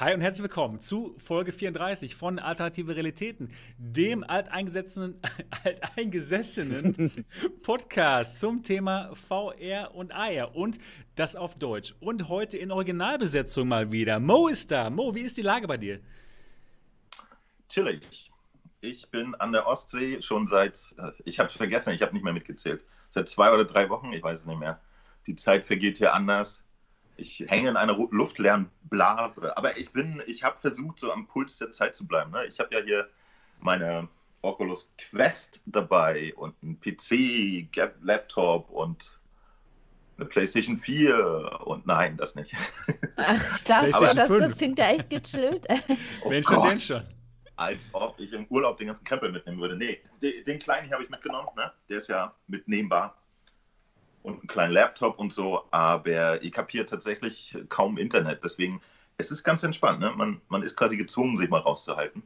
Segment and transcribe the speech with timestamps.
[0.00, 5.20] Hi und herzlich willkommen zu Folge 34 von Alternative Realitäten, dem alteingesessenen,
[5.62, 7.26] alteingesessenen
[7.62, 10.78] Podcast zum Thema VR und AR und
[11.16, 11.94] das auf Deutsch.
[12.00, 14.20] Und heute in Originalbesetzung mal wieder.
[14.20, 14.88] Mo ist da.
[14.88, 16.00] Mo, wie ist die Lage bei dir?
[17.68, 18.32] Chillig.
[18.80, 22.24] Ich bin an der Ostsee schon seit, äh, ich habe es vergessen, ich habe nicht
[22.24, 24.80] mehr mitgezählt, seit zwei oder drei Wochen, ich weiß es nicht mehr.
[25.26, 26.64] Die Zeit vergeht hier anders
[27.16, 29.56] ich hänge in einer luftleeren Blase.
[29.56, 32.30] Aber ich bin, ich habe versucht, so am Puls der Zeit zu bleiben.
[32.30, 32.46] Ne?
[32.46, 33.08] Ich habe ja hier
[33.60, 34.08] meine
[34.42, 37.68] Oculus Quest dabei und einen PC,
[38.02, 39.18] Laptop und
[40.16, 42.54] eine PlayStation 4 und nein, das nicht.
[43.16, 45.66] Ach, ich glaube schon, das, das klingt ja echt gechillt.
[46.22, 47.06] oh Wenn schon, denn schon.
[47.56, 49.76] Als ob ich im Urlaub den ganzen Krempel mitnehmen würde.
[49.76, 51.72] Nee, den, den kleinen hier habe ich mitgenommen, ne?
[51.88, 53.16] der ist ja mitnehmbar
[54.22, 58.44] und einen kleinen Laptop und so, aber ich habe hier tatsächlich kaum Internet.
[58.44, 58.80] Deswegen,
[59.16, 60.00] es ist ganz entspannt.
[60.00, 60.10] Ne?
[60.10, 62.22] Man, man ist quasi gezwungen, sich mal rauszuhalten.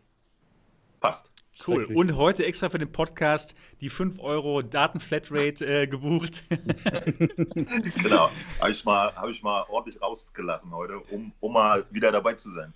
[1.00, 1.33] Passt.
[1.66, 1.84] Cool.
[1.84, 6.42] Und heute extra für den Podcast die 5 Euro Datenflatrate äh, gebucht.
[8.02, 8.30] genau.
[8.60, 12.50] Habe ich, mal, hab ich mal ordentlich rausgelassen heute, um, um mal wieder dabei zu
[12.50, 12.74] sein.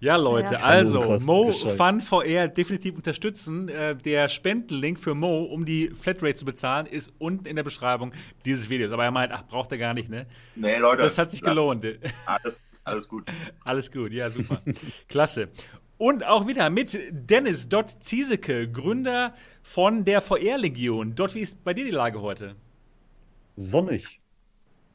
[0.00, 0.60] Ja, Leute, ja.
[0.60, 3.68] also Mo Fun VR definitiv unterstützen.
[3.68, 8.12] Äh, der Spendenlink für Mo, um die Flatrate zu bezahlen, ist unten in der Beschreibung
[8.44, 8.92] dieses Videos.
[8.92, 10.26] Aber er meint, ach, braucht er gar nicht, ne?
[10.54, 11.02] Nee, Leute.
[11.02, 11.84] Das hat sich gelohnt.
[12.26, 13.24] Alles, alles gut.
[13.64, 14.60] Alles gut, ja, super.
[15.08, 15.48] Klasse.
[15.96, 21.14] Und auch wieder mit Dennis Dott Ziesecke, Gründer von der VR-Legion.
[21.14, 22.56] Dort, wie ist bei dir die Lage heute?
[23.56, 24.20] Sonnig.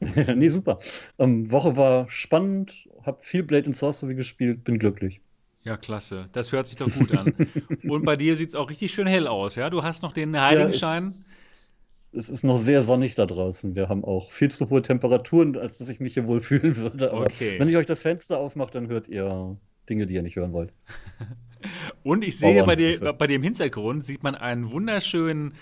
[0.00, 0.78] nee, super.
[1.18, 5.20] Ähm, Woche war spannend, hab viel Blade and Sorcery gespielt, bin glücklich.
[5.62, 6.28] Ja, klasse.
[6.32, 7.34] Das hört sich doch gut an.
[7.88, 9.68] Und bei dir sieht es auch richtig schön hell aus, ja?
[9.68, 11.02] Du hast noch den Heiligenschein.
[11.02, 11.74] Ja, es,
[12.12, 13.74] es, ist noch sehr sonnig da draußen.
[13.74, 17.10] Wir haben auch viel zu hohe Temperaturen, als dass ich mich hier wohl fühlen würde.
[17.10, 17.58] Aber okay.
[17.58, 19.58] wenn ich euch das Fenster aufmache, dann hört ihr
[19.90, 20.72] Dinge, die ihr nicht hören wollt.
[22.02, 25.52] Und ich sehe bei dir, bei im Hintergrund sieht man einen wunderschönen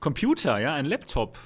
[0.00, 1.38] Computer, ja, einen Laptop.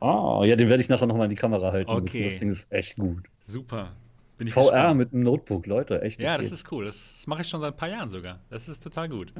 [0.00, 2.00] Ah, ja, den werde ich nachher nochmal in die Kamera halten okay.
[2.00, 2.22] müssen.
[2.24, 3.24] Das Ding ist echt gut.
[3.40, 3.92] Super.
[4.36, 4.98] Bin ich VR gespannt.
[4.98, 6.20] mit einem Notebook, Leute, echt.
[6.20, 6.52] Ja, das geht.
[6.52, 6.84] ist cool.
[6.84, 8.40] Das mache ich schon seit ein paar Jahren sogar.
[8.50, 9.32] Das ist total gut.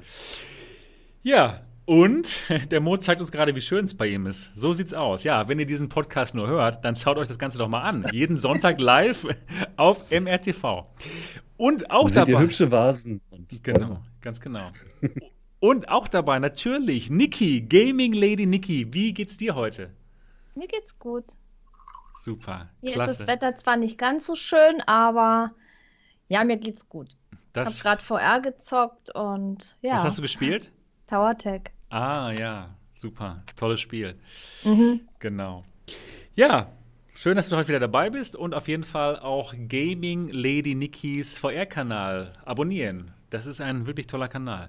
[1.22, 2.40] Ja, und
[2.70, 4.56] der Mo zeigt uns gerade, wie schön es bei ihm ist.
[4.56, 5.24] So sieht's aus.
[5.24, 8.06] Ja, wenn ihr diesen Podcast nur hört, dann schaut euch das Ganze doch mal an.
[8.12, 9.26] Jeden Sonntag live
[9.76, 10.86] auf MRTV.
[11.56, 12.32] Und auch dabei.
[12.32, 13.20] Ihr hübsche Vasen.
[13.62, 14.70] genau, ganz genau.
[15.58, 18.92] Und auch dabei natürlich Niki, Gaming Lady Niki.
[18.92, 19.90] Wie geht's dir heute?
[20.54, 21.24] Mir geht's gut.
[22.14, 22.68] Super.
[22.80, 23.12] Hier klasse.
[23.12, 25.52] ist das Wetter zwar nicht ganz so schön, aber
[26.28, 27.16] ja, mir geht's gut.
[27.52, 29.94] Das ich habe gerade VR gezockt und ja.
[29.94, 30.70] Was hast du gespielt?
[31.06, 31.62] Tower Tech.
[31.88, 33.42] Ah, ja, super.
[33.56, 34.18] Tolles Spiel.
[34.64, 35.08] Mhm.
[35.20, 35.64] Genau.
[36.34, 36.70] Ja,
[37.18, 41.38] Schön, dass du heute wieder dabei bist und auf jeden Fall auch Gaming Lady Nikis
[41.38, 43.10] VR-Kanal abonnieren.
[43.30, 44.68] Das ist ein wirklich toller Kanal.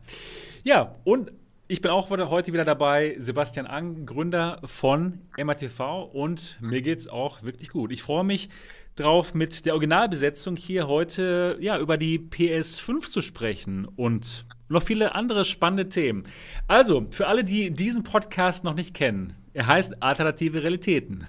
[0.64, 1.34] Ja, und
[1.68, 7.10] ich bin auch heute wieder dabei, Sebastian Ang, Gründer von MATV und mir geht es
[7.10, 7.92] auch wirklich gut.
[7.92, 8.48] Ich freue mich
[8.96, 15.16] drauf, mit der Originalbesetzung hier heute ja, über die PS5 zu sprechen und noch viele
[15.16, 16.24] andere spannende Themen.
[16.70, 21.26] Also, für alle, die diesen Podcast noch nicht kennen, er heißt Alternative Realitäten.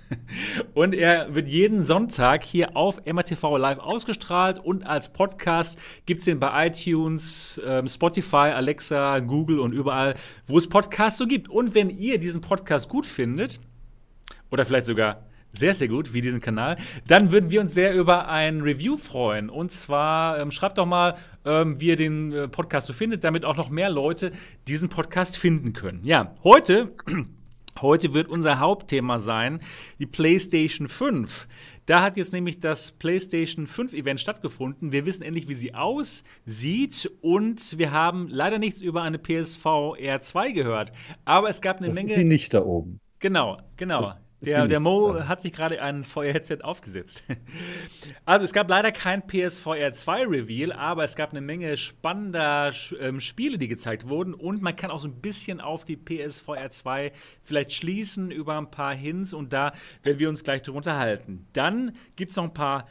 [0.75, 6.29] Und er wird jeden Sonntag hier auf MRTV live ausgestrahlt und als Podcast gibt es
[6.29, 10.15] ihn bei iTunes, ähm, Spotify, Alexa, Google und überall,
[10.47, 11.49] wo es Podcasts so gibt.
[11.49, 13.61] Und wenn ihr diesen Podcast gut findet,
[14.51, 15.25] oder vielleicht sogar
[15.55, 19.49] sehr, sehr gut, wie diesen Kanal, dann würden wir uns sehr über ein Review freuen.
[19.49, 21.15] Und zwar ähm, schreibt doch mal,
[21.47, 24.33] ähm, wie ihr den äh, Podcast so findet, damit auch noch mehr Leute
[24.67, 26.01] diesen Podcast finden können.
[26.05, 26.93] Ja, heute
[27.83, 29.61] Heute wird unser Hauptthema sein
[29.99, 31.49] die PlayStation 5.
[31.87, 34.93] Da hat jetzt nämlich das PlayStation 5 Event stattgefunden.
[34.93, 40.53] Wir wissen endlich, wie sie aussieht und wir haben leider nichts über eine PSV R2
[40.53, 40.93] gehört.
[41.25, 42.11] Aber es gab eine das Menge.
[42.11, 43.01] Ist sie nicht da oben.
[43.21, 44.03] Genau, genau.
[44.03, 45.29] Das der, der Mo da.
[45.29, 47.25] hat sich gerade ein VR-Headset aufgesetzt.
[48.25, 53.21] Also es gab leider kein PSVR 2 Reveal, aber es gab eine Menge spannender ähm,
[53.21, 57.13] Spiele, die gezeigt wurden und man kann auch so ein bisschen auf die PSVR 2
[57.43, 61.47] vielleicht schließen über ein paar Hints und da werden wir uns gleich drüber unterhalten.
[61.55, 62.87] Dann gibt es noch ein paar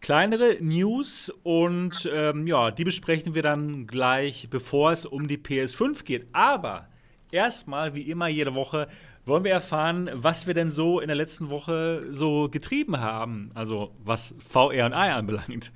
[0.00, 6.04] kleinere News und ähm, ja, die besprechen wir dann gleich, bevor es um die PS5
[6.04, 6.26] geht.
[6.32, 6.88] Aber
[7.30, 8.88] erstmal, wie immer jede Woche,
[9.26, 13.90] wollen wir erfahren, was wir denn so in der letzten Woche so getrieben haben, also
[14.02, 15.72] was VR und AR anbelangt.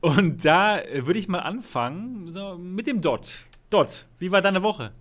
[0.00, 3.46] Und da würde ich mal anfangen so mit dem Dot.
[3.70, 4.92] Dot, wie war deine Woche?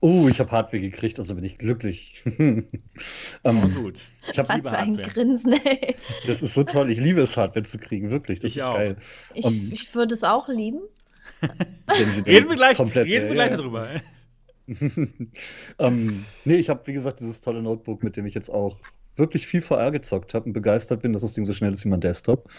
[0.00, 2.22] oh, ich habe Hardware gekriegt, also bin ich glücklich.
[2.38, 2.66] ähm,
[3.44, 4.02] oh, gut.
[4.30, 5.08] Ich habe lieber ein Hardware.
[5.08, 5.96] Grinsen, ey.
[6.28, 6.90] Das ist so toll.
[6.90, 8.38] Ich liebe es, Hardware zu kriegen, wirklich.
[8.38, 8.76] Das ich ist auch.
[8.76, 8.96] geil.
[9.34, 10.80] Ich, um, ich würde es auch lieben.
[12.26, 13.56] reden wir gleich, komplett, reden wir gleich ja.
[13.56, 13.88] darüber.
[15.78, 18.76] ähm, nee, ich habe, wie gesagt, dieses tolle Notebook, mit dem ich jetzt auch
[19.16, 21.88] wirklich viel VR gezockt habe und begeistert bin, dass das Ding so schnell ist wie
[21.88, 22.50] mein Desktop.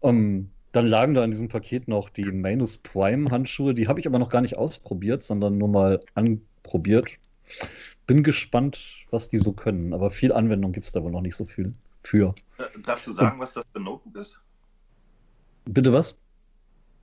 [0.00, 3.74] Um, dann lagen da in diesem Paket noch die Manus Prime Handschuhe.
[3.74, 7.18] Die habe ich aber noch gar nicht ausprobiert, sondern nur mal anprobiert.
[8.06, 9.92] Bin gespannt, was die so können.
[9.92, 12.34] Aber viel Anwendung gibt es da wohl noch nicht so viel für.
[12.58, 14.40] Äh, darfst du sagen, was das für ein Notebook ist?
[15.66, 16.18] Bitte was?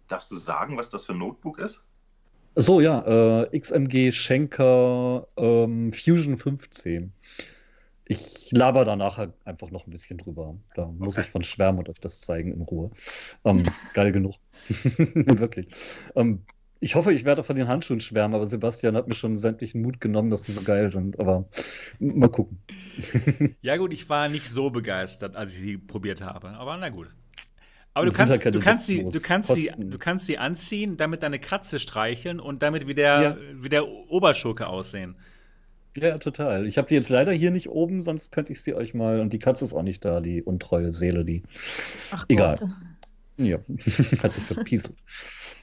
[0.08, 1.84] Darfst du sagen, was das für ein Notebook ist?
[2.56, 7.14] So, ja, äh, XMG Schenker ähm, Fusion 15.
[8.06, 10.56] Ich laber danach halt einfach noch ein bisschen drüber.
[10.74, 10.96] Da okay.
[10.98, 12.92] muss ich von schwärmen und euch das zeigen in Ruhe.
[13.46, 13.64] Ähm,
[13.94, 14.36] geil genug.
[14.68, 15.68] Wirklich.
[16.16, 16.44] Ähm,
[16.82, 20.00] ich hoffe, ich werde von den Handschuhen schwärmen, aber Sebastian hat mir schon sämtlichen Mut
[20.00, 21.20] genommen, dass die so geil sind.
[21.20, 21.50] Aber
[22.00, 22.64] mal gucken.
[23.62, 26.50] ja, gut, ich war nicht so begeistert, als ich sie probiert habe.
[26.52, 27.10] Aber na gut.
[28.00, 31.22] Aber du kannst, halt du, kannst sie, du, kannst sie, du kannst sie anziehen, damit
[31.22, 33.38] deine Katze streicheln und damit wie der, ja.
[33.56, 35.16] wie der Oberschurke aussehen.
[35.98, 36.66] Ja, total.
[36.66, 39.20] Ich habe die jetzt leider hier nicht oben, sonst könnte ich sie euch mal.
[39.20, 41.44] Und die Katze ist auch nicht da, die untreue Seele, die.
[42.12, 42.56] Ach Egal.
[42.58, 42.70] Gott.
[43.38, 43.58] Ja,
[44.24, 44.96] hat sich verpieselt.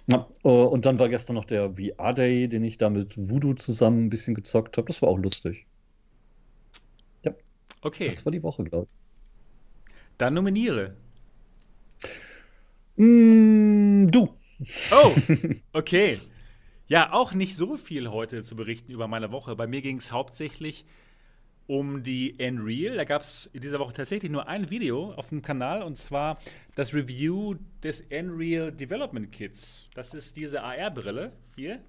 [0.06, 4.06] Na, uh, und dann war gestern noch der VR-Day, den ich da mit Voodoo zusammen
[4.06, 4.86] ein bisschen gezockt habe.
[4.88, 5.66] Das war auch lustig.
[7.22, 7.32] Ja.
[7.82, 8.10] Okay.
[8.10, 9.94] Das war die Woche, glaube ich.
[10.18, 10.94] Dann nominiere.
[12.96, 14.34] Mm, du.
[14.90, 15.14] Oh,
[15.72, 16.20] okay.
[16.88, 19.56] Ja, auch nicht so viel heute zu berichten über meine Woche.
[19.56, 20.84] Bei mir ging es hauptsächlich
[21.66, 22.96] um die Unreal.
[22.96, 26.38] Da gab es in dieser Woche tatsächlich nur ein Video auf dem Kanal und zwar
[26.74, 29.88] das Review des Unreal Development Kits.
[29.94, 31.80] Das ist diese AR-Brille hier,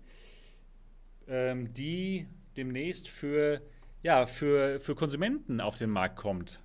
[1.28, 2.28] ähm, die
[2.58, 3.62] demnächst für,
[4.02, 6.60] ja, für, für Konsumenten auf den Markt kommt.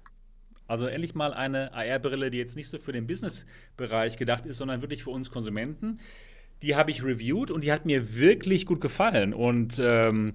[0.66, 4.80] Also endlich mal eine AR-Brille, die jetzt nicht so für den Business-Bereich gedacht ist, sondern
[4.80, 5.98] wirklich für uns Konsumenten
[6.62, 9.34] die habe ich reviewed und die hat mir wirklich gut gefallen.
[9.34, 10.34] Und ähm,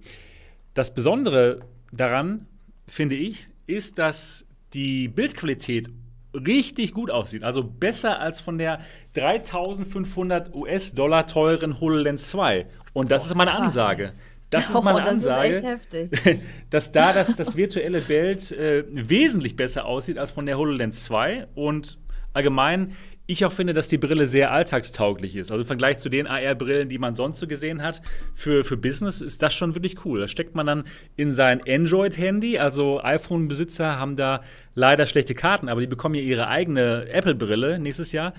[0.73, 2.45] das Besondere daran,
[2.85, 5.89] finde ich, ist, dass die Bildqualität
[6.33, 7.43] richtig gut aussieht.
[7.43, 8.81] Also besser als von der
[9.13, 12.67] 3500 US-Dollar teuren HoloLens 2.
[12.93, 14.13] Und das oh, ist meine Ansage.
[14.49, 16.11] Das ist meine oh, das Ansage, ist heftig.
[16.69, 21.47] dass da das, das virtuelle Bild äh, wesentlich besser aussieht als von der HoloLens 2.
[21.55, 21.97] Und
[22.33, 22.95] allgemein
[23.29, 25.51] ich auch finde, dass die Brille sehr alltagstauglich ist.
[25.51, 28.01] Also im Vergleich zu den AR-Brillen, die man sonst so gesehen hat,
[28.33, 30.21] für, für Business ist das schon wirklich cool.
[30.21, 30.85] Das steckt man dann
[31.17, 32.57] in sein Android-Handy.
[32.57, 34.41] Also iPhone-Besitzer haben da
[34.75, 38.33] leider schlechte Karten, aber die bekommen ja ihre eigene Apple-Brille nächstes Jahr.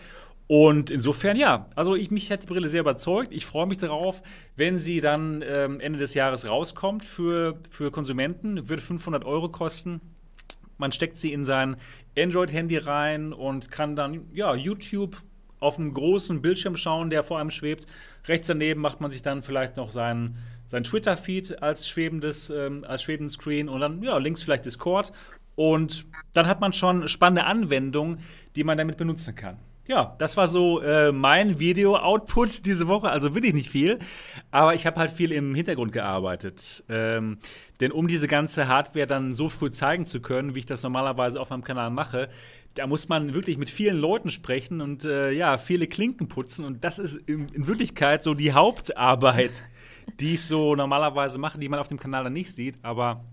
[0.48, 3.34] Und insofern, ja, also ich, mich hat die Brille sehr überzeugt.
[3.34, 4.22] Ich freue mich darauf,
[4.56, 8.70] wenn sie dann ähm, Ende des Jahres rauskommt für, für Konsumenten.
[8.70, 10.00] Wird 500 Euro kosten.
[10.78, 11.76] Man steckt sie in sein
[12.16, 15.18] Android-Handy rein und kann dann ja, YouTube
[15.60, 17.86] auf einem großen Bildschirm schauen, der vor einem schwebt.
[18.26, 23.02] Rechts daneben macht man sich dann vielleicht noch seinen, sein Twitter-Feed als, schwebendes, ähm, als
[23.02, 25.12] schwebenden Screen und dann ja, links vielleicht Discord.
[25.56, 28.20] Und dann hat man schon spannende Anwendungen,
[28.56, 33.08] die man damit benutzen kann ja, das war so äh, mein Video-Output diese Woche.
[33.08, 33.98] Also wirklich nicht viel.
[34.50, 36.84] Aber ich habe halt viel im Hintergrund gearbeitet.
[36.90, 37.38] Ähm,
[37.80, 41.40] denn um diese ganze Hardware dann so früh zeigen zu können, wie ich das normalerweise
[41.40, 42.28] auf meinem Kanal mache,
[42.74, 46.66] da muss man wirklich mit vielen Leuten sprechen und äh, ja, viele Klinken putzen.
[46.66, 49.62] Und das ist in, in Wirklichkeit so die Hauptarbeit,
[50.20, 52.78] die ich so normalerweise mache, die man auf dem Kanal dann nicht sieht.
[52.82, 53.24] Aber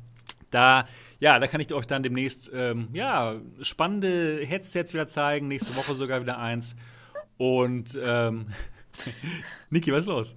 [0.51, 0.87] da
[1.19, 5.47] ja, da kann ich euch dann demnächst ähm, ja, spannende Headsets wieder zeigen.
[5.47, 6.75] Nächste Woche sogar wieder eins.
[7.37, 8.47] Und ähm,
[9.69, 10.35] Niki, was ist los?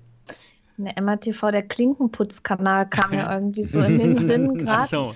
[0.76, 4.86] Ne, MATV, der Klinkenputzkanal kam ja irgendwie so in den Sinn gerade.
[4.86, 5.14] So.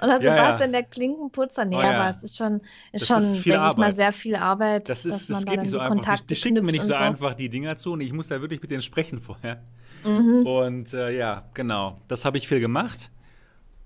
[0.00, 1.64] Oder so ja, es denn der Klinkenputzer?
[1.64, 2.00] Nee, oh, ja.
[2.00, 2.60] aber es ist schon,
[2.92, 4.88] ist schon denke ich mal, sehr viel Arbeit.
[4.88, 6.20] Das, ist, das geht nicht so einfach.
[6.20, 8.40] Die, die schicken mir nicht so, so, einfach die Dinger zu und ich muss da
[8.40, 9.60] wirklich mit denen sprechen vorher.
[10.04, 10.46] Mhm.
[10.46, 11.98] Und äh, ja, genau.
[12.06, 13.10] Das habe ich viel gemacht.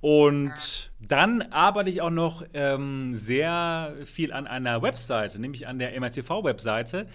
[0.03, 5.99] Und dann arbeite ich auch noch ähm, sehr viel an einer Webseite, nämlich an der
[5.99, 7.07] MRTV-Webseite.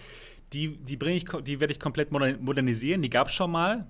[0.54, 3.02] Die, die, ich, die werde ich komplett modernisieren.
[3.02, 3.86] Die gab es schon mal.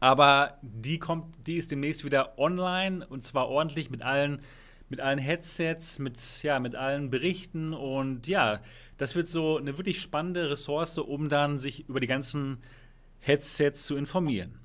[0.00, 4.42] Aber die, kommt, die ist demnächst wieder online und zwar ordentlich mit allen,
[4.90, 7.72] mit allen Headsets, mit, ja, mit allen Berichten.
[7.72, 8.60] Und ja,
[8.98, 12.58] das wird so eine wirklich spannende Ressource, um dann sich über die ganzen
[13.20, 14.58] Headsets zu informieren.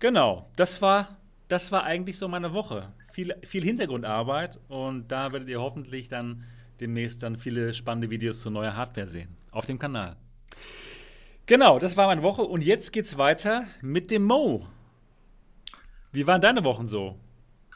[0.00, 1.16] Genau, das war
[1.50, 2.92] das war eigentlich so meine Woche.
[3.12, 6.44] Viel, viel Hintergrundarbeit und da werdet ihr hoffentlich dann
[6.80, 10.16] demnächst dann viele spannende Videos zu neuer Hardware sehen auf dem Kanal.
[11.46, 14.66] Genau, das war meine Woche und jetzt geht's weiter mit dem Mo.
[16.12, 17.18] Wie waren deine Wochen so?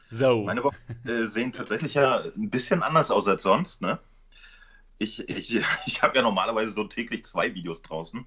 [0.08, 0.44] So.
[0.44, 3.98] Meine Wochen äh, sehen tatsächlich ja ein bisschen anders aus als sonst, ne?
[4.98, 8.24] Ich, ich, ich habe ja normalerweise so täglich zwei Videos draußen.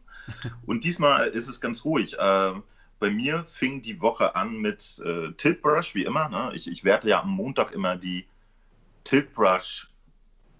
[0.65, 2.17] Und diesmal ist es ganz ruhig.
[2.19, 2.53] Äh,
[2.99, 6.29] bei mir fing die Woche an mit äh, Tiltbrush, wie immer.
[6.29, 6.51] Ne?
[6.53, 8.25] Ich, ich werte ja am Montag immer die
[9.03, 9.89] Tiltbrush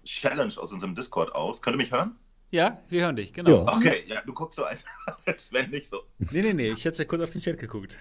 [0.04, 1.60] Challenge aus unserem Discord aus.
[1.60, 2.16] Könnt ihr mich hören?
[2.50, 3.66] Ja, wir hören dich, genau.
[3.66, 3.76] Ja.
[3.76, 4.84] Okay, ja, du guckst so, als,
[5.26, 6.02] als wenn nicht so.
[6.18, 7.96] Nee, nee, nee, ich hätte ja kurz auf den Chat geguckt.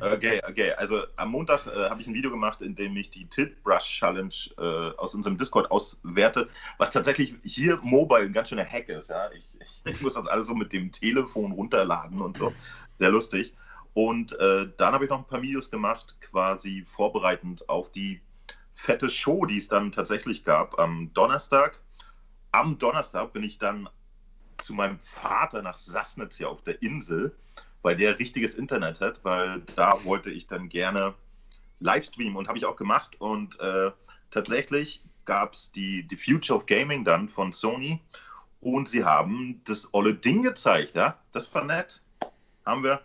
[0.00, 0.72] Okay, okay.
[0.72, 4.00] Also am Montag äh, habe ich ein Video gemacht, in dem ich die Tilt Brush
[4.00, 6.48] Challenge äh, aus unserem Discord auswerte,
[6.78, 9.10] was tatsächlich hier mobile ein ganz schöner Hack ist.
[9.10, 9.30] Ja?
[9.32, 12.52] Ich, ich, muss das alles so mit dem Telefon runterladen und so.
[12.98, 13.54] Sehr lustig.
[13.94, 18.20] Und äh, dann habe ich noch ein paar Videos gemacht, quasi vorbereitend auf die
[18.74, 21.80] fette Show, die es dann tatsächlich gab am Donnerstag.
[22.50, 23.88] Am Donnerstag bin ich dann
[24.58, 27.36] zu meinem Vater nach Sassnitz hier auf der Insel
[27.84, 31.14] weil der richtiges Internet hat, weil da wollte ich dann gerne
[31.80, 33.20] Livestreamen und habe ich auch gemacht.
[33.20, 33.90] Und äh,
[34.30, 38.00] tatsächlich gab es die, die Future of Gaming dann von Sony
[38.62, 40.94] und sie haben das olle Ding gezeigt.
[40.94, 41.18] Ja?
[41.32, 42.00] Das war nett.
[42.64, 43.02] Haben wir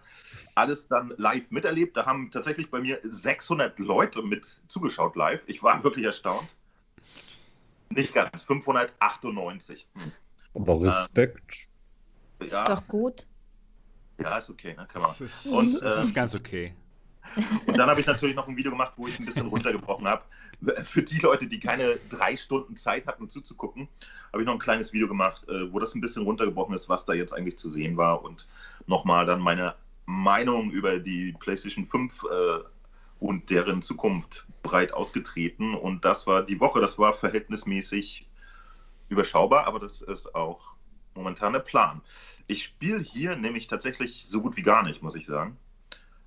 [0.55, 1.97] alles dann live miterlebt.
[1.97, 5.41] Da haben tatsächlich bei mir 600 Leute mit zugeschaut live.
[5.47, 6.55] Ich war wirklich erstaunt.
[7.89, 9.87] Nicht ganz, 598.
[9.95, 10.11] Hm.
[10.53, 11.67] Aber Respekt.
[12.39, 12.59] Äh, ja.
[12.59, 13.27] Ist doch gut.
[14.21, 14.87] Ja, ist okay, ne?
[14.91, 15.11] Kann man.
[15.11, 16.73] Das ist, und, ähm, ist ganz okay.
[17.65, 20.23] Und dann habe ich natürlich noch ein Video gemacht, wo ich ein bisschen runtergebrochen habe.
[20.83, 23.87] Für die Leute, die keine drei Stunden Zeit hatten zuzugucken,
[24.31, 27.05] habe ich noch ein kleines Video gemacht, äh, wo das ein bisschen runtergebrochen ist, was
[27.05, 28.47] da jetzt eigentlich zu sehen war und
[28.87, 29.75] nochmal dann meine
[30.09, 32.59] Meinung über die PlayStation 5 äh,
[33.19, 35.75] und deren Zukunft breit ausgetreten.
[35.75, 38.27] Und das war die Woche, das war verhältnismäßig
[39.07, 40.75] überschaubar, aber das ist auch
[41.13, 42.01] momentan der Plan.
[42.47, 45.57] Ich spiele hier nämlich tatsächlich so gut wie gar nicht, muss ich sagen.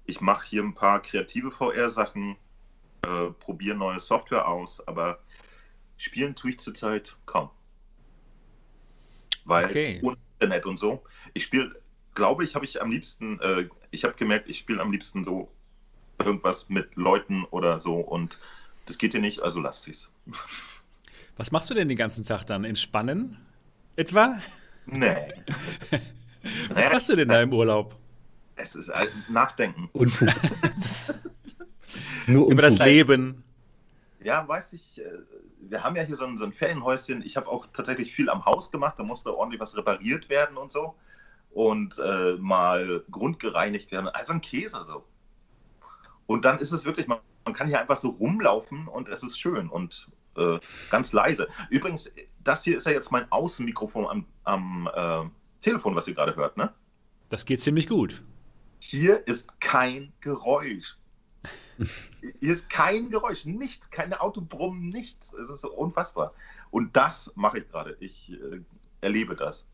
[0.05, 2.37] Ich mache hier ein paar kreative VR-Sachen,
[3.03, 5.19] äh, probiere neue Software aus, aber
[5.97, 7.51] spielen tue ich zurzeit kaum.
[9.45, 10.01] Weil okay.
[10.39, 11.03] Internet und so.
[11.35, 11.82] Ich spiele,
[12.15, 15.51] glaube ich, habe ich am liebsten, äh, ich habe gemerkt, ich spiele am liebsten so
[16.19, 18.39] irgendwas mit Leuten oder so und
[18.87, 20.09] das geht hier nicht, also lasst es.
[21.37, 22.65] Was machst du denn den ganzen Tag dann?
[22.65, 23.39] Entspannen?
[23.97, 24.39] Etwa?
[24.87, 25.33] Nee.
[26.69, 27.97] Was machst du denn da im Urlaub?
[28.57, 29.89] Es ist halt Nachdenken.
[29.93, 30.29] Unfug.
[32.27, 33.45] Nur Über das Leben.
[34.23, 35.01] Ja, weiß ich.
[35.01, 35.05] Äh,
[35.61, 37.23] wir haben ja hier so ein, so ein Ferienhäuschen.
[37.23, 38.99] Ich habe auch tatsächlich viel am Haus gemacht.
[38.99, 40.95] Da musste ordentlich was repariert werden und so.
[41.53, 44.09] Und äh, mal grundgereinigt werden.
[44.09, 45.05] Also ein Käse so.
[46.27, 49.39] Und dann ist es wirklich, man, man kann hier einfach so rumlaufen und es ist
[49.39, 50.59] schön und äh,
[50.91, 51.49] ganz leise.
[51.71, 52.11] Übrigens,
[52.43, 55.29] das hier ist ja jetzt mein Außenmikrofon am, am äh,
[55.61, 56.73] Telefon, was ihr gerade hört, ne?
[57.29, 58.23] Das geht ziemlich gut.
[58.79, 60.97] Hier ist kein Geräusch.
[62.21, 65.33] Hier ist kein Geräusch, nichts, keine Autobrummen, nichts.
[65.33, 66.35] Es ist unfassbar.
[66.71, 67.97] Und das mache ich gerade.
[68.01, 68.61] Ich äh,
[69.01, 69.67] erlebe das.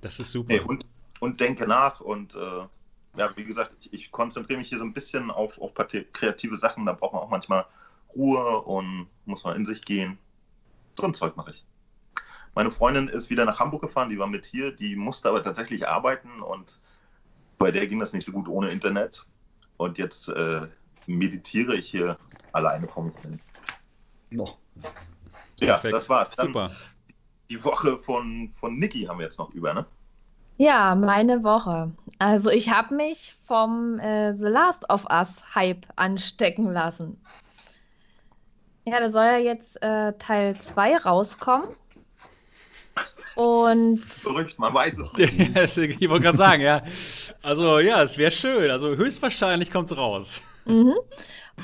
[0.00, 0.52] Das ist super.
[0.52, 0.84] Nee, und,
[1.20, 2.66] und denke nach und äh,
[3.16, 6.86] ja, wie gesagt, ich, ich, konzentriere mich hier so ein bisschen auf, auf kreative Sachen.
[6.86, 7.66] Da braucht man auch manchmal
[8.14, 10.18] Ruhe und muss mal in sich gehen.
[10.96, 11.66] So ein Zeug mache ich.
[12.54, 15.86] Meine Freundin ist wieder nach Hamburg gefahren, die war mit hier, die musste aber tatsächlich
[15.88, 16.80] arbeiten und
[17.56, 19.26] bei der ging das nicht so gut ohne Internet.
[19.76, 20.66] Und jetzt äh,
[21.06, 22.18] meditiere ich hier
[22.52, 23.40] alleine vor mich hin.
[24.30, 24.58] Noch.
[25.60, 25.94] Ja, Perfekt.
[25.94, 26.30] das war's.
[26.32, 26.70] Dann Super.
[27.50, 29.86] Die Woche von, von Niki haben wir jetzt noch über, ne?
[30.58, 31.92] Ja, meine Woche.
[32.18, 37.20] Also ich habe mich vom äh, The Last of Us Hype anstecken lassen.
[38.84, 41.68] Ja, da soll ja jetzt äh, Teil 2 rauskommen.
[43.36, 44.00] Und.
[44.04, 45.12] Verrückt, man weiß es
[45.76, 46.00] nicht.
[46.00, 46.82] ich wollte gerade sagen, ja.
[47.40, 48.68] Also, ja, es wäre schön.
[48.70, 50.42] Also, höchstwahrscheinlich kommt es raus.
[50.68, 50.94] Mhm.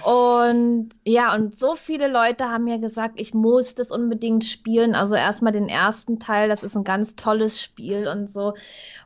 [0.03, 4.95] Und ja, und so viele Leute haben mir gesagt, ich muss das unbedingt spielen.
[4.95, 8.55] Also erstmal den ersten Teil, das ist ein ganz tolles Spiel und so.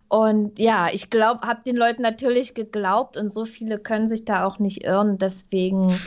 [0.09, 4.47] Und ja, ich glaube, habe den Leuten natürlich geglaubt und so viele können sich da
[4.47, 5.19] auch nicht irren.
[5.19, 5.99] Deswegen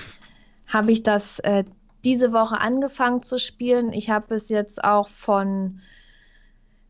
[0.67, 1.63] habe ich das äh,
[2.03, 3.93] diese Woche angefangen zu spielen.
[3.93, 5.81] Ich habe es jetzt auch von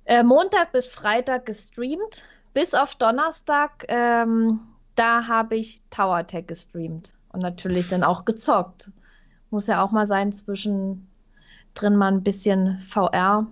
[0.06, 3.86] äh, Montag bis Freitag gestreamt, bis auf Donnerstag.
[3.90, 4.62] Ähm,
[4.96, 8.92] da habe ich Tower Tech gestreamt und natürlich dann auch gezockt.
[9.50, 11.06] Muss ja auch mal sein, zwischendrin
[11.96, 13.48] mal ein bisschen VR.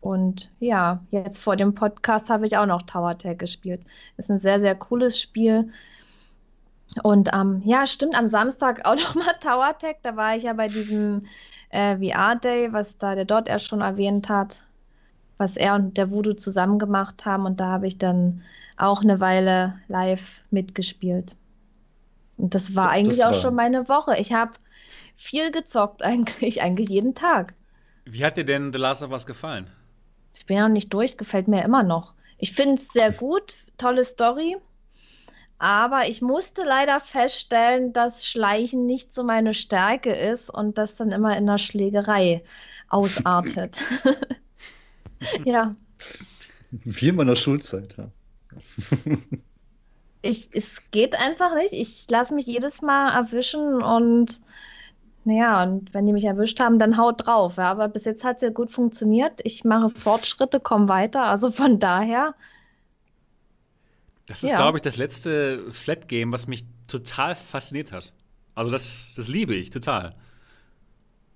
[0.00, 3.82] Und ja, jetzt vor dem Podcast habe ich auch noch Tower Tech gespielt.
[4.16, 5.72] Ist ein sehr, sehr cooles Spiel.
[7.02, 9.96] Und ähm, ja, stimmt, am Samstag auch nochmal Tower Tech.
[10.02, 11.26] Da war ich ja bei diesem
[11.70, 14.64] äh, VR-Day, was da der dort erst schon erwähnt hat
[15.42, 17.44] was er und der Voodoo zusammen gemacht haben.
[17.44, 18.42] Und da habe ich dann
[18.76, 21.34] auch eine Weile live mitgespielt.
[22.38, 23.34] Und das war eigentlich das war...
[23.34, 24.16] auch schon meine Woche.
[24.18, 24.52] Ich habe
[25.16, 27.54] viel gezockt, eigentlich, eigentlich jeden Tag.
[28.04, 29.68] Wie hat dir denn The Last of Us gefallen?
[30.34, 32.14] Ich bin ja noch nicht durch, gefällt mir immer noch.
[32.38, 34.56] Ich finde es sehr gut, tolle Story.
[35.58, 41.12] Aber ich musste leider feststellen, dass Schleichen nicht so meine Stärke ist und das dann
[41.12, 42.42] immer in der Schlägerei
[42.88, 43.80] ausartet.
[45.44, 45.74] ja.
[46.70, 48.08] Wie in meiner Schulzeit, ja.
[50.22, 51.72] ich, es geht einfach nicht.
[51.72, 54.40] Ich lasse mich jedes Mal erwischen und
[55.24, 57.56] naja, und wenn die mich erwischt haben, dann haut drauf.
[57.56, 57.70] Ja.
[57.70, 59.40] Aber bis jetzt hat es ja gut funktioniert.
[59.44, 61.22] Ich mache Fortschritte, komme weiter.
[61.24, 62.34] Also von daher
[64.26, 64.56] das ist, ja.
[64.56, 68.12] glaube ich, das letzte Flat-Game, was mich total fasziniert hat.
[68.54, 70.14] Also das, das liebe ich total.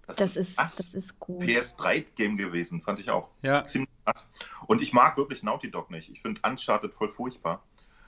[0.06, 1.42] Das, das ist, das ist gut.
[1.42, 3.30] PS3-Game gewesen, fand ich auch.
[3.42, 3.64] Ja.
[3.64, 4.30] Ziemlich krass.
[4.66, 6.10] Und ich mag wirklich Naughty Dog nicht.
[6.10, 7.64] Ich finde Uncharted voll furchtbar.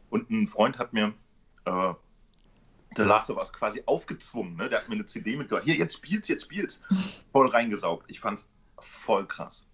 [0.09, 1.13] Und ein Freund hat mir
[1.65, 1.93] äh,
[2.97, 4.57] The Last of Us quasi aufgezwungen.
[4.57, 4.69] Ne?
[4.69, 5.65] Der hat mir eine CD mitgebracht.
[5.65, 6.81] Hier, jetzt spiel's, jetzt spiel's.
[7.33, 8.05] Voll reingesaugt.
[8.09, 8.49] Ich fand's
[8.81, 9.67] voll krass.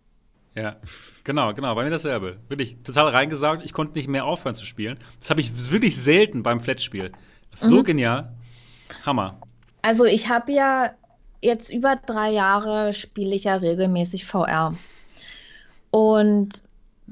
[0.55, 0.77] Ja,
[1.25, 2.39] genau, genau, bei mir dasselbe.
[2.49, 3.65] Wirklich total reingesaugt.
[3.65, 4.99] Ich konnte nicht mehr aufhören zu spielen.
[5.21, 7.13] Das habe ich wirklich selten beim Flat-Spiel.
[7.55, 7.85] So mhm.
[7.85, 8.35] genial.
[9.05, 9.41] Hammer.
[9.83, 10.95] Also ich habe ja
[11.45, 14.75] jetzt über drei Jahre spiele ich ja regelmäßig VR.
[15.91, 16.63] Und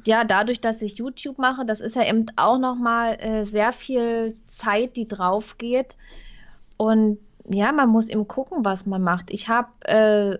[0.06, 4.36] ja, dadurch, dass ich YouTube mache, das ist ja eben auch nochmal äh, sehr viel
[4.48, 5.96] Zeit, die drauf geht.
[6.78, 9.30] Und ja, man muss eben gucken, was man macht.
[9.30, 10.38] Ich habe äh,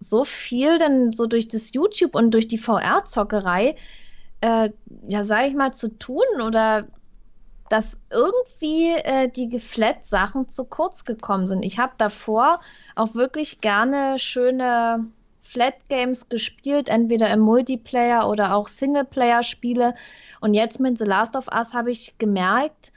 [0.00, 3.76] so viel dann so durch das YouTube und durch die VR-Zockerei,
[4.40, 4.70] äh,
[5.06, 6.86] ja, sage ich mal, zu tun oder
[7.74, 11.64] dass irgendwie äh, die Geflat-Sachen zu kurz gekommen sind.
[11.64, 12.60] Ich habe davor
[12.94, 15.06] auch wirklich gerne schöne
[15.42, 19.96] Flat-Games gespielt, entweder im Multiplayer oder auch Singleplayer-Spiele.
[20.40, 22.92] Und jetzt mit The Last of Us habe ich gemerkt,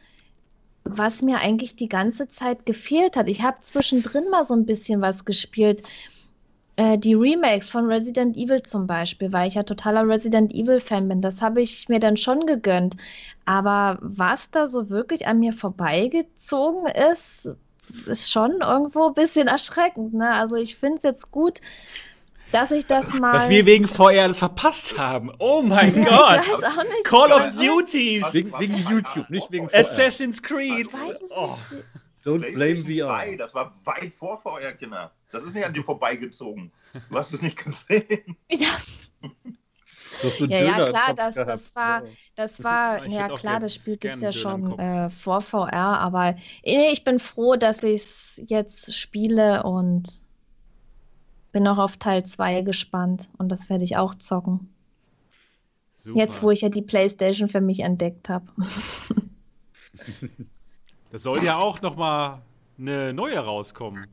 [0.84, 3.27] was mir eigentlich die ganze Zeit gefehlt hat.
[3.27, 5.81] Ich habe zwischendrin mal so ein bisschen was gespielt.
[6.77, 11.22] Äh, die Remakes von Resident Evil zum Beispiel, weil ich ja totaler Resident Evil-Fan bin,
[11.22, 12.96] das habe ich mir dann schon gegönnt.
[13.46, 17.49] Aber was da so wirklich an mir vorbeigezogen ist,
[18.06, 20.13] ist schon irgendwo ein bisschen erschreckend.
[20.13, 20.32] Ne?
[20.32, 21.62] Also ich finde es jetzt gut,
[22.52, 23.34] dass ich das mal.
[23.34, 25.32] Dass wir wegen VR alles verpasst haben.
[25.39, 26.41] Oh mein ja, Gott!
[26.43, 28.34] Ich weiß auch nicht, Call of Duties!
[28.36, 29.80] Wegen, wegen, YouTube, nicht wegen VR.
[29.80, 30.89] Assassin's Creed!
[31.36, 31.56] Oh.
[32.23, 33.36] Don't blame VR.
[33.36, 35.12] Das war weit vor VR, Kinder.
[35.32, 36.72] Das ist nicht an dir vorbeigezogen.
[37.10, 38.38] Du hast es nicht gesehen.
[38.50, 38.78] Ja.
[40.48, 42.02] Ja, ja, klar, das, das war,
[42.36, 46.36] das war, ja klar, das Spiel gibt es ja schon äh, vor VR, aber
[46.66, 50.24] nee, ich bin froh, dass ich es jetzt spiele und
[51.52, 54.74] bin noch auf Teil 2 gespannt und das werde ich auch zocken.
[55.94, 56.18] Super.
[56.20, 58.48] Jetzt, wo ich ja die Playstation für mich entdeckt habe.
[61.10, 62.42] Das soll ja auch noch mal
[62.78, 64.08] eine neue rauskommen.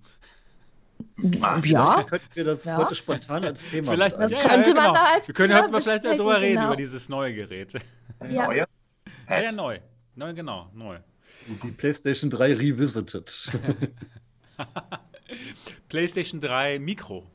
[1.16, 2.02] Ja.
[2.02, 2.76] Könnten wir das ja.
[2.76, 4.94] heute spontan als Thema Vielleicht, das ja, könnte ja, man genau.
[4.94, 6.66] da als Wir können heute mal vielleicht darüber reden, genau.
[6.66, 7.72] über dieses neue Gerät.
[8.28, 8.46] Ja.
[8.46, 8.66] Neue?
[9.28, 9.78] Ja, ja, neu.
[10.16, 10.98] Neu, genau, neu.
[11.62, 13.48] Die PlayStation 3 Revisited.
[15.88, 17.26] PlayStation 3 Mikro.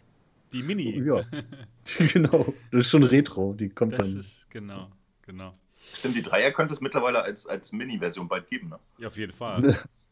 [0.53, 1.03] Die Mini.
[1.03, 1.23] Ja,
[2.13, 2.53] genau.
[2.71, 3.53] Das ist schon Retro.
[3.53, 4.17] Die kommt das dann.
[4.17, 4.89] Das ist, genau,
[5.25, 5.53] genau.
[5.93, 8.79] Stimmt, die Dreier könnte es mittlerweile als, als Mini-Version bald geben, ne?
[8.97, 9.61] Ja, auf jeden Fall.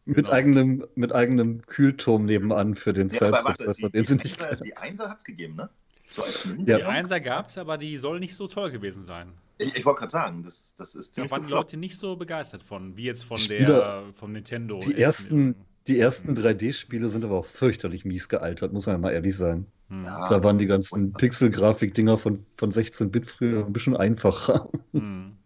[0.06, 0.32] mit, genau.
[0.32, 5.10] eigenem, mit eigenem Kühlturm nebenan für den ja, Cell-Prozessor, den sie nicht Die, die Einser
[5.10, 5.70] hat es gegeben, ne?
[6.10, 6.78] So als ja.
[6.78, 9.34] Die Einser gab es, aber die soll nicht so toll gewesen sein.
[9.58, 12.64] Ich, ich wollte gerade sagen, das, das ist Da waren die Leute nicht so begeistert
[12.64, 14.80] von, wie jetzt von der vom Nintendo.
[14.80, 15.56] Die ersten,
[15.88, 19.68] die ersten 3D-Spiele sind aber auch fürchterlich mies gealtert, muss man ja mal ehrlich sagen.
[19.90, 20.04] Hm.
[20.04, 24.70] Ja, da waren die ganzen Pixel-Grafik-Dinger von, von 16-Bit früher ein bisschen einfacher.
[24.94, 25.37] Hm.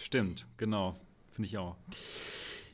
[0.00, 0.96] Stimmt, genau.
[1.28, 1.76] Finde ich auch.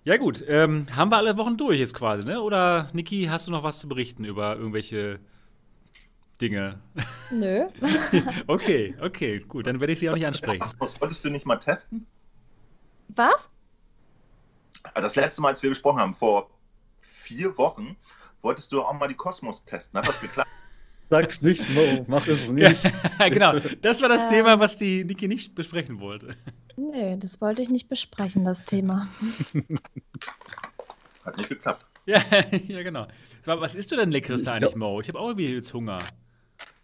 [0.05, 0.45] Ja, gut.
[0.47, 2.41] Ähm, haben wir alle Wochen durch jetzt quasi, ne?
[2.43, 5.19] Oder, Niki, hast du noch was zu berichten über irgendwelche
[6.41, 6.81] Dinge?
[7.31, 7.67] Nö.
[8.47, 9.67] okay, okay, gut.
[9.67, 10.65] Dann werde ich sie auch nicht ansprechen.
[10.79, 12.07] Was wolltest du nicht mal testen?
[13.09, 13.49] Was?
[14.95, 16.51] Das letzte Mal, als wir gesprochen haben, vor
[17.01, 17.97] vier Wochen,
[18.43, 19.99] wolltest du auch mal die Kosmos testen.
[19.99, 20.51] Hat das geklappt?
[21.15, 22.93] Sag's nicht, Mo, mach es nicht.
[23.31, 26.37] genau, das war das ähm, Thema, was die Niki nicht besprechen wollte.
[26.77, 29.09] Nee, das wollte ich nicht besprechen, das Thema.
[31.25, 31.87] Hat nicht geklappt.
[32.05, 32.21] Ja,
[32.67, 33.07] ja genau.
[33.45, 34.79] Was isst du denn leckeres eigentlich, ja.
[34.79, 35.01] Mo?
[35.01, 36.01] Ich habe auch irgendwie jetzt Hunger.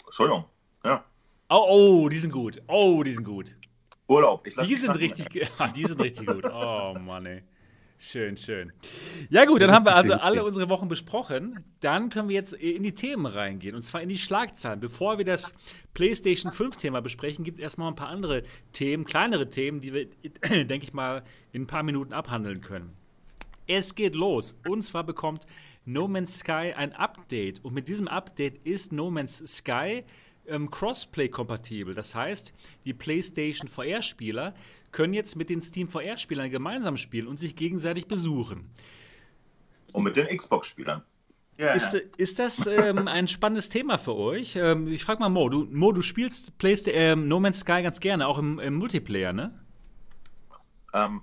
[0.04, 0.44] Entschuldigung,
[0.84, 1.04] ja.
[1.48, 2.62] Oh, oh, die sind gut.
[2.68, 3.56] Oh, die sind gut.
[4.06, 4.44] Urlaub.
[4.44, 5.28] die sind richtig,
[5.74, 6.44] die sind richtig gut.
[6.44, 7.42] Oh Mann, ey.
[8.02, 8.72] Schön, schön.
[9.28, 11.62] Ja, gut, dann haben wir also alle unsere Wochen besprochen.
[11.80, 14.80] Dann können wir jetzt in die Themen reingehen und zwar in die Schlagzeilen.
[14.80, 15.52] Bevor wir das
[15.92, 20.06] PlayStation 5-Thema besprechen, gibt es erstmal ein paar andere Themen, kleinere Themen, die wir,
[20.66, 22.96] denke ich mal, in ein paar Minuten abhandeln können.
[23.66, 24.56] es geht los.
[24.66, 25.46] Und zwar bekommt
[25.84, 27.62] No Man's Sky ein Update.
[27.62, 30.04] Und mit diesem Update ist No Man's Sky
[30.46, 31.94] ähm, Crossplay-kompatibel.
[31.94, 34.54] Das heißt, die PlayStation VR-Spieler
[34.92, 38.70] können jetzt mit den Steam VR-Spielern gemeinsam spielen und sich gegenseitig besuchen.
[39.92, 41.02] Und mit den Xbox-Spielern.
[41.58, 41.74] Yeah.
[41.74, 44.56] Ist, ist, das ähm, ein spannendes Thema für euch?
[44.56, 46.52] Ähm, ich frage mal Mo, du, Mo, du spielst
[46.86, 49.60] ähm, No Man's Sky ganz gerne, auch im, im Multiplayer, ne?
[50.94, 51.20] Ähm,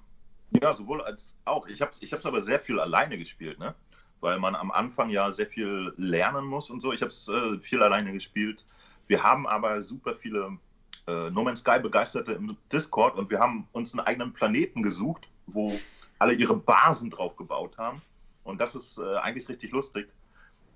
[0.61, 1.67] ja, sowohl als auch.
[1.67, 3.73] Ich habe es ich aber sehr viel alleine gespielt, ne?
[4.19, 6.93] Weil man am Anfang ja sehr viel lernen muss und so.
[6.93, 8.63] Ich habe es äh, viel alleine gespielt.
[9.07, 10.57] Wir haben aber super viele
[11.07, 15.29] äh, No Man's Sky Begeisterte im Discord und wir haben uns einen eigenen Planeten gesucht,
[15.47, 15.77] wo
[16.19, 18.01] alle ihre Basen drauf gebaut haben.
[18.43, 20.09] Und das ist äh, eigentlich richtig lustig.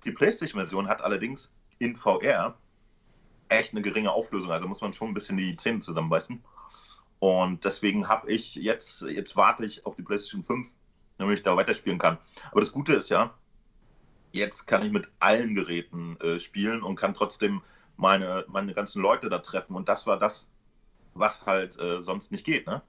[0.04, 2.56] Die PlayStation-Version hat allerdings in VR
[3.48, 4.50] echt eine geringe Auflösung.
[4.50, 6.42] Also muss man schon ein bisschen die Zähne zusammenbeißen.
[7.18, 10.68] Und deswegen habe ich jetzt, jetzt warte ich auf die PlayStation 5,
[11.18, 12.18] damit ich da weiterspielen kann.
[12.50, 13.32] Aber das Gute ist ja,
[14.32, 17.62] jetzt kann ich mit allen Geräten äh, spielen und kann trotzdem
[18.02, 19.74] meine, meine ganzen Leute da treffen.
[19.74, 20.50] Und das war das,
[21.14, 22.82] was halt äh, sonst nicht geht, ne?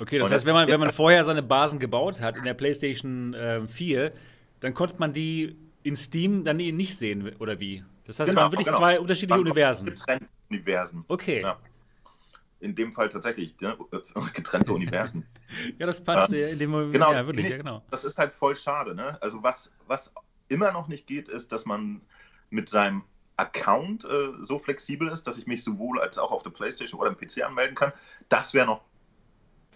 [0.00, 2.54] Okay, das und heißt, wenn man, wenn man vorher seine Basen gebaut hat in der
[2.54, 4.12] PlayStation äh, 4,
[4.60, 7.84] dann konnte man die in Steam dann nicht sehen, oder wie?
[8.04, 8.78] Das heißt, genau, waren wirklich genau.
[8.78, 9.86] zwei unterschiedliche Universen.
[9.86, 11.04] Getrennte Universen.
[11.08, 11.42] Okay.
[11.42, 11.58] Ja.
[12.60, 13.76] In dem Fall tatsächlich ne?
[14.34, 15.26] getrennte Universen.
[15.78, 16.92] ja, das passt ja, in dem Moment.
[16.92, 17.82] Genau, ja, wirklich, nee, ja, genau.
[17.90, 18.94] Das ist halt voll schade.
[18.94, 19.20] Ne?
[19.20, 20.12] Also, was, was
[20.48, 22.00] immer noch nicht geht, ist, dass man
[22.50, 23.02] mit seinem
[23.38, 27.10] Account äh, so flexibel ist, dass ich mich sowohl als auch auf der PlayStation oder
[27.10, 27.92] im PC anmelden kann.
[28.28, 28.82] Das wäre noch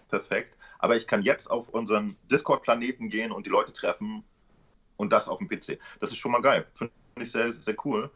[0.09, 0.57] perfekt.
[0.79, 4.25] Aber ich kann jetzt auf unseren Discord-Planeten gehen und die Leute treffen
[4.97, 5.79] und das auf dem PC.
[6.01, 6.67] Das ist schon mal geil.
[6.75, 8.11] Finde ich sehr, sehr cool.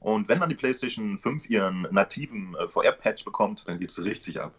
[0.00, 4.40] Und wenn dann die PlayStation 5 ihren nativen äh, VR-Patch bekommt, dann geht es richtig
[4.40, 4.54] ab.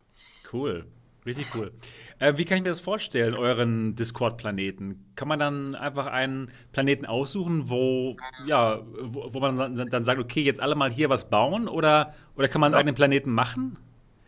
[0.52, 0.86] Cool.
[1.28, 1.74] Richtig cool.
[2.20, 5.12] Äh, wie kann ich mir das vorstellen, euren Discord-Planeten?
[5.16, 10.22] Kann man dann einfach einen Planeten aussuchen, wo, ja, wo, wo man dann, dann, sagt,
[10.22, 11.68] okay, jetzt alle mal hier was bauen?
[11.68, 12.78] Oder, oder kann man ja.
[12.78, 13.78] einen Planeten machen?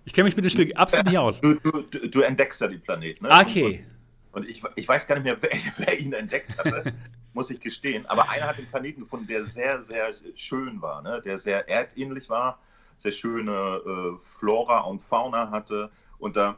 [0.03, 1.39] Ich kenne mich mit dem Spiel absolut nicht aus.
[1.41, 3.25] Du, du, du entdeckst ja die Planeten.
[3.25, 3.31] Ne?
[3.31, 3.85] Okay.
[4.33, 6.93] Und, und ich, ich weiß gar nicht mehr, wer, wer ihn entdeckt hatte,
[7.33, 8.05] muss ich gestehen.
[8.07, 11.21] Aber einer hat den Planeten gefunden, der sehr, sehr schön war, ne?
[11.23, 12.59] der sehr erdähnlich war,
[12.97, 15.89] sehr schöne äh, Flora und Fauna hatte.
[16.17, 16.57] Und da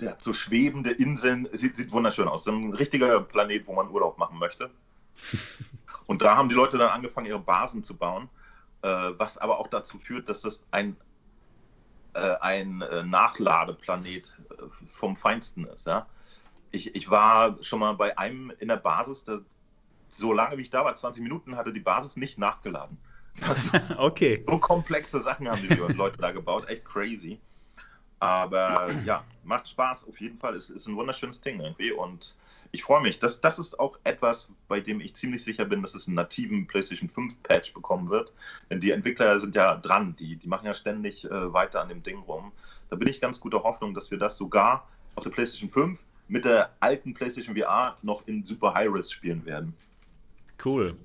[0.00, 2.44] der hat so schwebende Inseln, sieht, sieht wunderschön aus.
[2.44, 4.70] So ein richtiger Planet, wo man Urlaub machen möchte.
[6.06, 8.28] Und da haben die Leute dann angefangen, ihre Basen zu bauen,
[8.82, 10.96] äh, was aber auch dazu führt, dass das ein,
[12.14, 14.40] äh, ein äh, Nachladeplanet
[14.84, 15.86] vom Feinsten ist.
[15.86, 16.06] Ja?
[16.72, 19.40] Ich, ich war schon mal bei einem in der Basis, der,
[20.08, 22.98] so lange wie ich da war, 20 Minuten, hatte die Basis nicht nachgeladen.
[23.48, 24.44] Also, okay.
[24.48, 27.40] So komplexe Sachen haben die Leute da gebaut, echt crazy.
[28.24, 30.56] Aber ja, macht Spaß auf jeden Fall.
[30.56, 32.36] Es ist ein wunderschönes Ding irgendwie und
[32.72, 33.18] ich freue mich.
[33.18, 36.66] Das, das ist auch etwas, bei dem ich ziemlich sicher bin, dass es einen nativen
[36.66, 38.32] PlayStation 5 Patch bekommen wird.
[38.70, 42.02] Denn die Entwickler sind ja dran, die, die machen ja ständig äh, weiter an dem
[42.02, 42.52] Ding rum.
[42.88, 46.46] Da bin ich ganz guter Hoffnung, dass wir das sogar auf der PlayStation 5 mit
[46.46, 49.74] der alten PlayStation VR noch in Super High-Res spielen werden.
[50.64, 50.96] Cool.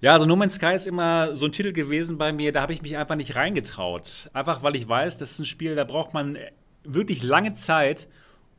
[0.00, 2.72] Ja, also No Man's Sky ist immer so ein Titel gewesen bei mir, da habe
[2.72, 4.30] ich mich einfach nicht reingetraut.
[4.32, 6.38] Einfach weil ich weiß, das ist ein Spiel, da braucht man
[6.84, 8.08] wirklich lange Zeit,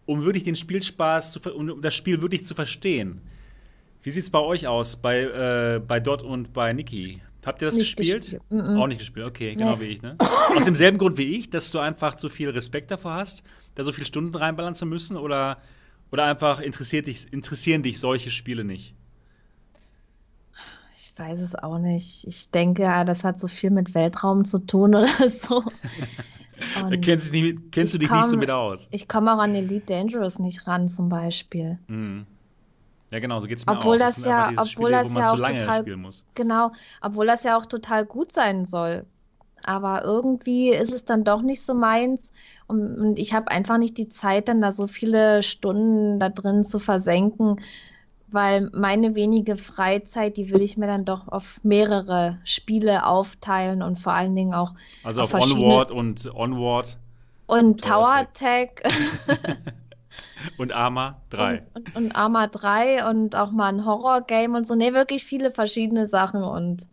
[0.06, 3.22] um wirklich den Spielspaß, zu, um das Spiel wirklich zu verstehen.
[4.04, 7.22] Wie sieht es bei euch aus, bei, äh, bei Dot und bei Niki?
[7.46, 8.22] Habt ihr das nicht gespielt?
[8.22, 8.42] gespielt.
[8.50, 8.82] Mm -mm.
[8.82, 9.82] Auch nicht gespielt, okay, genau nee.
[9.82, 10.16] wie ich, ne?
[10.56, 13.44] Aus demselben Grund wie ich, dass du einfach zu viel Respekt davor hast,
[13.76, 15.60] da so viele Stunden reinballern zu müssen oder,
[16.12, 18.96] oder einfach interessiert dich, interessieren dich solche Spiele nicht?
[20.98, 22.26] Ich weiß es auch nicht.
[22.26, 25.62] Ich denke, das hat so viel mit Weltraum zu tun oder so.
[26.74, 28.88] da kennst, du, nicht, kennst du dich komm, nicht so mit aus.
[28.92, 31.78] Ich komme auch an Elite Dangerous nicht ran, zum Beispiel.
[31.88, 32.26] Mhm.
[33.12, 34.06] Ja, genau, so geht es mir obwohl auch.
[34.06, 35.84] Das, das ja, obwohl Spiele, das ja auch total,
[36.34, 39.06] Genau, obwohl das ja auch total gut sein soll.
[39.66, 42.32] Aber irgendwie ist es dann doch nicht so meins.
[42.68, 46.64] Und, und ich habe einfach nicht die Zeit, dann da so viele Stunden da drin
[46.64, 47.58] zu versenken
[48.36, 53.98] weil meine wenige Freizeit, die will ich mir dann doch auf mehrere Spiele aufteilen und
[53.98, 54.76] vor allen Dingen auch.
[55.04, 57.00] Also auf, auf Onward und Onward.
[57.48, 58.84] Und Tower Attack.
[60.58, 61.64] und Arma 3.
[61.74, 64.76] Und, und, und Arma 3 und auch mal ein Horror-Game und so.
[64.76, 66.88] Ne, wirklich viele verschiedene Sachen und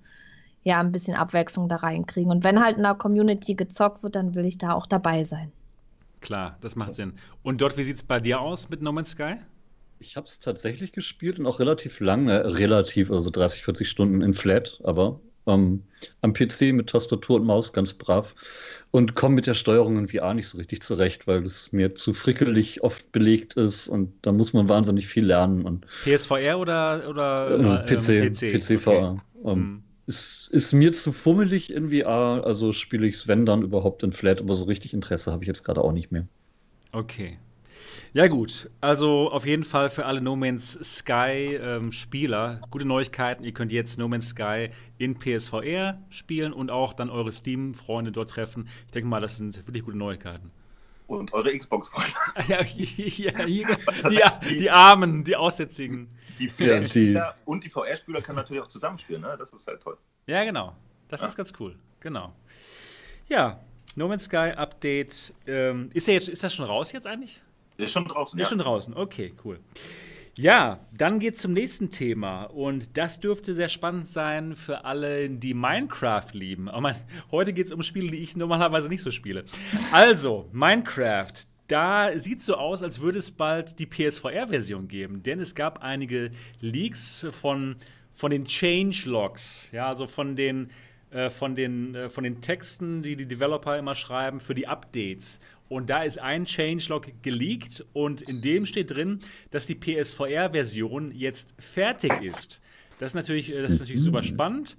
[0.64, 2.30] ja, ein bisschen Abwechslung da reinkriegen.
[2.30, 5.52] Und wenn halt in der Community gezockt wird, dann will ich da auch dabei sein.
[6.20, 7.14] Klar, das macht Sinn.
[7.42, 9.36] Und dort, wie sieht es bei dir aus mit No Man's Sky?
[10.02, 14.34] Ich habe es tatsächlich gespielt und auch relativ lange, relativ, also 30, 40 Stunden in
[14.34, 15.82] Flat, aber Ähm,
[16.20, 18.34] am PC mit Tastatur und Maus ganz brav
[18.92, 22.14] und komme mit der Steuerung in VR nicht so richtig zurecht, weil es mir zu
[22.14, 25.64] frickelig oft belegt ist und da muss man wahnsinnig viel lernen.
[25.64, 29.20] Und, PSVR oder, oder äh, PC, ähm, PC, PC VR.
[29.42, 29.52] Okay.
[29.52, 29.84] Ähm, hm.
[30.06, 34.12] Es ist mir zu fummelig in VR, also spiele ich es, wenn dann überhaupt in
[34.12, 36.26] Flat, aber so richtig Interesse habe ich jetzt gerade auch nicht mehr.
[36.92, 37.38] Okay.
[38.12, 38.70] Ja, gut.
[38.80, 43.44] Also auf jeden Fall für alle No Man's Sky-Spieler ähm, gute Neuigkeiten.
[43.44, 48.30] Ihr könnt jetzt No Man's Sky in PSVR spielen und auch dann eure Steam-Freunde dort
[48.30, 48.68] treffen.
[48.86, 50.50] Ich denke mal, das sind wirklich gute Neuigkeiten.
[51.06, 52.12] Und eure Xbox-Freunde.
[52.48, 52.62] ja, ja,
[53.46, 53.66] die,
[54.48, 56.08] die, die, Armen, die Aussätzigen.
[56.38, 59.22] Die VR-Spieler und die VR-Spieler können natürlich auch zusammenspielen.
[59.22, 59.36] Ne?
[59.38, 59.98] Das ist halt toll.
[60.26, 60.74] Ja, genau.
[61.08, 61.26] Das ja.
[61.26, 61.76] ist ganz cool.
[62.00, 62.32] Genau.
[63.28, 63.60] Ja,
[63.94, 65.34] No Man's Sky Update.
[65.46, 67.41] Ähm, ist, der jetzt, ist das schon raus jetzt eigentlich?
[67.78, 68.36] Der ist schon draußen.
[68.36, 69.58] Der ist schon draußen, okay, cool.
[70.34, 75.28] Ja, dann geht es zum nächsten Thema und das dürfte sehr spannend sein für alle,
[75.28, 76.70] die Minecraft lieben.
[76.70, 76.96] Aber mein,
[77.30, 79.44] heute geht es um Spiele, die ich normalerweise nicht so spiele.
[79.92, 81.34] Also, Minecraft,
[81.66, 85.82] da sieht es so aus, als würde es bald die PSVR-Version geben, denn es gab
[85.82, 86.30] einige
[86.60, 87.76] Leaks von,
[88.14, 90.70] von den Changelogs, ja, also von den,
[91.10, 95.40] äh, von, den, äh, von den Texten, die die Developer immer schreiben für die Updates.
[95.72, 101.54] Und da ist ein Changelog geleakt und in dem steht drin, dass die PSVR-Version jetzt
[101.58, 102.60] fertig ist.
[102.98, 104.76] Das ist natürlich, äh, das ist natürlich super spannend.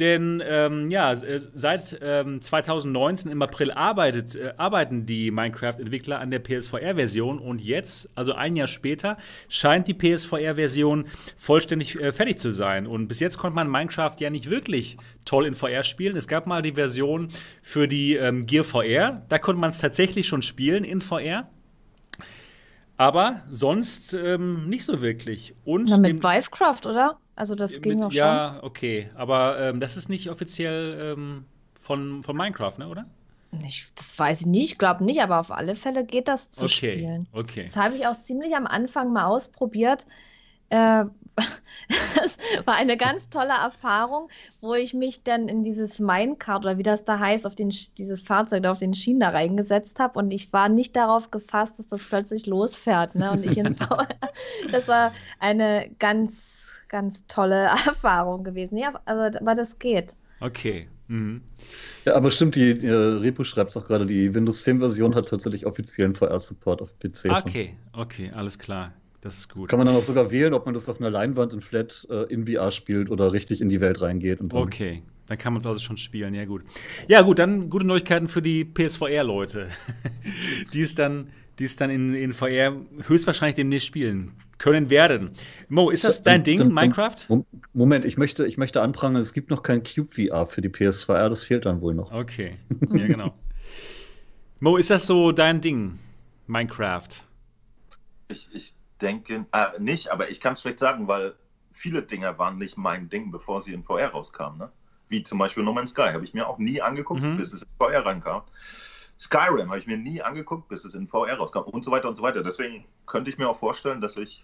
[0.00, 6.32] Denn ähm, ja, äh, seit ähm, 2019 im April arbeitet, äh, arbeiten die Minecraft-Entwickler an
[6.32, 9.16] der PSVR-Version und jetzt, also ein Jahr später,
[9.48, 12.88] scheint die PSVR-Version vollständig äh, fertig zu sein.
[12.88, 16.16] Und bis jetzt konnte man Minecraft ja nicht wirklich toll in VR spielen.
[16.16, 17.28] Es gab mal die Version
[17.62, 21.48] für die ähm, Gear VR, da konnte man es tatsächlich schon spielen in VR.
[22.96, 25.54] Aber sonst ähm, nicht so wirklich.
[25.64, 27.18] Und Na, mit Vivecraft, oder?
[27.36, 28.18] Also das ging auch schon.
[28.18, 29.10] Ja, okay.
[29.14, 31.44] Aber ähm, das ist nicht offiziell ähm,
[31.80, 33.06] von, von Minecraft, ne, oder?
[33.64, 36.64] Ich, das weiß ich nicht, ich glaube nicht, aber auf alle Fälle geht das zu
[36.64, 37.26] okay, spielen.
[37.32, 37.66] Okay.
[37.66, 40.06] Das habe ich auch ziemlich am Anfang mal ausprobiert.
[40.70, 41.04] Äh,
[42.16, 44.28] das war eine ganz tolle Erfahrung,
[44.60, 48.22] wo ich mich dann in dieses Minecart oder wie das da heißt, auf den, dieses
[48.22, 51.88] Fahrzeug da auf den Schienen da reingesetzt habe und ich war nicht darauf gefasst, dass
[51.88, 53.14] das plötzlich losfährt.
[53.14, 53.30] Ne?
[53.32, 53.76] Und ich in
[54.72, 56.53] das war eine ganz,
[56.94, 58.78] ganz tolle Erfahrung gewesen.
[58.78, 60.14] Ja, also, aber das geht.
[60.38, 60.86] Okay.
[61.08, 61.42] Mhm.
[62.04, 65.28] Ja, aber stimmt, die äh, Repo schreibt es auch gerade, die Windows 10 Version hat
[65.28, 67.30] tatsächlich offiziellen VR-Support auf PC.
[67.30, 68.92] Okay, okay, alles klar.
[69.20, 69.70] Das ist gut.
[69.70, 72.32] Kann man dann auch sogar wählen, ob man das auf einer Leinwand in Flat äh,
[72.32, 74.38] in VR spielt oder richtig in die Welt reingeht.
[74.40, 76.32] Dann okay, dann kann man das also schon spielen.
[76.32, 76.62] Ja, gut.
[77.08, 79.68] Ja, gut, dann gute Neuigkeiten für die PSVR-Leute,
[80.72, 81.28] die es dann,
[81.58, 82.76] die es dann in, in VR
[83.08, 84.32] höchstwahrscheinlich demnächst spielen
[84.64, 85.32] können werden.
[85.68, 87.44] Mo, ist das dein Ding, Minecraft?
[87.74, 91.28] Moment, ich möchte, ich möchte anprangern, es gibt noch kein Cube VR für die PSVR,
[91.28, 92.12] das fehlt dann wohl noch.
[92.12, 92.56] Okay,
[92.90, 93.34] ja, genau.
[94.60, 95.98] Mo, ist das so dein Ding,
[96.46, 97.08] Minecraft?
[98.28, 101.34] Ich, ich denke, äh, nicht, aber ich kann es schlecht sagen, weil
[101.70, 104.58] viele Dinge waren nicht mein Ding, bevor sie in VR rauskamen.
[104.58, 104.72] Ne?
[105.08, 107.36] Wie zum Beispiel No Man's Sky, habe ich mir auch nie angeguckt, mhm.
[107.36, 108.44] bis es in VR reinkam.
[109.18, 112.16] Skyrim habe ich mir nie angeguckt, bis es in VR rauskam und so weiter und
[112.16, 112.42] so weiter.
[112.42, 114.42] Deswegen könnte ich mir auch vorstellen, dass ich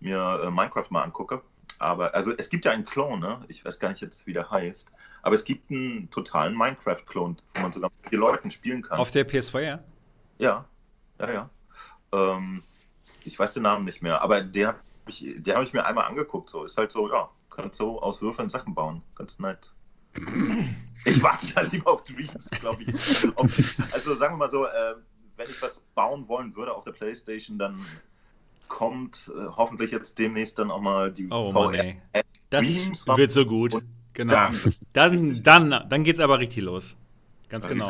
[0.00, 1.42] mir äh, Minecraft mal angucke.
[1.78, 3.44] Aber also es gibt ja einen Clone, ne?
[3.48, 4.90] ich weiß gar nicht jetzt, wie der heißt,
[5.22, 8.98] aber es gibt einen totalen Minecraft-Clone, wo man sogar mit vier Leuten spielen kann.
[8.98, 9.80] Auf der PS4?
[10.38, 10.64] Ja,
[11.18, 11.50] ja, ja.
[12.12, 12.62] Ähm,
[13.24, 14.78] ich weiß den Namen nicht mehr, aber den habe
[15.08, 16.48] ich, hab ich mir einmal angeguckt.
[16.48, 19.02] So ist halt so, ja, kannst so aus Würfeln Sachen bauen.
[19.14, 19.74] Ganz nett.
[21.04, 22.94] Ich warte da lieber auf Dreams, glaube ich.
[23.92, 24.94] also sagen wir mal so, äh,
[25.36, 27.84] wenn ich was bauen wollen würde auf der Playstation, dann
[28.68, 31.84] kommt äh, hoffentlich jetzt demnächst dann auch mal die oh, VR.
[31.84, 31.96] Mann,
[32.50, 33.82] das wird so gut.
[34.12, 34.32] Genau.
[34.32, 36.96] Dann, dann, dann, dann geht's aber richtig los.
[37.48, 37.88] Ganz genau.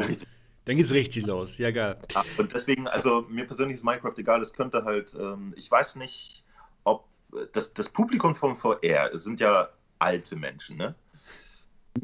[0.64, 1.58] Dann geht's richtig los.
[1.58, 1.96] Ja, geil.
[2.12, 4.42] Ja, und deswegen, also mir persönlich ist Minecraft egal.
[4.42, 6.44] Es könnte halt, ähm, ich weiß nicht,
[6.82, 7.04] ob
[7.52, 9.68] das, das Publikum vom VR sind ja
[10.00, 10.94] alte Menschen, ne?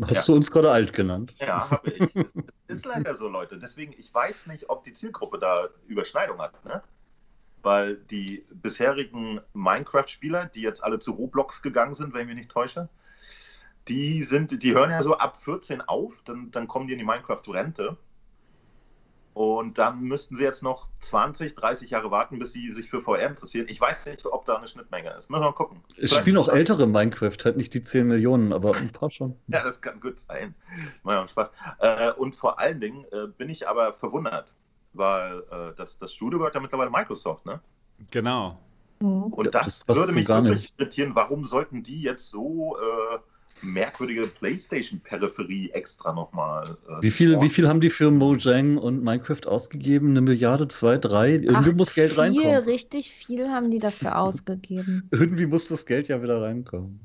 [0.01, 0.23] Hast ja.
[0.23, 1.35] du uns gerade alt genannt?
[1.39, 2.15] Ja, habe ich.
[2.69, 3.59] Es ist leider so, Leute.
[3.59, 6.83] Deswegen, ich weiß nicht, ob die Zielgruppe da Überschneidung hat, ne?
[7.63, 12.51] Weil die bisherigen Minecraft-Spieler, die jetzt alle zu Roblox gegangen sind, wenn ich mich nicht
[12.51, 12.89] täusche,
[13.89, 17.05] die sind, die hören ja so ab 14 auf, dann, dann kommen die in die
[17.05, 17.97] Minecraft-Rente.
[19.35, 23.29] Und dann müssten sie jetzt noch 20, 30 Jahre warten, bis sie sich für VR
[23.29, 23.67] interessieren.
[23.71, 25.31] Ich weiß nicht, ob da eine Schnittmenge ist.
[25.31, 25.83] Müssen wir mal gucken.
[25.97, 29.35] Es spielen auch ältere Minecraft, halt nicht die 10 Millionen, aber ein paar schon.
[29.47, 30.55] ja, das kann gut sein.
[31.03, 31.51] Mal ja, Spaß.
[31.79, 34.55] Äh, und vor allen Dingen äh, bin ich aber verwundert,
[34.95, 37.61] weil äh, das, das Studio gehört ja mittlerweile Microsoft, ne?
[38.11, 38.59] Genau.
[39.01, 39.25] Mhm.
[39.25, 41.15] Und das, das würde mich wirklich irritieren.
[41.15, 42.77] Warum sollten die jetzt so
[43.63, 46.77] merkwürdige PlayStation-Peripherie extra nochmal.
[46.89, 50.11] Äh, wie, viel, wie viel haben die für Mojang und Minecraft ausgegeben?
[50.11, 51.33] Eine Milliarde, zwei, drei?
[51.33, 52.65] Irgendwie Ach, muss Geld viel, reinkommen.
[52.65, 55.09] Richtig viel haben die dafür ausgegeben.
[55.11, 57.01] Irgendwie muss das Geld ja wieder reinkommen.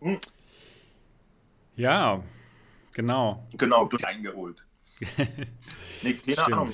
[0.00, 0.18] Hm.
[1.76, 2.22] Ja,
[2.92, 3.46] genau.
[3.56, 4.66] Genau, durch eingeholt.
[6.02, 6.52] nee, keine Stimmt.
[6.52, 6.70] Ahnung.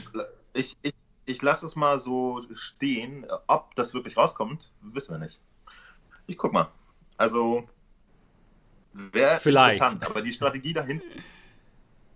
[0.53, 0.95] Ich, ich,
[1.27, 3.27] ich lasse es mal so stehen.
[3.47, 5.41] Ob das wirklich rauskommt, wissen wir nicht.
[6.27, 6.71] Ich guck mal.
[7.17, 7.69] Also,
[8.93, 11.05] wäre interessant, aber die Strategie dahinter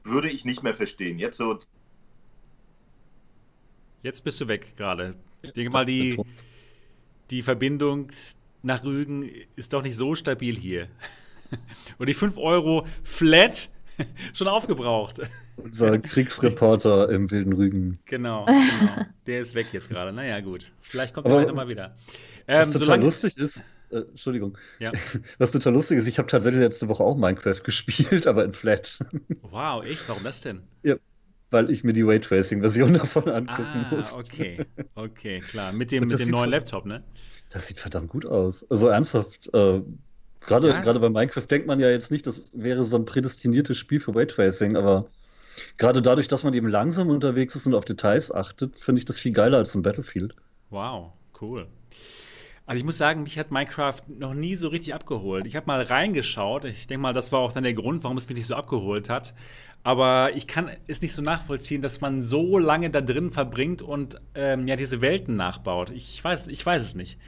[0.03, 1.19] würde ich nicht mehr verstehen.
[1.19, 1.59] Jetzt so.
[4.03, 5.17] Jetzt bist du weg gerade.
[5.43, 6.21] Ich denke mal, die,
[7.31, 8.11] die Verbindung
[8.63, 10.89] nach Rügen ist doch nicht so stabil hier.
[11.99, 13.71] Und die 5 Euro flat
[14.35, 15.21] schon aufgebraucht.
[15.57, 17.99] Unser Kriegsreporter im wilden Rügen.
[18.07, 19.07] Genau, genau.
[19.27, 20.13] Der ist weg jetzt gerade.
[20.13, 20.73] Naja, gut.
[20.81, 21.97] Vielleicht kommt er weiter mal wieder.
[22.47, 23.05] Ähm, was total solange...
[23.05, 23.59] lustig ist,
[23.91, 24.59] äh, Entschuldigung.
[24.79, 24.93] Ja.
[25.39, 28.99] Was total lustig ist, ich habe tatsächlich letzte Woche auch Minecraft gespielt, aber in Flat.
[29.43, 30.09] Wow, echt?
[30.09, 30.63] Warum das denn?
[30.83, 30.97] Ja,
[31.51, 34.13] weil ich mir die Raytracing-Version davon angucken ah, muss.
[34.13, 35.73] Okay, okay, klar.
[35.73, 37.03] Mit dem, mit dem neuen Laptop, ne?
[37.51, 38.69] Das sieht verdammt gut aus.
[38.71, 39.81] Also ernsthaft, äh,
[40.41, 40.93] gerade ja.
[40.99, 44.77] bei Minecraft denkt man ja jetzt nicht, das wäre so ein prädestiniertes Spiel für Raytracing,
[44.77, 45.09] aber
[45.77, 49.19] gerade dadurch, dass man eben langsam unterwegs ist und auf Details achtet, finde ich das
[49.19, 50.35] viel geiler als ein Battlefield.
[50.71, 51.67] Wow, cool.
[52.67, 55.47] Also ich muss sagen, mich hat Minecraft noch nie so richtig abgeholt.
[55.47, 56.65] Ich habe mal reingeschaut.
[56.65, 59.11] Ich denke mal, das war auch dann der Grund, warum es mich nicht so abgeholt
[59.11, 59.35] hat.
[59.83, 64.19] Aber ich kann es nicht so nachvollziehen, dass man so lange da drin verbringt und
[64.35, 65.91] ähm, ja diese Welten nachbaut.
[65.91, 67.19] Ich weiß, ich weiß es nicht.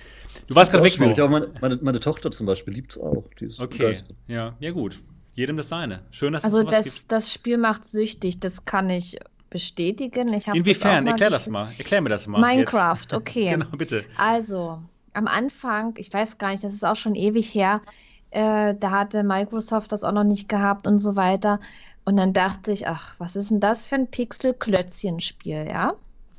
[0.47, 0.99] Du warst gerade weg.
[0.99, 3.25] Meine, meine, meine, Tochter zum Beispiel liebt es auch.
[3.59, 5.01] okay, ja, ja gut.
[5.37, 6.01] Jedem das seine.
[6.11, 7.13] Schön, dass also es das, gibt.
[7.13, 8.41] das Spiel macht süchtig.
[8.41, 9.19] Das kann ich
[9.51, 10.33] bestätigen.
[10.33, 11.07] Ich Inwiefern?
[11.07, 11.69] Erklär das mal.
[11.79, 12.41] Erklär mir das mal.
[12.41, 13.13] Minecraft, jetzt.
[13.13, 13.51] okay.
[13.51, 14.05] genau, bitte.
[14.17, 17.83] Also, am Anfang, ich weiß gar nicht, das ist auch schon ewig her,
[18.31, 21.61] äh, da hatte Microsoft das auch noch nicht gehabt und so weiter.
[22.05, 25.95] Und dann dachte ich, ach, was ist denn das für ein Pixel-Klötzchen-Spiel, ja?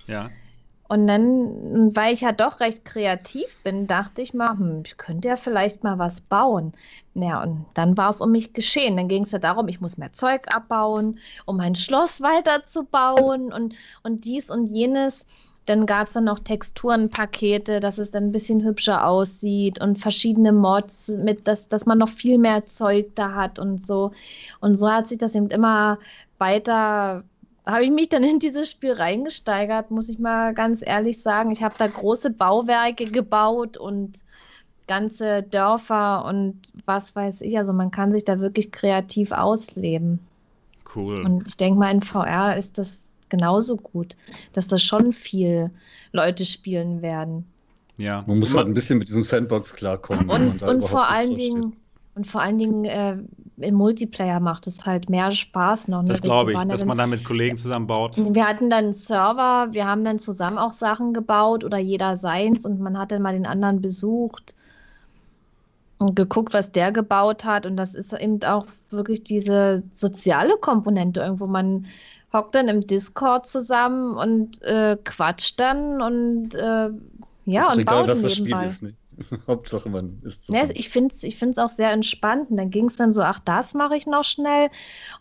[0.07, 0.29] Ja.
[0.87, 5.27] Und dann, weil ich ja doch recht kreativ bin, dachte ich mal, hm, ich könnte
[5.27, 6.73] ja vielleicht mal was bauen.
[7.13, 8.95] Ja, und dann war es um mich geschehen.
[8.95, 13.75] Dann ging es ja darum, ich muss mehr Zeug abbauen, um mein Schloss weiterzubauen und,
[14.03, 15.25] und dies und jenes.
[15.65, 20.53] Dann gab es dann noch Texturenpakete, dass es dann ein bisschen hübscher aussieht und verschiedene
[20.53, 24.11] Mods, mit, dass, dass man noch viel mehr Zeug da hat und so.
[24.61, 25.99] Und so hat sich das eben immer
[26.37, 27.25] weiter,
[27.67, 31.51] habe ich mich dann in dieses Spiel reingesteigert, muss ich mal ganz ehrlich sagen.
[31.51, 34.13] Ich habe da große Bauwerke gebaut und
[34.87, 37.57] ganze Dörfer und was weiß ich.
[37.57, 40.19] Also man kann sich da wirklich kreativ ausleben.
[40.95, 41.19] Cool.
[41.19, 44.15] Und ich denke mal, in VR ist das genauso gut,
[44.53, 45.69] dass das schon viel
[46.13, 47.45] Leute spielen werden.
[47.97, 48.23] Ja.
[48.27, 50.29] Man muss halt ein bisschen mit diesem Sandbox klarkommen.
[50.29, 51.75] Und, und vor allen Dingen,
[52.15, 53.17] und vor allen Dingen äh,
[53.59, 56.03] im Multiplayer macht es halt mehr Spaß noch.
[56.03, 56.09] Ne?
[56.09, 58.17] Das glaube ich, dass dann, man da mit Kollegen zusammen baut.
[58.17, 62.65] Wir hatten dann einen Server, wir haben dann zusammen auch Sachen gebaut oder jeder seins
[62.65, 64.53] und man hat dann mal den anderen besucht
[65.97, 67.65] und geguckt, was der gebaut hat.
[67.65, 71.47] Und das ist eben auch wirklich diese soziale Komponente irgendwo.
[71.47, 71.87] Man
[72.33, 76.89] hockt dann im Discord zusammen und äh, quatscht dann und äh,
[77.45, 78.65] ja, und egal, baut was nebenbei.
[78.65, 78.95] Das Spiel ist,
[79.47, 80.67] Hauptsache man ist zusammen.
[80.67, 82.49] Ja, ich finde es ich find's auch sehr entspannt.
[82.49, 84.69] Und dann ging es dann so, ach, das mache ich noch schnell.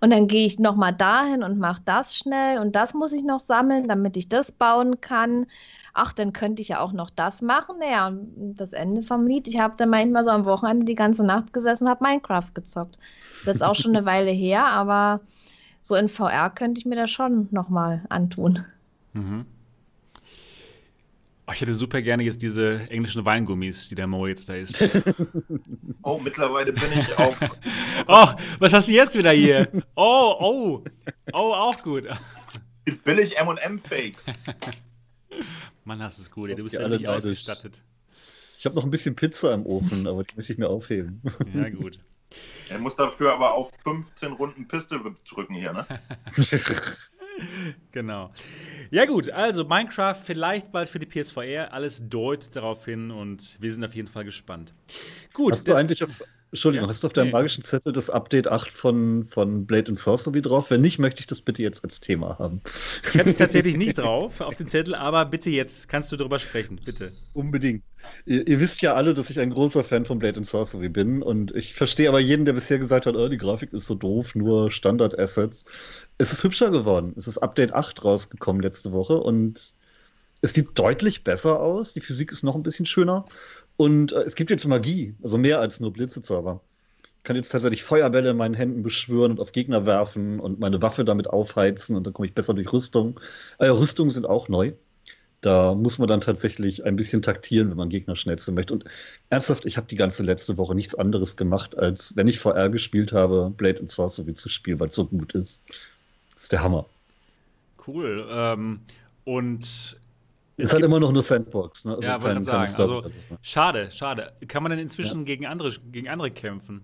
[0.01, 2.59] Und dann gehe ich nochmal dahin und mache das schnell.
[2.59, 5.47] Und das muss ich noch sammeln, damit ich das bauen kann.
[5.95, 7.79] Ach, dann könnte ich ja auch noch das machen.
[7.79, 9.49] Naja, und das Ende vom Lied.
[9.49, 12.97] Ich habe dann manchmal so am Wochenende die ganze Nacht gesessen und habe Minecraft gezockt.
[12.97, 15.21] Das ist jetzt auch schon eine Weile her, aber
[15.81, 18.65] so in VR könnte ich mir das schon nochmal antun.
[19.13, 19.47] Mhm.
[21.49, 24.83] Oh, ich hätte super gerne jetzt diese englischen Weingummis, die der Mo jetzt da isst.
[26.03, 27.39] oh, mittlerweile bin ich auf.
[28.09, 28.29] oh,
[28.59, 29.71] was hast du jetzt wieder hier?
[29.95, 30.85] Oh, oh.
[31.33, 32.05] Oh, auch gut.
[33.05, 34.27] Billig MM-Fakes.
[35.85, 36.51] Mann, hast du es gut.
[36.51, 37.81] Du bist ja nicht ausgestattet.
[38.59, 41.23] Ich habe noch ein bisschen Pizza im Ofen, aber die möchte ich mir aufheben.
[41.55, 42.01] Ja, gut.
[42.69, 45.87] Er muss dafür aber auf 15 Runden Pistol drücken hier, ne?
[47.93, 48.33] genau.
[48.91, 51.73] Ja, gut, also Minecraft vielleicht bald für die PSVR.
[51.73, 54.75] Alles deutet darauf hin und wir sind auf jeden Fall gespannt.
[55.33, 55.53] Gut.
[55.53, 56.11] Hast du eigentlich auf,
[56.57, 56.89] Entschuldigung, ja?
[56.89, 57.33] hast du auf deinem nee.
[57.33, 60.71] magischen Zettel das Update 8 von, von Blade and Sorcery drauf?
[60.71, 62.63] Wenn nicht, möchte ich das bitte jetzt als Thema haben.
[63.07, 66.39] Ich hätte es tatsächlich nicht drauf auf dem Zettel, aber bitte jetzt kannst du darüber
[66.39, 67.13] sprechen, bitte.
[67.35, 67.83] Unbedingt.
[68.25, 71.23] Ihr, ihr, wisst ja alle, dass ich ein großer Fan von Blade and Sorcery bin
[71.23, 74.35] und ich verstehe aber jeden, der bisher gesagt hat, oh, die Grafik ist so doof,
[74.35, 75.67] nur Standard-Assets.
[76.17, 77.13] Es ist hübscher geworden.
[77.17, 79.73] Es ist Update 8 rausgekommen letzte Woche und
[80.41, 81.93] es sieht deutlich besser aus.
[81.93, 83.27] Die Physik ist noch ein bisschen schöner
[83.77, 86.61] und äh, es gibt jetzt Magie, also mehr als nur Blitzezauber.
[87.25, 91.05] kann jetzt tatsächlich Feuerbälle in meinen Händen beschwören und auf Gegner werfen und meine Waffe
[91.05, 93.21] damit aufheizen und dann komme ich besser durch Rüstung.
[93.59, 94.73] Äh, Rüstungen sind auch neu.
[95.43, 98.75] Da muss man dann tatsächlich ein bisschen taktieren, wenn man Gegner schnetzeln möchte.
[98.75, 98.85] Und
[99.31, 103.13] ernsthaft, ich habe die ganze letzte Woche nichts anderes gemacht, als wenn ich VR gespielt
[103.13, 105.65] habe, Blade and Sorcery zu spielen, weil es so gut ist.
[106.35, 106.87] Das ist der Hammer.
[107.87, 108.27] Cool.
[108.31, 108.81] Ähm,
[109.25, 109.99] und
[110.57, 111.85] ist halt immer noch eine Sandbox.
[111.85, 111.97] Ne?
[111.97, 112.75] Also ja, wollte ich sagen.
[112.77, 113.11] Also,
[113.43, 114.33] schade, schade.
[114.49, 115.25] Kann man denn inzwischen ja.
[115.25, 116.83] gegen, andere, gegen andere kämpfen?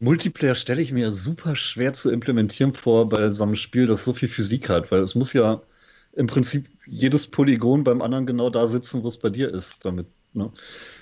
[0.00, 4.12] Multiplayer stelle ich mir super schwer zu implementieren vor bei so einem Spiel, das so
[4.12, 5.60] viel Physik hat, weil es muss ja
[6.14, 9.84] im Prinzip jedes Polygon beim anderen genau da sitzen, wo es bei dir ist.
[9.84, 10.50] Damit, ne?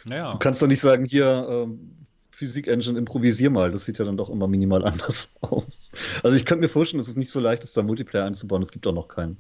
[0.04, 0.32] naja.
[0.32, 1.94] Du kannst doch nicht sagen, hier ähm,
[2.32, 3.70] Physik-Engine, improvisier mal.
[3.70, 5.90] Das sieht ja dann doch immer minimal anders aus.
[6.22, 8.62] Also ich könnte mir vorstellen, dass es nicht so leicht ist, da Multiplayer einzubauen.
[8.62, 9.38] Es gibt auch noch keinen.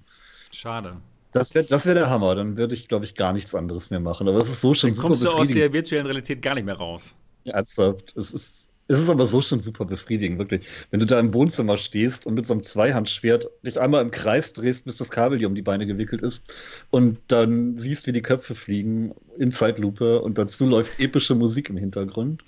[0.52, 0.96] Schade.
[1.32, 2.34] Das wäre das wär der Hammer.
[2.34, 4.28] Dann würde ich, glaube ich, gar nichts anderes mehr machen.
[4.28, 6.64] Aber es ist so schon dann super kommst du aus der virtuellen Realität gar nicht
[6.64, 7.14] mehr raus.
[7.44, 8.16] Ernsthaft.
[8.16, 10.66] Es ist es ist aber so schon super befriedigend, wirklich.
[10.90, 14.54] Wenn du da im Wohnzimmer stehst und mit so einem Zweihandschwert dich einmal im Kreis
[14.54, 16.42] drehst, bis das Kabel dir um die Beine gewickelt ist
[16.88, 21.76] und dann siehst, wie die Köpfe fliegen in Zeitlupe und dazu läuft epische Musik im
[21.76, 22.42] Hintergrund.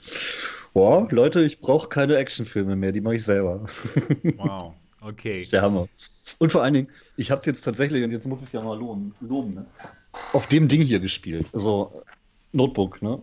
[0.72, 3.66] Boah, Leute, ich brauche keine Actionfilme mehr, die mache ich selber.
[4.36, 4.72] Wow,
[5.02, 5.34] okay.
[5.34, 5.88] Das ist der Hammer.
[6.38, 8.78] Und vor allen Dingen, ich habe es jetzt tatsächlich, und jetzt muss ich ja mal
[8.78, 9.66] loben, loben ne?
[10.32, 11.46] auf dem Ding hier gespielt.
[11.52, 12.02] Also
[12.52, 13.20] Notebook, ne?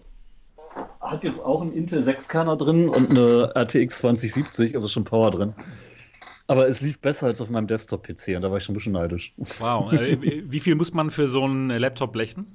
[1.02, 5.54] hat jetzt auch einen Intel 6-Kerner drin und eine RTX 2070, also schon Power drin.
[6.48, 8.94] Aber es lief besser als auf meinem Desktop-PC und da war ich schon ein bisschen
[8.94, 9.34] neidisch.
[9.60, 9.92] Wow.
[9.92, 10.18] Äh,
[10.50, 12.48] wie viel muss man für so einen Laptop blechen?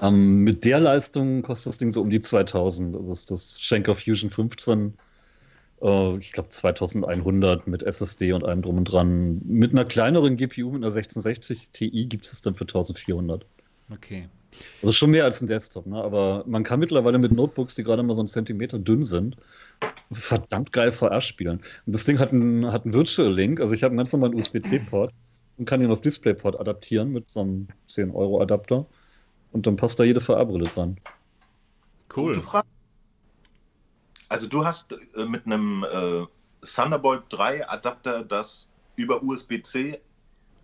[0.00, 2.94] Ähm, mit der Leistung kostet das Ding so um die 2000.
[2.94, 4.94] Das ist das Schenker Fusion 15.
[5.82, 9.40] Äh, ich glaube 2100 mit SSD und allem drum und dran.
[9.44, 13.44] Mit einer kleineren GPU, mit einer 1660 Ti, gibt es dann für 1400.
[13.90, 14.28] Okay.
[14.82, 16.02] Also schon mehr als ein Desktop, ne?
[16.02, 19.36] aber man kann mittlerweile mit Notebooks, die gerade mal so einen Zentimeter dünn sind,
[20.10, 21.60] verdammt geil VR spielen.
[21.86, 24.34] Und das Ding hat einen, hat einen Virtual Link, also ich habe einen ganz normalen
[24.34, 25.12] USB-C-Port
[25.58, 28.86] und kann ihn auf DisplayPort adaptieren mit so einem 10-Euro-Adapter
[29.52, 30.96] und dann passt da jede VR-Brille dran.
[32.14, 32.40] Cool.
[34.28, 36.26] Also du hast äh, mit einem äh,
[36.64, 40.00] Thunderbolt 3 Adapter das über USB-C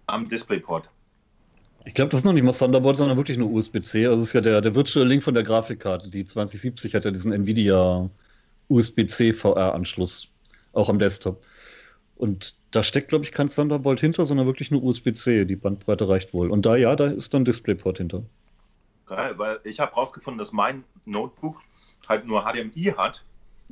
[0.07, 0.89] am DisplayPort
[1.85, 4.07] ich glaube, das ist noch nicht mal Thunderbolt, sondern wirklich nur USB-C.
[4.07, 6.09] Also es ist ja der, der Virtual Link von der Grafikkarte.
[6.09, 8.09] Die 2070 hat ja diesen Nvidia
[8.69, 10.29] USB-C VR-Anschluss,
[10.73, 11.43] auch am Desktop.
[12.17, 15.45] Und da steckt, glaube ich, kein Thunderbolt hinter, sondern wirklich nur USB-C.
[15.45, 16.51] Die Bandbreite reicht wohl.
[16.51, 18.23] Und da, ja, da ist dann DisplayPort hinter.
[19.07, 21.61] Geil, weil ich habe rausgefunden, dass mein Notebook
[22.09, 23.25] halt nur HDMI hat.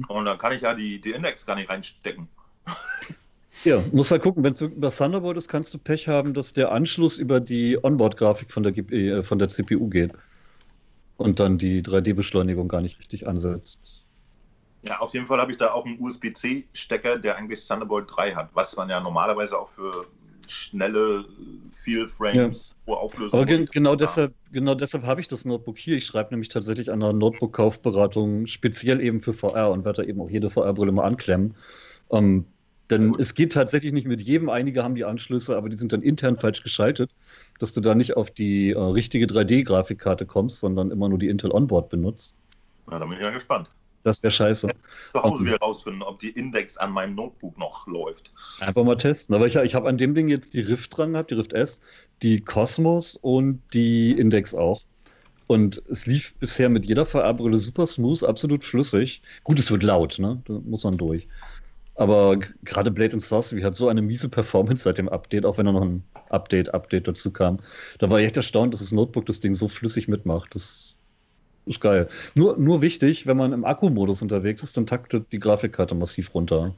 [0.09, 2.29] Und dann kann ich ja die, die Index gar nicht reinstecken.
[3.65, 6.73] Ja, muss halt gucken, wenn es über Thunderbolt ist, kannst du Pech haben, dass der
[6.73, 10.13] Anschluss über die Onboard-Grafik von, der äh, von der CPU geht
[11.17, 13.79] und dann die 3D-Beschleunigung gar nicht richtig ansetzt.
[14.83, 18.51] Ja, auf jeden Fall habe ich da auch einen USB-C-Stecker, der eigentlich Thunderbolt 3 hat,
[18.55, 20.07] was man ja normalerweise auch für
[20.53, 21.25] schnelle,
[21.73, 22.93] viel Frames, ja.
[22.93, 23.39] hohe Auflösung.
[23.39, 25.97] Aber ge genau, deshalb, genau deshalb habe ich das Notebook hier.
[25.97, 30.21] Ich schreibe nämlich tatsächlich an einer Notebook-Kaufberatung speziell eben für VR und werde da eben
[30.21, 31.55] auch jede VR-Brille mal anklemmen.
[32.11, 32.47] Ähm,
[32.91, 34.51] denn es geht tatsächlich nicht mit jedem.
[34.51, 37.11] Einige haben die Anschlüsse, aber die sind dann intern falsch geschaltet,
[37.59, 41.53] dass du da nicht auf die äh, richtige 3D-Grafikkarte kommst, sondern immer nur die Intel
[41.53, 42.37] Onboard benutzt.
[42.87, 43.71] Na, da bin ich ja gespannt.
[44.03, 44.69] Das wäre scheiße.
[45.13, 48.33] Zu Hause wieder rausfinden, ob die Index an meinem Notebook noch läuft.
[48.61, 49.35] Einfach mal testen.
[49.35, 51.81] Aber ich, ich habe an dem Ding jetzt die Rift dran gehabt, die Rift S,
[52.23, 54.83] die Cosmos und die Index auch.
[55.47, 59.23] Und es lief bisher mit jeder VR-Brille super smooth, absolut flüssig.
[59.45, 60.41] Gut, es wird laut, ne?
[60.47, 61.29] Da muss man durch.
[61.95, 65.67] Aber gerade Blade and Sorcery hat so eine miese Performance seit dem Update, auch wenn
[65.67, 67.59] da noch ein Update-Update dazu kam.
[67.99, 70.55] Da war ich echt erstaunt, dass das Notebook das Ding so flüssig mitmacht.
[70.55, 70.92] Das
[71.67, 72.09] ist geil.
[72.35, 76.75] Nur, nur wichtig, wenn man im Akkumodus unterwegs ist, dann taktet die Grafikkarte massiv runter.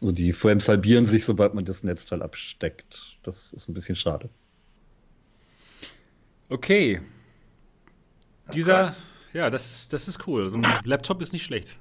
[0.00, 3.18] Also die Frames halbieren sich, sobald man das Netzteil absteckt.
[3.22, 4.28] Das ist ein bisschen schade.
[6.48, 7.00] Okay.
[8.52, 8.96] Dieser,
[9.32, 10.48] ja, das, das ist cool.
[10.48, 11.78] So ein Laptop ist nicht schlecht.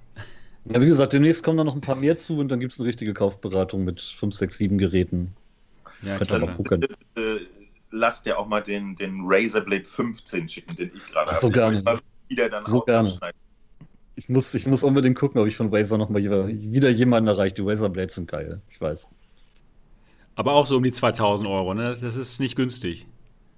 [0.65, 2.79] Ja, wie gesagt, demnächst kommen da noch ein paar mehr zu und dann gibt es
[2.79, 5.33] eine richtige Kaufberatung mit 5, 6, 7 Geräten.
[6.01, 6.45] Ja, klasse.
[6.45, 6.83] Mal gucken.
[7.15, 7.37] Äh,
[7.91, 11.39] lasst ja auch mal den, den Razer Blade 15 schicken, den ich gerade habe.
[11.39, 11.83] So gerne.
[12.29, 13.13] Wieder dann so gerne.
[14.15, 17.55] Ich muss, ich muss unbedingt gucken, ob ich von Razer noch mal wieder jemanden erreiche.
[17.55, 19.09] Die Razer Blades sind geil, ich weiß.
[20.35, 21.83] Aber auch so um die 2000 Euro, ne?
[21.83, 23.07] Das, das ist nicht günstig.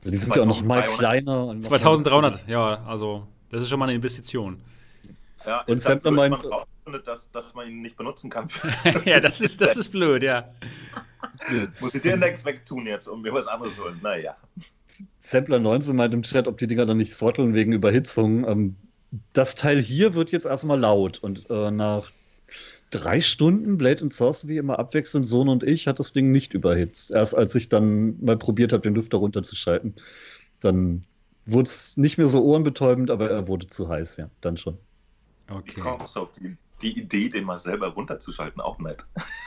[0.04, 1.56] Die sind ja auch noch mal kleiner.
[1.62, 4.62] 2300, ja, also das ist schon mal eine Investition.
[5.46, 6.38] Ja, und Sampler meint,
[7.06, 8.48] dass, dass man ihn nicht benutzen kann.
[9.06, 10.50] ja, das ist, das ist blöd, ja.
[11.80, 14.00] Muss ich den Index wegtun jetzt und mir was anderes holen?
[14.02, 14.36] Naja.
[15.20, 18.48] Sampler 19 meint im Chat, ob die Dinger dann nicht throtteln wegen Überhitzung.
[18.48, 18.76] Ähm,
[19.34, 22.12] das Teil hier wird jetzt erstmal laut und äh, nach
[22.92, 27.12] drei Stunden Blade and Sorcery immer abwechselnd, Sohn und ich, hat das Ding nicht überhitzt.
[27.12, 29.96] Erst als ich dann mal probiert habe, den Lüfter runterzuschalten,
[30.60, 31.06] dann
[31.46, 34.78] wurde es nicht mehr so ohrenbetäubend, aber er wurde zu heiß, ja, dann schon.
[35.50, 35.82] Okay.
[35.82, 38.62] Wie auf die, die Idee, den mal selber runterzuschalten?
[38.62, 39.06] Auch nett.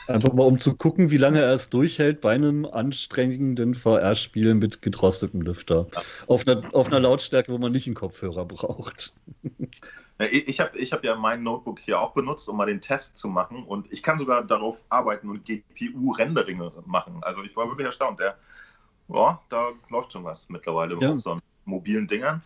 [0.09, 4.83] Einfach mal, um zu gucken, wie lange er es durchhält bei einem anstrengenden VR-Spiel mit
[4.83, 5.87] gedrostetem Lüfter.
[5.95, 6.03] Ja.
[6.27, 9.13] Auf, einer, auf einer Lautstärke, wo man nicht einen Kopfhörer braucht.
[10.19, 13.27] Ich habe ich hab ja mein Notebook hier auch benutzt, um mal den Test zu
[13.27, 13.65] machen.
[13.65, 17.19] Und ich kann sogar darauf arbeiten und GPU-Renderinge machen.
[17.23, 18.21] Also ich war wirklich erstaunt.
[18.21, 18.39] Der,
[19.09, 21.13] ja, da läuft schon was mittlerweile ja.
[21.13, 22.43] auf so mobilen Dingern.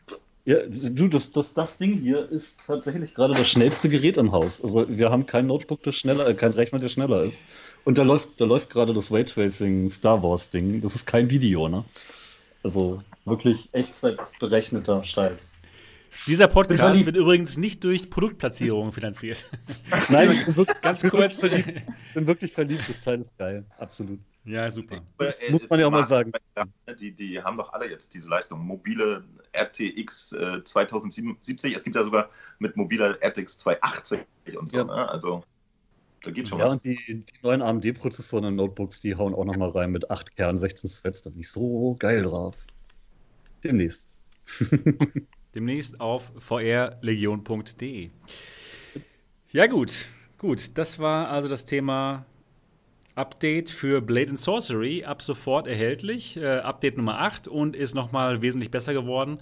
[0.49, 4.62] Ja, du, das, das, das Ding hier ist tatsächlich gerade das schnellste Gerät im Haus.
[4.62, 7.38] Also wir haben kein Notebook, das schneller, äh, kein Rechner, der schneller ist.
[7.84, 10.80] Und da läuft, da läuft gerade das Raytracing Star Wars Ding.
[10.80, 11.84] Das ist kein Video, ne?
[12.62, 15.53] Also wirklich echtzeitberechneter Scheiß.
[16.26, 19.51] Dieser Podcast wird übrigens nicht durch Produktplatzierungen finanziert.
[20.09, 21.42] Nein, ich bin wirklich, ganz kurz.
[22.09, 24.18] Ich bin wirklich verliebt, das Teil ist geil, absolut.
[24.49, 24.96] Ja, super.
[25.18, 26.32] Das äh, muss man ja auch mal sagen.
[26.99, 28.64] Die, die haben doch alle jetzt diese Leistung.
[28.64, 29.22] Mobile
[29.53, 34.20] RTX äh, 2070, es gibt ja sogar mit mobiler RTX 280
[34.59, 34.78] und so.
[34.78, 34.84] Ja.
[34.84, 35.09] Ne?
[35.09, 35.44] Also
[36.22, 36.72] da geht schon ja, was.
[36.72, 40.34] Ja, und die, die neuen AMD-Prozessoren in Notebooks, die hauen auch nochmal rein mit 8
[40.34, 41.22] Kernen, 16 Threads.
[41.22, 42.57] Da bin ich so geil drauf.
[43.62, 44.09] Demnächst.
[45.55, 48.11] Demnächst auf vrlegion.de.
[49.51, 50.09] Ja, gut.
[50.38, 52.24] Gut, das war also das Thema
[53.19, 55.05] Update für Blade and Sorcery.
[55.05, 56.37] Ab sofort erhältlich.
[56.37, 59.39] Äh, Update Nummer 8 und ist nochmal wesentlich besser geworden.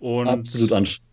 [0.00, 1.06] Und absolut anstrengend.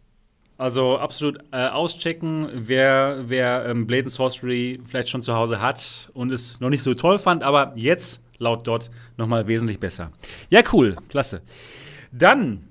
[0.58, 6.12] Also absolut äh, auschecken, wer, wer ähm, Blade and Sorcery vielleicht schon zu Hause hat
[6.14, 10.12] und es noch nicht so toll fand, aber jetzt laut dort nochmal wesentlich besser.
[10.50, 11.42] Ja, cool, klasse.
[12.12, 12.68] Dann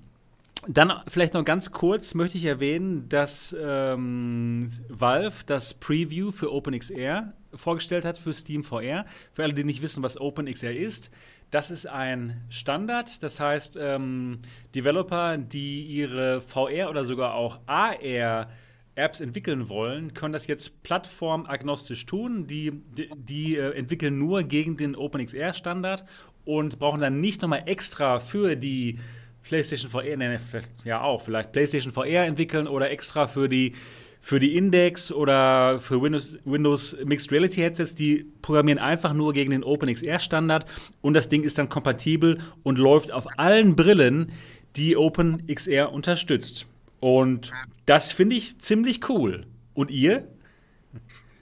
[0.69, 7.33] dann vielleicht noch ganz kurz möchte ich erwähnen, dass ähm, Valve das Preview für OpenXR
[7.55, 9.05] vorgestellt hat für Steam VR.
[9.33, 11.11] Für alle, die nicht wissen, was OpenXR ist,
[11.51, 13.23] das ist ein Standard.
[13.23, 14.41] Das heißt, ähm,
[14.75, 18.49] Developer, die ihre VR oder sogar auch AR
[18.95, 22.47] Apps entwickeln wollen, können das jetzt plattformagnostisch tun.
[22.47, 26.05] Die, die, die äh, entwickeln nur gegen den OpenXR-Standard
[26.45, 28.99] und brauchen dann nicht nochmal extra für die
[29.43, 30.41] PlayStation VR, ne,
[30.85, 33.75] ja auch, vielleicht PlayStation VR entwickeln oder extra für die,
[34.21, 39.51] für die Index oder für Windows, Windows Mixed Reality Headsets, die programmieren einfach nur gegen
[39.51, 40.65] den OpenXR Standard
[41.01, 44.33] und das Ding ist dann kompatibel und läuft auf allen Brillen,
[44.77, 46.67] die OpenXR unterstützt.
[47.01, 47.53] Und
[47.85, 49.47] das finde ich ziemlich cool.
[49.75, 50.29] Und ihr?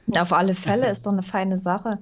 [0.16, 1.98] Auf alle Fälle ist doch eine feine Sache.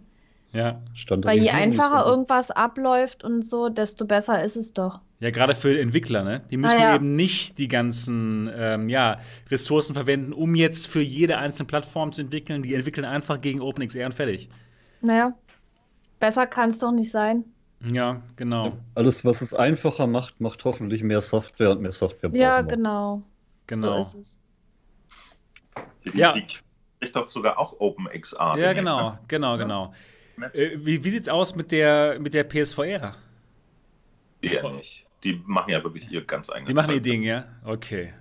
[0.52, 0.80] Ja.
[1.10, 5.00] Weil je einfacher irgendwas abläuft und so, desto besser ist es doch.
[5.20, 6.42] Ja, gerade für Entwickler, ne?
[6.50, 6.94] Die müssen ah, ja.
[6.94, 9.18] eben nicht die ganzen ähm, ja,
[9.50, 12.62] Ressourcen verwenden, um jetzt für jede einzelne Plattform zu entwickeln.
[12.62, 14.48] Die entwickeln einfach gegen OpenXR und fertig.
[15.00, 15.34] Naja,
[16.20, 17.44] besser kann es doch nicht sein.
[17.92, 18.72] Ja, genau.
[18.94, 22.30] Alles, was es einfacher macht, macht hoffentlich mehr Software und mehr Software.
[22.32, 23.22] Ja, genau.
[23.66, 24.02] Genau.
[24.02, 24.40] So ist es.
[26.04, 26.32] Die, ja.
[26.32, 26.44] die
[27.00, 28.56] ist doch sogar auch OpenXR.
[28.56, 29.18] Ja, genau, ne?
[29.28, 29.92] genau, genau.
[30.52, 33.16] Äh, wie wie es aus mit der, mit der PSVR?
[34.40, 35.06] Eher nicht.
[35.24, 37.46] Die machen ja wirklich ihr ganz eigenes Die machen ihr Ding, ja?
[37.64, 38.12] Okay.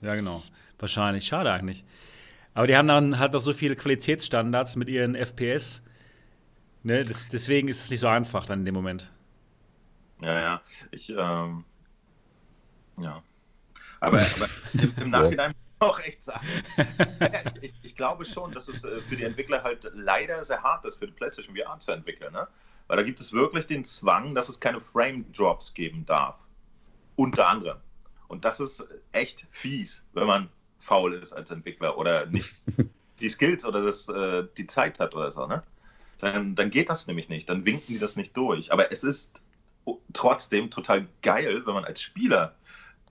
[0.00, 0.42] Ja, genau.
[0.78, 1.24] Wahrscheinlich.
[1.24, 1.84] Schade eigentlich.
[2.54, 5.82] Aber die haben dann halt noch so viele Qualitätsstandards mit ihren FPS.
[6.82, 7.04] Ne?
[7.04, 9.10] Das, deswegen ist es nicht so einfach dann in dem Moment.
[10.20, 10.62] Ja, ja.
[10.90, 11.64] Ich, ähm,
[12.98, 13.22] ja.
[14.00, 16.46] Aber, aber im, im, Nachhinein auch echt sagen.
[17.60, 20.84] ich, ich, ich, glaube schon, dass es äh, für die Entwickler halt leider sehr hart
[20.84, 22.32] ist, für die PlayStation VR zu entwickeln.
[22.32, 22.46] Ne?
[22.86, 26.36] Weil da gibt es wirklich den Zwang, dass es keine Frame-Drops geben darf.
[27.16, 27.78] Unter anderem.
[28.28, 32.52] Und das ist echt fies, wenn man faul ist als Entwickler oder nicht
[33.20, 35.46] die Skills oder das, äh, die Zeit hat oder so.
[35.46, 35.62] Ne?
[36.18, 37.48] Dann, dann geht das nämlich nicht.
[37.48, 38.72] Dann winken die das nicht durch.
[38.72, 39.42] Aber es ist
[40.12, 42.54] trotzdem total geil, wenn man als Spieler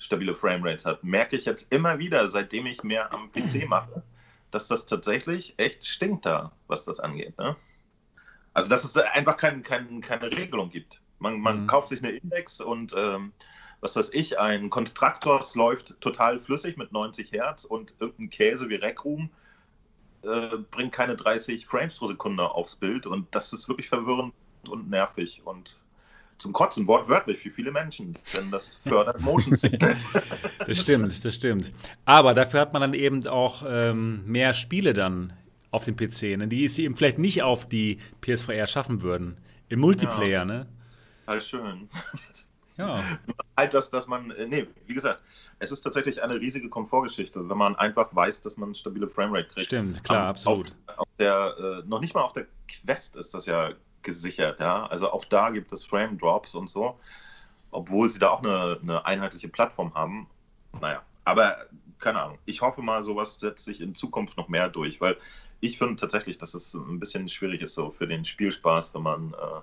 [0.02, 1.04] stabile Framerates hat.
[1.04, 4.04] Merke ich jetzt immer wieder, seitdem ich mehr am PC mache,
[4.50, 7.38] dass das tatsächlich echt stinkt da, was das angeht.
[7.38, 7.56] Ne?
[8.54, 11.02] Also, dass es einfach kein, kein, keine Regelung gibt.
[11.20, 11.68] Man, man mhm.
[11.68, 13.32] kauft sich eine Index und ähm,
[13.80, 18.76] was weiß ich, ein Konstruktors läuft total flüssig mit 90 Hertz und irgendein Käse wie
[18.76, 19.30] Rec Room
[20.24, 24.34] äh, bringt keine 30 Frames pro Sekunde aufs Bild und das ist wirklich verwirrend
[24.68, 25.81] und nervig und
[26.42, 30.08] zum Kotzen, wortwörtlich für viele Menschen, denn das fördert Motion Sickness.
[30.66, 31.72] das stimmt, das stimmt.
[32.06, 35.34] Aber dafür hat man dann eben auch ähm, mehr Spiele dann
[35.72, 36.48] auf dem PC, ne?
[36.48, 39.38] die sie eben vielleicht nicht auf die PSVR schaffen würden.
[39.70, 40.46] Im Multiplayer, ja.
[40.46, 40.68] ne?
[41.28, 41.88] Halt schön.
[42.78, 43.04] Ja.
[43.58, 45.22] Halt, dass, dass man, äh, nee, wie gesagt,
[45.60, 49.68] es ist tatsächlich eine riesige Komfortgeschichte, wenn man einfach weiß, dass man stabile Framerate kriegt.
[49.68, 50.74] Stimmt, klar, absolut.
[50.88, 53.72] Auf, auf der, äh, noch nicht mal auf der Quest ist das ja
[54.04, 54.86] gesichert, ja.
[54.88, 57.00] Also auch da gibt es Frame Drops und so,
[57.72, 60.28] obwohl sie da auch eine, eine einheitliche Plattform haben.
[60.80, 61.58] Naja, aber
[62.00, 62.40] keine Ahnung.
[62.46, 65.18] Ich hoffe mal, sowas setzt sich in Zukunft noch mehr durch, weil
[65.60, 69.34] ich finde tatsächlich, dass es ein bisschen schwierig ist so für den Spielspaß, wenn man
[69.34, 69.62] äh,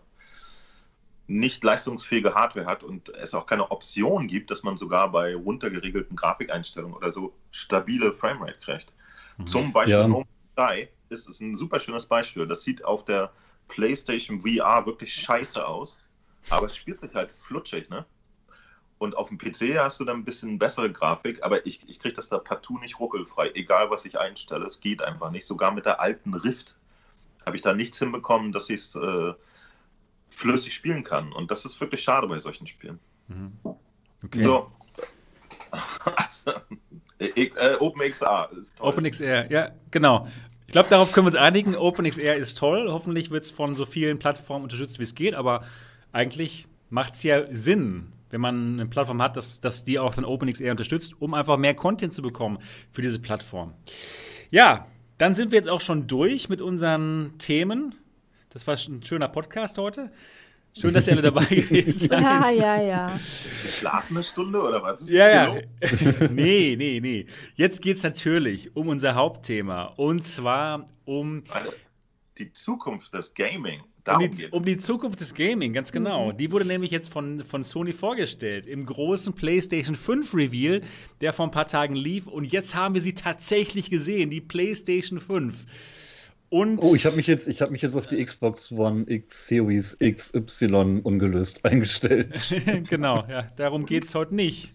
[1.27, 6.17] nicht leistungsfähige Hardware hat und es auch keine Option gibt, dass man sogar bei runtergeregelten
[6.17, 8.95] Grafikeinstellungen oder so stabile Framerate kriegt.
[9.37, 9.47] Mhm.
[9.47, 10.09] Zum Beispiel ja.
[10.09, 12.47] No Sky ist es ein super schönes Beispiel.
[12.47, 13.31] Das sieht auf der
[13.69, 16.05] PlayStation VR wirklich scheiße aus,
[16.51, 18.05] aber es spielt sich halt flutschig, ne?
[18.99, 22.15] Und auf dem PC hast du dann ein bisschen bessere Grafik, aber ich, ich kriege
[22.15, 24.67] das da partout nicht ruckelfrei, egal was ich einstelle.
[24.67, 25.47] Es geht einfach nicht.
[25.47, 26.77] Sogar mit der alten Rift
[27.47, 29.35] habe ich da nichts hinbekommen, dass ich es äh,
[30.27, 31.33] flüssig spielen kann.
[31.33, 32.99] Und das ist wirklich schade bei solchen Spielen.
[33.29, 33.53] Mhm.
[34.25, 34.43] Okay.
[34.43, 34.73] So.
[36.17, 36.53] also,
[37.19, 38.89] äh, OpenXR ist toll.
[38.89, 40.27] OpenXR, ja, genau.
[40.69, 41.75] Ich glaube, darauf können wir uns einigen.
[41.75, 42.89] OpenXR ist toll.
[42.91, 45.35] Hoffentlich wird es von so vielen Plattformen unterstützt, wie es geht.
[45.35, 45.65] Aber
[46.13, 50.27] eigentlich macht es ja Sinn, wenn man eine Plattform hat, dass, dass die auch dann
[50.27, 52.59] OpenXR unterstützt, um einfach mehr Content zu bekommen
[52.93, 53.73] für diese Plattform.
[54.51, 57.95] Ja, dann sind wir jetzt auch schon durch mit unseren Themen.
[58.51, 60.13] Das war ein schöner Podcast heute.
[60.81, 62.21] Schön, dass ihr alle dabei gewesen seid.
[62.21, 63.21] Ja, ja, ja.
[63.69, 65.09] Schlafene Stunde oder was?
[65.09, 65.61] Ja, ja.
[66.31, 67.27] nee, nee, nee.
[67.55, 69.85] Jetzt geht es natürlich um unser Hauptthema.
[69.97, 71.43] Und zwar um.
[72.39, 73.83] Die Zukunft des Gaming.
[74.07, 76.33] Um die, um die, Zukunft des Gaming, ganz genau.
[76.33, 76.37] Mhm.
[76.39, 80.81] Die wurde nämlich jetzt von, von Sony vorgestellt im großen PlayStation 5 Reveal,
[81.21, 82.27] der vor ein paar Tagen lief.
[82.27, 85.67] Und jetzt haben wir sie tatsächlich gesehen, die PlayStation 5.
[86.51, 89.97] Und oh, ich habe mich, jetzt, hab mich jetzt auf die Xbox One X Series
[90.01, 92.35] XY ungelöst eingestellt.
[92.89, 94.73] genau, ja, darum geht es heute nicht.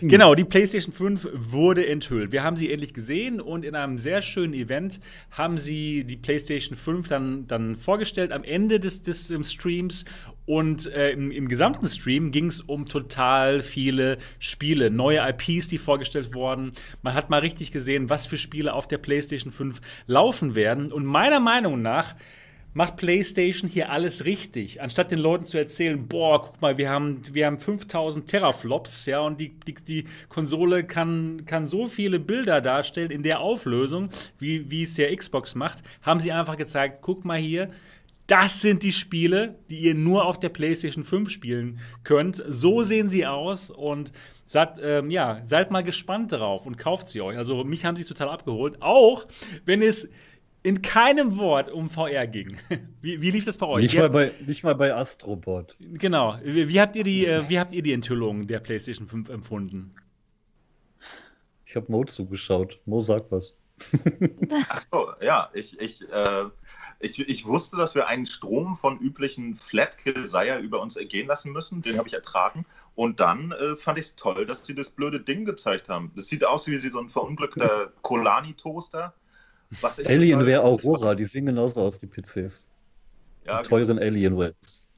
[0.00, 2.32] genau, die PlayStation 5 wurde enthüllt.
[2.32, 4.98] Wir haben sie endlich gesehen und in einem sehr schönen Event
[5.30, 10.04] haben sie die PlayStation 5 dann, dann vorgestellt am Ende des, des Streams
[10.50, 15.78] und äh, im, im, gesamten Stream ging es um total viele Spiele, neue IPs, die
[15.78, 16.72] vorgestellt wurden.
[17.02, 20.90] Man hat mal richtig gesehen, was für Spiele auf der PlayStation 5 laufen werden.
[20.90, 22.16] Und meiner Meinung nach
[22.74, 24.82] macht PlayStation hier alles richtig.
[24.82, 29.20] Anstatt den Leuten zu erzählen, boah, guck mal, wir haben, wir haben 5000 Teraflops, ja,
[29.20, 34.08] und die, die, die Konsole kann, kann so viele Bilder darstellen in der Auflösung,
[34.40, 37.70] wie, wie es der Xbox macht, haben sie einfach gezeigt, guck mal hier,
[38.30, 42.42] das sind die Spiele, die ihr nur auf der PlayStation 5 spielen könnt.
[42.46, 44.12] So sehen sie aus und
[44.44, 47.36] seid, ähm, ja, seid mal gespannt drauf und kauft sie euch.
[47.36, 49.26] Also mich haben sie total abgeholt, auch
[49.64, 50.08] wenn es
[50.62, 52.56] in keinem Wort um VR ging.
[53.00, 53.82] Wie, wie lief das bei euch?
[53.84, 55.74] Nicht, mal bei, nicht mal bei Astrobot.
[55.80, 56.38] Genau.
[56.44, 59.94] Wie, wie, habt ihr die, äh, wie habt ihr die Enthüllung der PlayStation 5 empfunden?
[61.64, 62.78] Ich habe Mo zugeschaut.
[62.84, 63.56] Mo sagt was.
[64.68, 66.44] Ach so, ja, ich, ich äh,
[67.00, 71.80] ich, ich wusste, dass wir einen Strom von üblichen Flat-Desire über uns ergehen lassen müssen.
[71.80, 72.66] Den habe ich ertragen.
[72.94, 76.12] Und dann äh, fand ich es toll, dass sie das blöde Ding gezeigt haben.
[76.14, 79.14] Das sieht aus wie so ein verunglückter Colani-Toaster.
[80.04, 82.68] Alienware Aurora, die sehen genauso aus, die PCs.
[83.46, 84.02] Ja, die teuren genau.
[84.02, 84.90] Alienwares.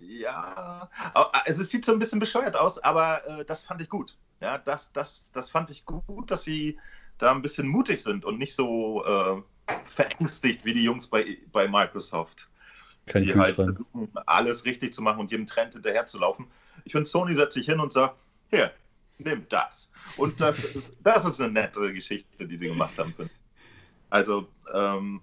[0.00, 4.16] Ja, also es sieht so ein bisschen bescheuert aus, aber äh, das fand ich gut.
[4.40, 6.78] Ja, das, das, das fand ich gut, dass sie
[7.18, 9.42] da ein bisschen mutig sind und nicht so äh,
[9.84, 12.48] verängstigt wie die Jungs bei, bei Microsoft.
[13.06, 16.46] Kein die halt versuchen, alles richtig zu machen und jedem Trend hinterher zu laufen.
[16.84, 18.16] Ich finde, Sony setzt sich hin und sagt,
[18.50, 18.72] hier,
[19.18, 19.90] nimm das.
[20.16, 23.12] Und das ist, das ist eine nette Geschichte, die sie gemacht haben.
[24.10, 25.20] Also, ähm,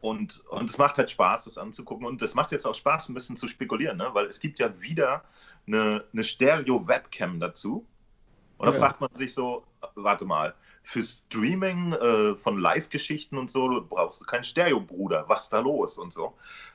[0.00, 2.06] und, und es macht halt Spaß, das anzugucken.
[2.06, 4.08] Und es macht jetzt auch Spaß, ein bisschen zu spekulieren, ne?
[4.12, 5.22] weil es gibt ja wieder
[5.66, 7.86] eine, eine Stereo-Webcam dazu.
[8.58, 8.78] Und da ja.
[8.78, 9.64] fragt man sich so,
[9.94, 15.24] warte mal, für Streaming äh, von Live-Geschichten und so brauchst du keinen Stereo-Bruder.
[15.28, 16.34] Was ist da los und so.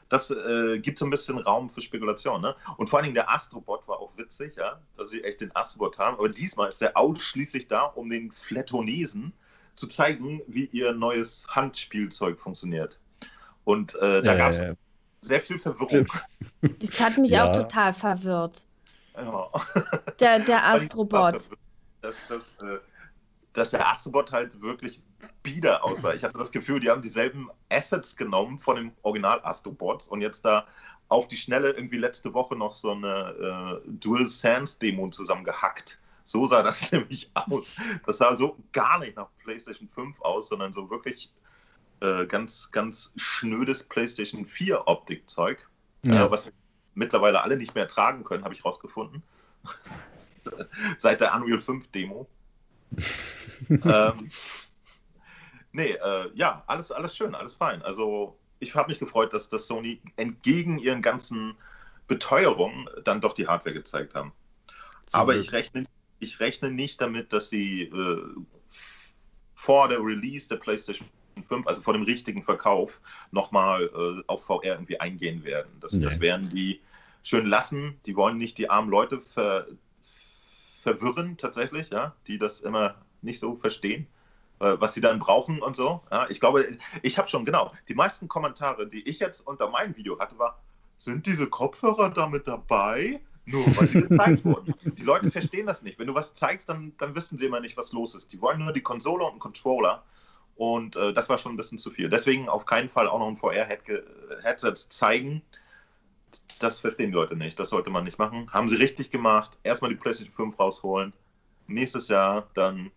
[0.09, 2.41] Das äh, gibt so ein bisschen Raum für Spekulation.
[2.41, 2.55] Ne?
[2.77, 5.97] Und vor allen Dingen der Astrobot war auch witzig, ja, dass sie echt den Astrobot
[5.99, 6.17] haben.
[6.17, 9.33] Aber diesmal ist der ausschließlich da, um den Fletonesen
[9.75, 12.99] zu zeigen, wie ihr neues Handspielzeug funktioniert.
[13.65, 14.73] Und äh, da gab es ja.
[15.21, 16.07] sehr viel Verwirrung.
[16.79, 17.45] Das hat mich ja.
[17.45, 18.65] auch total verwirrt.
[19.15, 19.49] Ja.
[20.19, 21.49] Der, der Astrobot.
[22.01, 22.79] Das, das, äh,
[23.57, 25.01] dass der Astrobot halt wirklich
[25.41, 26.13] bieder aussah.
[26.13, 30.45] Ich hatte das Gefühl, die haben dieselben Assets genommen von den Original Astrobots und jetzt
[30.45, 30.67] da
[31.07, 35.99] auf die Schnelle irgendwie letzte Woche noch so eine äh, Dual Sans Demo zusammengehackt.
[36.23, 37.75] So sah das nämlich aus.
[38.05, 41.33] Das sah so gar nicht nach PlayStation 5 aus, sondern so wirklich
[42.01, 45.67] äh, ganz, ganz schnödes PlayStation 4 Optikzeug,
[46.03, 46.25] ja.
[46.25, 46.51] äh, was
[46.93, 49.23] mittlerweile alle nicht mehr tragen können, habe ich rausgefunden.
[50.99, 52.27] Seit der Unreal 5 Demo
[53.69, 54.29] ähm,
[55.71, 57.81] nee, äh, ja, alles, alles schön, alles fein.
[57.81, 61.55] Also ich habe mich gefreut, dass, dass Sony entgegen ihren ganzen
[62.07, 64.31] Beteuerungen dann doch die Hardware gezeigt haben.
[65.05, 65.85] Zum Aber ich rechne,
[66.19, 68.21] ich rechne nicht damit, dass sie äh,
[69.53, 71.07] vor der Release der PlayStation
[71.41, 75.71] 5, also vor dem richtigen Verkauf, nochmal äh, auf VR irgendwie eingehen werden.
[75.79, 76.03] Das, nee.
[76.03, 76.81] das werden die
[77.23, 77.99] schön lassen.
[78.05, 79.67] Die wollen nicht die armen Leute ver,
[80.87, 84.07] verwirren, tatsächlich, ja, die das immer nicht so verstehen.
[84.59, 86.01] Äh, was sie dann brauchen und so.
[86.09, 86.67] Ja, ich glaube,
[87.03, 90.59] ich habe schon, genau, die meisten Kommentare, die ich jetzt unter meinem Video hatte, war,
[90.97, 93.19] sind diese Kopfhörer damit dabei?
[93.45, 94.73] Nur weil sie gezeigt wurden.
[94.83, 95.99] Die Leute verstehen das nicht.
[95.99, 98.33] Wenn du was zeigst, dann, dann wissen sie immer nicht, was los ist.
[98.33, 100.03] Die wollen nur die Konsole und einen Controller.
[100.55, 102.09] Und äh, das war schon ein bisschen zu viel.
[102.09, 105.43] Deswegen auf keinen Fall auch noch ein VR-Headset zeigen.
[106.59, 107.59] Das verstehen die Leute nicht.
[107.59, 108.51] Das sollte man nicht machen.
[108.51, 109.57] Haben sie richtig gemacht.
[109.63, 111.13] Erstmal die PlayStation 5 rausholen.
[111.67, 112.91] Nächstes Jahr dann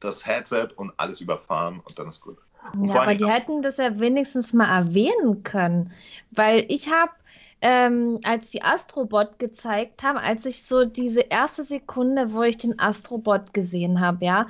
[0.00, 2.38] das Headset und alles überfahren und dann ist gut.
[2.74, 5.92] Und ja, aber die hätten das ja wenigstens mal erwähnen können,
[6.30, 7.12] weil ich habe,
[7.60, 12.78] ähm, als die Astrobot gezeigt haben, als ich so diese erste Sekunde, wo ich den
[12.78, 14.46] Astrobot gesehen habe, ja,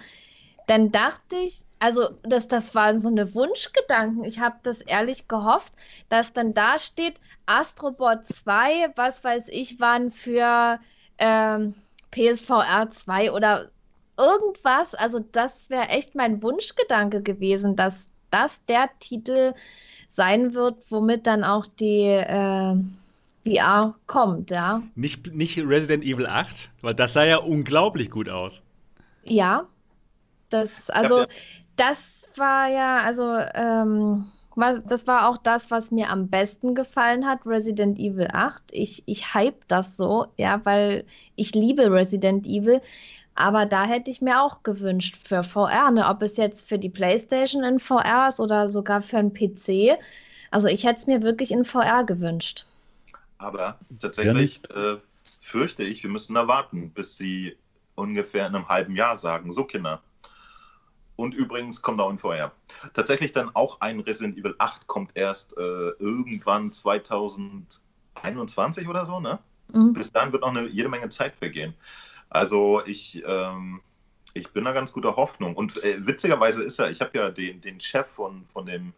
[0.68, 4.22] dann dachte ich, also das, das war so eine Wunschgedanken.
[4.24, 5.72] Ich habe das ehrlich gehofft,
[6.08, 7.14] dass dann da steht,
[7.46, 10.78] Astrobot 2, was weiß ich, waren für
[11.18, 11.74] ähm,
[12.10, 13.70] PSVR 2 oder
[14.18, 19.54] irgendwas, also das wäre echt mein Wunschgedanke gewesen, dass das der Titel
[20.10, 22.74] sein wird, womit dann auch die äh,
[23.46, 24.82] VR kommt, ja.
[24.96, 28.62] Nicht, nicht Resident Evil 8, weil das sah ja unglaublich gut aus.
[29.22, 29.66] Ja,
[30.51, 31.28] das, also, ja, ja.
[31.76, 34.26] das war ja, also, ähm,
[34.57, 38.64] das war auch das, was mir am besten gefallen hat, Resident Evil 8.
[38.72, 41.05] Ich, ich hype das so, ja, weil
[41.36, 42.80] ich liebe Resident Evil.
[43.36, 46.09] Aber da hätte ich mir auch gewünscht für VR, ne?
[46.09, 49.96] ob es jetzt für die PlayStation in VR ist oder sogar für einen PC.
[50.51, 52.66] Also ich hätte es mir wirklich in VR gewünscht.
[53.38, 54.96] Aber tatsächlich äh,
[55.40, 57.57] fürchte ich, wir müssen da warten, bis sie
[57.94, 60.03] ungefähr in einem halben Jahr sagen, so Kinder.
[61.18, 62.52] Und übrigens kommt auch in VR.
[62.94, 69.40] Tatsächlich dann auch ein Resident Evil 8 kommt erst äh, irgendwann 2021 oder so, ne?
[69.72, 69.94] Mhm.
[69.94, 71.74] Bis dann wird noch eine jede Menge Zeit vergehen.
[72.30, 73.80] Also ich, ähm,
[74.32, 75.56] ich bin da ganz guter Hoffnung.
[75.56, 78.92] Und äh, witzigerweise ist er, ich habe ja den, den Chef von, von dem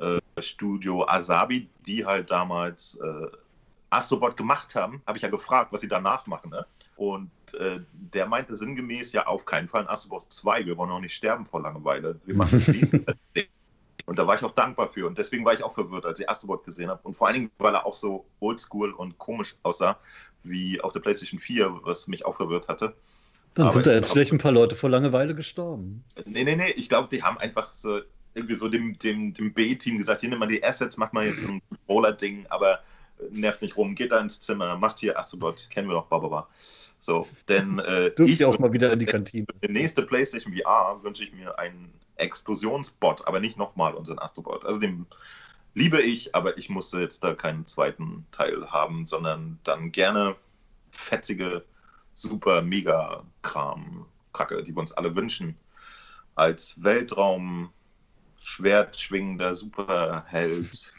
[0.00, 3.26] äh, Studio Asabi, die halt damals äh,
[3.88, 6.50] Astrobot gemacht haben, habe ich ja gefragt, was sie danach machen.
[6.50, 6.66] Ne?
[6.98, 10.66] Und äh, der meinte sinngemäß ja auf keinen Fall ein Astrobot 2.
[10.66, 12.18] Wir wollen auch nicht sterben vor Langeweile.
[12.24, 13.06] Wir machen diesen.
[14.04, 15.06] Und da war ich auch dankbar für.
[15.06, 17.00] Und deswegen war ich auch verwirrt, als ich Astrobot gesehen habe.
[17.04, 19.96] Und vor allen Dingen, weil er auch so oldschool und komisch aussah
[20.42, 22.96] wie auf der PlayStation 4, was mich auch verwirrt hatte.
[23.54, 26.02] Dann Aber sind da jetzt vielleicht ein paar Leute vor Langeweile gestorben.
[26.26, 26.72] Nee, nee, nee.
[26.72, 28.00] Ich glaube, die haben einfach so
[28.34, 31.48] irgendwie so dem, dem, dem B-Team gesagt: hier nimm mal die Assets, mach mal jetzt
[31.48, 32.80] ein Roller-Ding, aber
[33.30, 36.48] nervt nicht rum, geht da ins Zimmer, macht hier Astrobot, kennen wir doch, bababa.
[37.00, 39.46] So, denn äh, ich auch mal wieder in die Kantine.
[39.62, 44.64] Die nächste PlayStation VR wünsche ich mir einen Explosionsbot, aber nicht nochmal unseren Astrobot.
[44.64, 45.06] Also den
[45.74, 50.36] liebe ich, aber ich musste jetzt da keinen zweiten Teil haben, sondern dann gerne
[50.90, 51.64] fetzige,
[52.14, 55.56] super, mega Kram, Kacke, die wir uns alle wünschen.
[56.34, 57.70] Als Weltraum,
[58.40, 60.92] Schwertschwingender Superheld,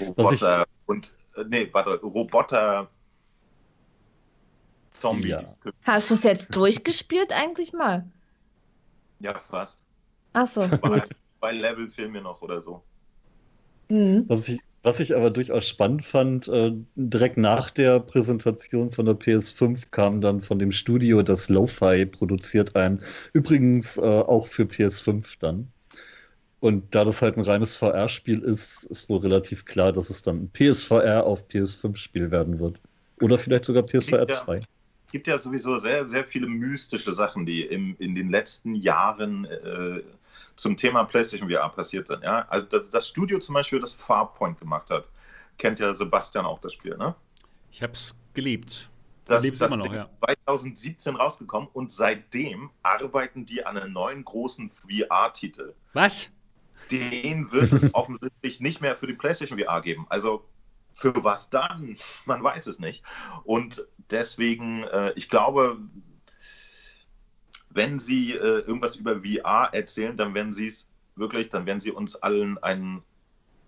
[0.00, 1.14] Roboter und,
[1.48, 2.90] nee, warte, Roboter,
[4.92, 5.30] Zombies.
[5.30, 5.72] Ja.
[5.84, 8.06] Hast du es jetzt durchgespielt eigentlich mal?
[9.20, 9.80] Ja, fast.
[10.32, 10.66] Achso.
[10.68, 11.02] Zwei,
[11.38, 12.82] zwei Level fehlen mir noch oder so.
[13.88, 14.24] Mhm.
[14.28, 19.14] Was, ich, was ich aber durchaus spannend fand, äh, direkt nach der Präsentation von der
[19.14, 23.02] PS5 kam dann von dem Studio das Lo-Fi produziert ein.
[23.32, 25.72] Übrigens äh, auch für PS5 dann.
[26.62, 30.44] Und da das halt ein reines VR-Spiel ist, ist wohl relativ klar, dass es dann
[30.44, 32.78] ein PSVR auf PS5-Spiel werden wird.
[33.20, 34.58] Oder vielleicht sogar PSVR 2.
[34.58, 39.44] Es gibt ja sowieso sehr, sehr viele mystische Sachen, die im, in den letzten Jahren
[39.44, 40.02] äh,
[40.54, 42.22] zum Thema PlayStation VR passiert sind.
[42.22, 42.46] Ja?
[42.48, 45.10] Also das, das Studio zum Beispiel, das Farpoint gemacht hat,
[45.58, 47.16] kennt ja Sebastian auch das Spiel, ne?
[47.72, 48.88] Ich habe es geliebt.
[49.24, 50.08] Das ist immer noch, ja.
[50.24, 55.74] 2017 rausgekommen und seitdem arbeiten die an einem neuen großen VR-Titel.
[55.92, 56.30] Was?
[56.90, 60.06] Den wird es offensichtlich nicht mehr für die PlayStation VR geben.
[60.08, 60.44] Also
[60.94, 61.96] für was dann?
[62.24, 63.04] Man weiß es nicht.
[63.44, 65.78] Und deswegen, äh, ich glaube,
[67.70, 71.90] wenn Sie äh, irgendwas über VR erzählen, dann werden Sie es wirklich, dann werden Sie
[71.90, 73.02] uns allen einen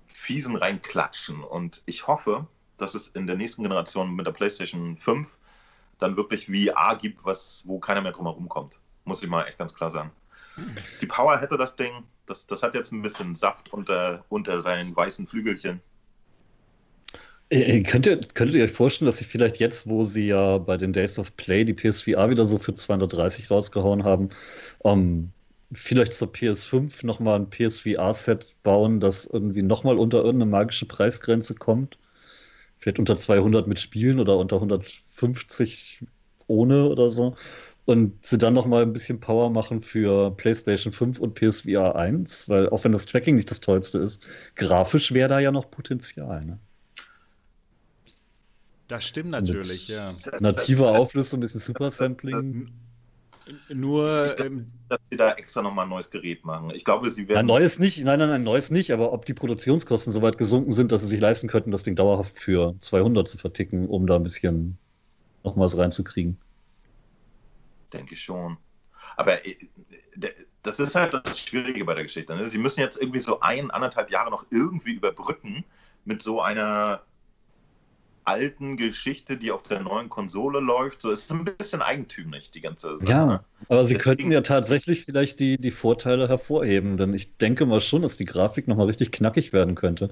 [0.06, 1.42] fiesen reinklatschen.
[1.42, 2.46] Und ich hoffe,
[2.76, 5.36] dass es in der nächsten Generation mit der PlayStation 5
[5.98, 8.80] dann wirklich VR gibt, was, wo keiner mehr drum herum kommt.
[9.04, 10.10] Muss ich mal echt ganz klar sagen.
[11.00, 12.05] Die Power hätte das Ding.
[12.26, 15.80] Das, das hat jetzt ein bisschen Saft unter, unter seinen weißen Flügelchen.
[17.50, 20.76] Äh, könnt, ihr, könntet ihr euch vorstellen, dass sie vielleicht jetzt, wo sie ja bei
[20.76, 24.30] den Days of Play die PSVR wieder so für 230 rausgehauen haben,
[24.84, 25.30] ähm,
[25.72, 31.98] vielleicht zur PS5 nochmal ein PSVR-Set bauen, das irgendwie nochmal unter irgendeine magische Preisgrenze kommt?
[32.78, 36.05] Vielleicht unter 200 mit Spielen oder unter 150
[36.46, 37.36] ohne oder so.
[37.87, 42.70] Und sie dann nochmal ein bisschen Power machen für PlayStation 5 und PSVR 1, weil
[42.70, 44.26] auch wenn das Tracking nicht das tollste ist,
[44.57, 46.45] grafisch wäre da ja noch Potenzial.
[46.47, 46.59] Ne?
[48.89, 50.14] Das stimmt natürlich, ja.
[50.41, 52.70] Native Auflösung, ein bisschen Super Sampling.
[53.68, 56.70] Nur, ähm, dass sie da extra nochmal ein neues Gerät machen.
[56.70, 57.41] Ich glaube, sie werden.
[57.41, 60.72] Ein neues nicht, nein, nein, ein neues nicht, aber ob die Produktionskosten so weit gesunken
[60.72, 64.16] sind, dass sie sich leisten könnten, das Ding dauerhaft für 200 zu verticken, um da
[64.16, 64.78] ein bisschen
[65.43, 66.39] noch was reinzukriegen.
[67.95, 68.59] Denke ich schon.
[69.16, 69.57] Aber äh,
[70.62, 72.34] das ist halt das Schwierige bei der Geschichte.
[72.34, 72.49] Ne?
[72.49, 75.64] Sie müssen jetzt irgendwie so ein, anderthalb Jahre noch irgendwie überbrücken
[76.05, 77.03] mit so einer
[78.24, 81.03] alten Geschichte, die auf der neuen Konsole läuft.
[81.03, 83.11] So, es ist ein bisschen eigentümlich, die ganze Sache.
[83.11, 83.45] Ja, ne?
[83.68, 87.82] aber sie Deswegen, könnten ja tatsächlich vielleicht die, die Vorteile hervorheben, denn ich denke mal
[87.82, 90.09] schon, dass die Grafik nochmal richtig knackig werden könnte.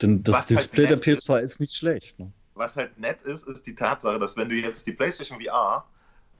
[0.00, 2.18] Denn das halt Display halt der PS2 ist, ist nicht schlecht.
[2.18, 2.32] Ne?
[2.54, 5.84] Was halt nett ist, ist die Tatsache, dass wenn du jetzt die PlayStation VR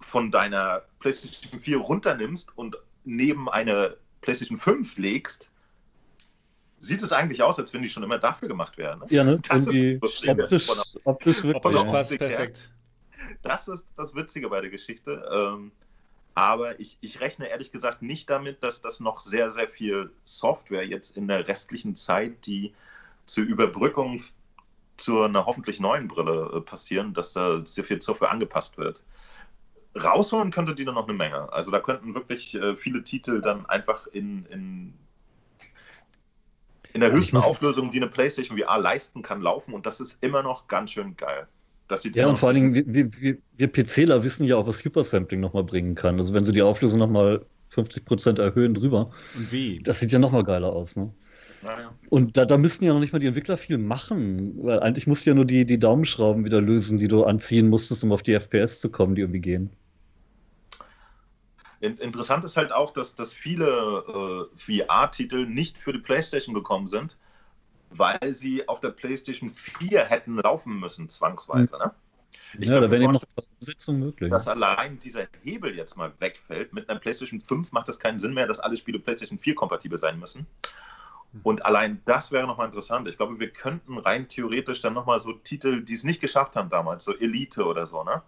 [0.02, 5.48] von deiner PlayStation 4 runternimmst und neben eine PlayStation 5 legst,
[6.78, 9.00] sieht es eigentlich aus, als wenn die schon immer dafür gemacht wären.
[9.00, 9.06] Ne?
[9.10, 9.38] Ja, ne?
[9.48, 10.70] Das ist optisch,
[11.04, 11.64] optisch wirklich.
[11.64, 12.70] Optisch passt perfekt.
[13.42, 15.24] Das ist das Witzige bei der Geschichte.
[15.32, 15.70] Ähm,
[16.34, 20.86] aber ich, ich rechne ehrlich gesagt nicht damit, dass das noch sehr, sehr viel Software
[20.86, 22.74] jetzt in der restlichen Zeit, die
[23.26, 24.22] zur Überbrückung
[24.96, 29.04] zu einer hoffentlich neuen Brille äh, passieren, dass da sehr viel Software angepasst wird.
[29.94, 31.52] Rausholen könnte die dann noch eine Menge.
[31.52, 34.94] Also da könnten wirklich äh, viele Titel dann einfach in, in
[36.94, 40.42] in der höchsten Auflösung, die eine PlayStation VR leisten kann, laufen und das ist immer
[40.42, 41.46] noch ganz schön geil.
[42.14, 45.64] ja, und vor allen Dingen, wir, wir, wir PCler wissen ja auch, was Supersampling nochmal
[45.64, 46.16] bringen kann.
[46.18, 49.10] Also wenn sie die Auflösung nochmal 50% erhöhen drüber.
[49.36, 49.78] Und wie?
[49.78, 51.12] Das sieht ja nochmal geiler aus, ne?
[51.62, 51.92] Naja.
[52.08, 55.24] Und da, da müssten ja noch nicht mal die Entwickler viel machen, weil eigentlich musst
[55.24, 58.34] du ja nur die, die Daumenschrauben wieder lösen, die du anziehen musstest, um auf die
[58.34, 59.70] FPS zu kommen, die irgendwie gehen.
[61.82, 67.18] Interessant ist halt auch, dass, dass viele äh, VR-Titel nicht für die PlayStation gekommen sind,
[67.90, 71.76] weil sie auf der PlayStation 4 hätten laufen müssen, zwangsweise.
[71.78, 71.90] Ne?
[72.58, 73.24] Ich ja, da wäre noch
[73.60, 74.30] Umsetzung möglich.
[74.30, 76.72] Dass allein dieser Hebel jetzt mal wegfällt.
[76.72, 79.98] Mit einer PlayStation 5 macht es keinen Sinn mehr, dass alle Spiele PlayStation 4 kompatibel
[79.98, 80.46] sein müssen.
[81.42, 83.08] Und allein das wäre nochmal interessant.
[83.08, 86.68] Ich glaube, wir könnten rein theoretisch dann nochmal so Titel, die es nicht geschafft haben
[86.68, 88.22] damals, so Elite oder so, ne?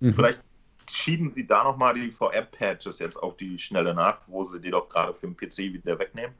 [0.00, 0.14] Mhm.
[0.14, 0.42] Vielleicht
[0.88, 4.88] schieben sie da nochmal die VR-Patches jetzt auf die Schnelle nach, wo sie die doch
[4.88, 6.34] gerade für den PC wieder wegnehmen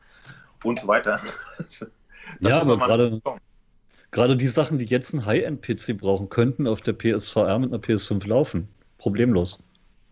[0.64, 1.20] und so weiter.
[2.40, 3.22] Das ja, aber gerade,
[4.10, 8.26] gerade die Sachen, die jetzt einen High-End-PC brauchen, könnten auf der PSVR mit einer PS5
[8.26, 8.68] laufen.
[8.98, 9.60] Problemlos.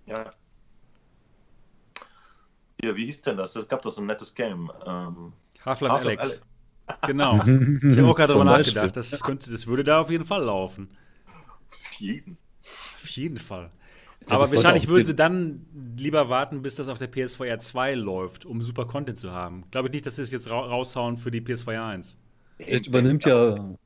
[0.06, 0.30] Ja.
[2.80, 3.56] Ja, wie hieß denn das?
[3.56, 4.70] Es gab doch so ein nettes Game.
[4.86, 5.32] Ähm,
[5.64, 6.24] Half-Life Half Alex.
[6.24, 6.42] Alex.
[7.06, 7.36] Genau.
[7.46, 8.94] ich habe auch gerade darüber nachgedacht.
[8.94, 10.94] Das, könnte, das würde da auf jeden Fall laufen.
[11.70, 12.36] Auf jeden.
[12.60, 13.70] Auf jeden Fall.
[14.28, 15.66] Aber wahrscheinlich würden sie dann
[15.96, 19.64] lieber warten, bis das auf der PSVR 2 läuft, um super Content zu haben.
[19.70, 22.18] Glaube ich nicht, dass sie es jetzt ra raushauen für die PSVR 1.
[22.56, 23.76] Vielleicht übernimmt ja,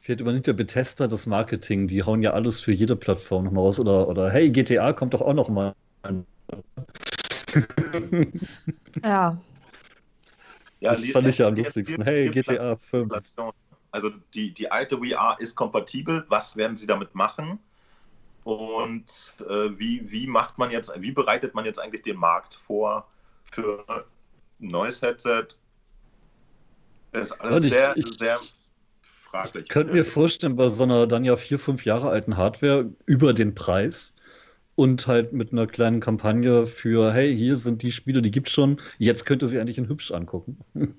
[0.00, 1.88] vielleicht übernimmt ja Bethesda das Marketing.
[1.88, 3.80] Die hauen ja alles für jede Plattform nochmal raus.
[3.80, 5.74] Oder, oder hey, GTA kommt doch auch noch mal.
[9.02, 9.38] ja.
[10.80, 12.02] Ja, das fand ich ja am lustigsten.
[12.02, 13.12] Hey, GTA 5.
[13.90, 16.24] Also die, die alte VR ist kompatibel.
[16.28, 17.58] Was werden sie damit machen?
[18.44, 23.06] Und äh, wie, wie macht man jetzt, wie bereitet man jetzt eigentlich den Markt vor
[23.44, 24.02] für ein
[24.58, 25.48] neues Headset?
[27.12, 28.40] Das ist alles ich, sehr, ich, sehr
[29.02, 29.64] fraglich.
[29.64, 33.34] Ich könnte mir vorstellen, bei so einer dann ja vier, fünf Jahre alten Hardware über
[33.34, 34.14] den Preis
[34.74, 38.80] und halt mit einer kleinen Kampagne für, hey, hier sind die Spiele, die gibt's schon,
[38.98, 40.58] jetzt könnt ihr sie eigentlich in hübsch angucken.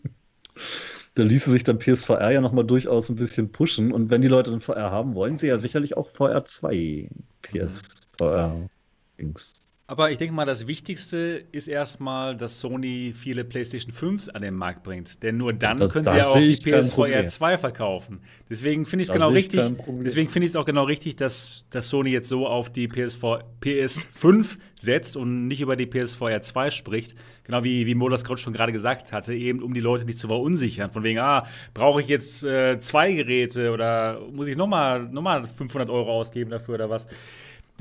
[1.16, 3.92] da ließe sich dann PSVR ja nochmal durchaus ein bisschen pushen.
[3.92, 7.10] Und wenn die Leute dann VR haben, wollen sie ja sicherlich auch VR 2
[7.42, 8.70] PSVR.
[9.92, 14.56] Aber ich denke mal, das Wichtigste ist erstmal, dass Sony viele PlayStation 5s an den
[14.56, 15.22] Markt bringt.
[15.22, 18.22] Denn nur dann das, können sie ja auch die PSVR 2 verkaufen.
[18.50, 19.60] Deswegen finde ich es genau richtig.
[20.02, 23.44] Deswegen finde ich es auch genau richtig, dass, dass Sony jetzt so auf die PSV,
[23.62, 27.16] PS5 setzt und nicht über die PSVR 2 spricht.
[27.44, 30.30] Genau wie, wie Molas gerade schon gerade gesagt hatte, eben um die Leute nicht zu
[30.30, 30.92] verunsichern.
[30.92, 35.44] Von wegen, ah, brauche ich jetzt äh, zwei Geräte oder muss ich nochmal noch mal
[35.44, 37.08] 500 Euro ausgeben dafür oder was?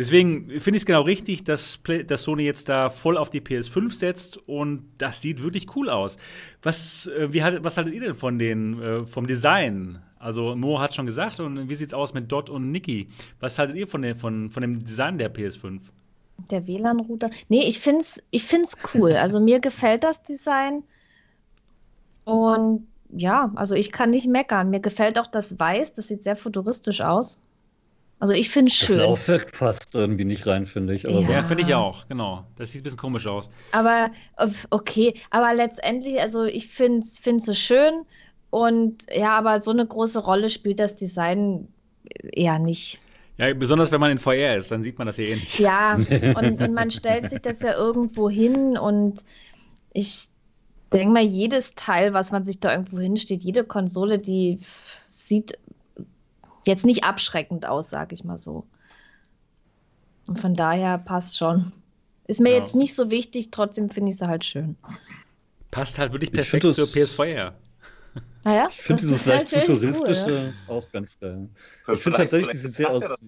[0.01, 3.93] Deswegen finde ich es genau richtig, dass, dass Sony jetzt da voll auf die PS5
[3.93, 6.17] setzt und das sieht wirklich cool aus.
[6.63, 9.99] Was, äh, wie was haltet ihr denn von den, äh, vom Design?
[10.19, 13.09] Also Mo hat schon gesagt und wie sieht es aus mit Dot und Niki?
[13.41, 15.81] Was haltet ihr von, der, von, von dem Design der PS5?
[16.51, 17.29] Der WLAN-Router.
[17.51, 19.13] Nee, ich finde es ich find's cool.
[19.13, 20.83] Also mir gefällt das Design.
[22.25, 24.71] Und ja, also ich kann nicht meckern.
[24.71, 27.39] Mir gefällt auch das Weiß, das sieht sehr futuristisch aus.
[28.21, 28.99] Also ich finde es schön.
[28.99, 31.05] Das Laufwerk passt irgendwie nicht rein, finde ich.
[31.05, 32.45] ja, ja finde ich auch, genau.
[32.57, 33.51] Das sieht ein bisschen komisch aus.
[33.73, 34.11] Aber
[34.69, 38.03] okay, aber letztendlich, also ich finde es so schön
[38.51, 41.69] und ja, aber so eine große Rolle spielt das Design
[42.33, 42.99] eher nicht.
[43.39, 45.59] Ja, besonders wenn man in VR ist, dann sieht man das ja eh nicht.
[45.59, 45.95] Ja,
[46.37, 49.25] und, und man stellt sich das ja irgendwo hin und
[49.95, 50.27] ich
[50.93, 54.59] denke mal, jedes Teil, was man sich da irgendwo hinsteht, jede Konsole, die
[55.09, 55.59] sieht
[56.67, 58.67] jetzt nicht abschreckend aus, sage ich mal so.
[60.27, 61.73] Und von daher passt schon.
[62.27, 62.59] Ist mir ja.
[62.59, 64.77] jetzt nicht so wichtig, trotzdem finde ich sie halt schön.
[65.71, 67.55] Passt halt wirklich perfekt zur PSVR.
[68.45, 70.75] Naja, ich finde dieses leicht halt futuristische cool, ja.
[70.75, 71.49] auch ganz geil.
[71.85, 73.03] Für ich finde tatsächlich, die sieht sehr aus.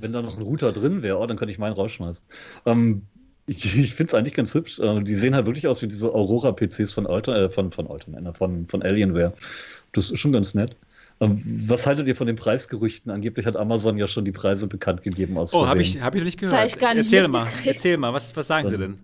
[0.00, 2.24] Wenn da noch ein Router drin wäre, oh, dann könnte ich meinen rausschmeißen.
[2.64, 3.02] Ähm,
[3.46, 4.78] ich, ich finde es eigentlich ganz hübsch.
[4.78, 8.32] Äh, die sehen halt wirklich aus wie diese Aurora-PCs von, Alter, äh, von, von, Alter,
[8.34, 9.34] von, von Alienware.
[9.92, 10.76] Das ist schon ganz nett.
[11.20, 13.10] Ähm, was haltet ihr von den Preisgerüchten?
[13.10, 15.38] Angeblich hat Amazon ja schon die Preise bekannt gegeben.
[15.38, 16.66] Aus oh, habe ich, hab ich noch nicht gehört.
[16.66, 18.96] Ich gar nicht erzähl mal, erzähl mal, was, was sagen Sie denn?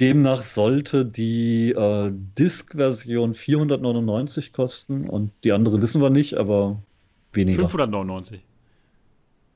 [0.00, 6.82] Demnach sollte die äh, Disk-Version 499 kosten und die andere wissen wir nicht, aber
[7.32, 7.68] weniger.
[7.68, 8.42] 599.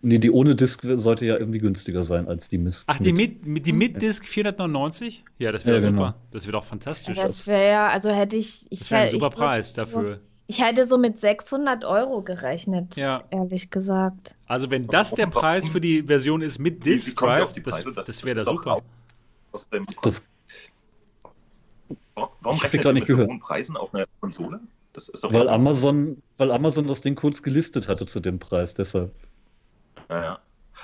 [0.02, 2.84] Nee, die ohne Disk sollte ja irgendwie günstiger sein als die Mist.
[2.88, 5.24] Ach, die mit, mit, die mit Disk 499?
[5.38, 6.08] Ja, das wäre ja, genau.
[6.08, 6.14] super.
[6.30, 7.16] Das wäre doch fantastisch.
[7.16, 8.66] Das wäre ja, also hätte ich.
[8.68, 10.20] ich das wäre ein super Preis dafür.
[10.46, 13.24] Ich hätte so mit 600 Euro gerechnet, ja.
[13.30, 14.34] ehrlich gesagt.
[14.46, 18.24] Also, wenn das der Preis für die Version ist mit Disk Drive, das, das, das
[18.24, 18.82] wäre da super.
[20.02, 20.28] Das,
[22.14, 24.60] Warum rechnet ihr mit so hohen Preisen auf einer Konsole?
[25.22, 29.12] weil, Amazon, weil Amazon das Ding kurz gelistet hatte zu dem Preis, deshalb.
[30.08, 30.38] Naja.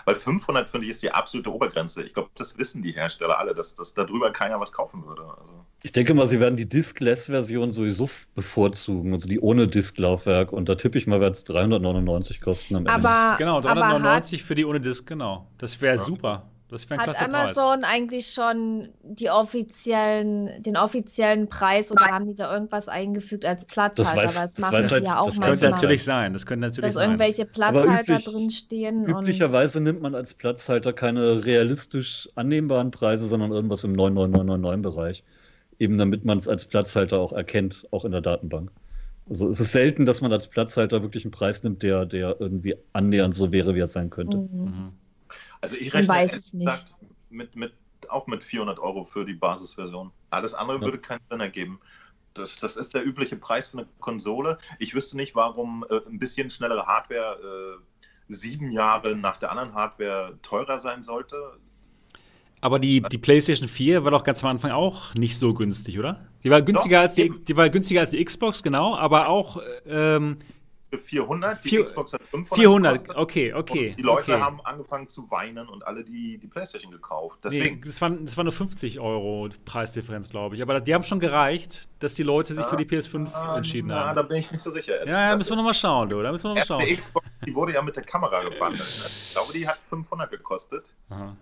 [0.05, 2.03] Weil 500, finde ich, ist die absolute Obergrenze.
[2.03, 5.23] Ich glaube, das wissen die Hersteller alle, dass, dass darüber keiner was kaufen würde.
[5.23, 5.65] Also.
[5.83, 10.53] Ich denke mal, sie werden die Diskless-Version sowieso bevorzugen, also die ohne Disklaufwerk.
[10.53, 12.93] Und da tippe ich mal, wird es 399 kosten am Ende.
[12.93, 15.47] Aber, genau, 399 für die ohne Disk, genau.
[15.59, 16.03] Das wäre ja.
[16.03, 16.51] super.
[16.71, 17.93] Das wäre ein Hat Amazon Preis.
[17.93, 24.23] eigentlich schon die offiziellen, den offiziellen Preis oder haben die da irgendwas eingefügt als Platzhalter?
[24.23, 26.33] Das, weiß, das, das machen sie halt, ja auch Das könnte natürlich sein.
[26.33, 27.11] Das könnte natürlich dass sein.
[27.11, 29.07] irgendwelche Platzhalter üblich, drinstehen.
[29.07, 35.25] Üblicherweise nimmt man als Platzhalter keine realistisch annehmbaren Preise, sondern irgendwas im 99999-Bereich.
[35.79, 38.71] Eben damit man es als Platzhalter auch erkennt, auch in der Datenbank.
[39.29, 42.77] Also es ist selten, dass man als Platzhalter wirklich einen Preis nimmt, der, der irgendwie
[42.93, 44.39] annähernd so wäre, wie er sein könnte.
[44.39, 45.00] Mhm.
[45.61, 46.95] Also ich rechne weiß es nicht.
[47.31, 47.73] Mit, mit,
[48.09, 50.11] auch mit 400 Euro für die Basisversion.
[50.31, 50.85] Alles andere ja.
[50.85, 51.81] würde keinen Sinn ergeben.
[52.35, 54.59] Das, das ist der übliche Preis für eine Konsole.
[54.79, 57.83] Ich wüsste nicht, warum äh, ein bisschen schnellere Hardware äh,
[58.29, 61.37] sieben Jahre nach der anderen Hardware teurer sein sollte.
[62.61, 66.27] Aber die, die PlayStation 4 war doch ganz am Anfang auch nicht so günstig, oder?
[66.45, 69.61] Die war günstiger, doch, als die, die war günstiger als die Xbox, genau, aber auch
[69.87, 70.37] ähm,
[70.91, 72.59] für 400, die Vier, Xbox hat 500.
[72.59, 73.17] 400, gekostet.
[73.17, 73.87] okay, okay.
[73.89, 74.43] Und die Leute okay.
[74.43, 77.39] haben angefangen zu weinen und alle die, die Playstation gekauft.
[77.45, 77.77] Deswegen.
[77.77, 80.63] Nee, das, waren, das war nur 50 Euro Preisdifferenz, glaube ich.
[80.63, 83.93] Aber die haben schon gereicht, dass die Leute sich ja, für die PS5 ja, entschieden
[83.93, 84.09] haben.
[84.09, 85.07] Ja, da bin ich nicht so sicher.
[85.07, 86.23] Ja, da müssen wir nochmal schauen, du.
[86.23, 86.85] Da müssen wir noch mal schauen.
[86.85, 88.81] Die Xbox, die wurde ja mit der Kamera gebundelt.
[88.81, 89.07] Ne?
[89.07, 90.95] Ich glaube, die hat 500 gekostet.
[91.09, 91.37] Aha.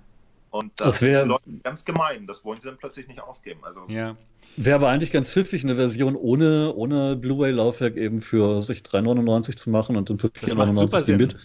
[0.51, 2.26] Und das, das wäre ganz gemein.
[2.26, 3.61] Das wollen sie dann plötzlich nicht ausgeben.
[3.62, 4.16] Also ja.
[4.57, 9.70] Wäre aber eigentlich ganz pfiffig, eine Version ohne, ohne Blu-ray-Laufwerk eben für sich 3,99 zu
[9.70, 11.36] machen und dann für 4,99 die mit.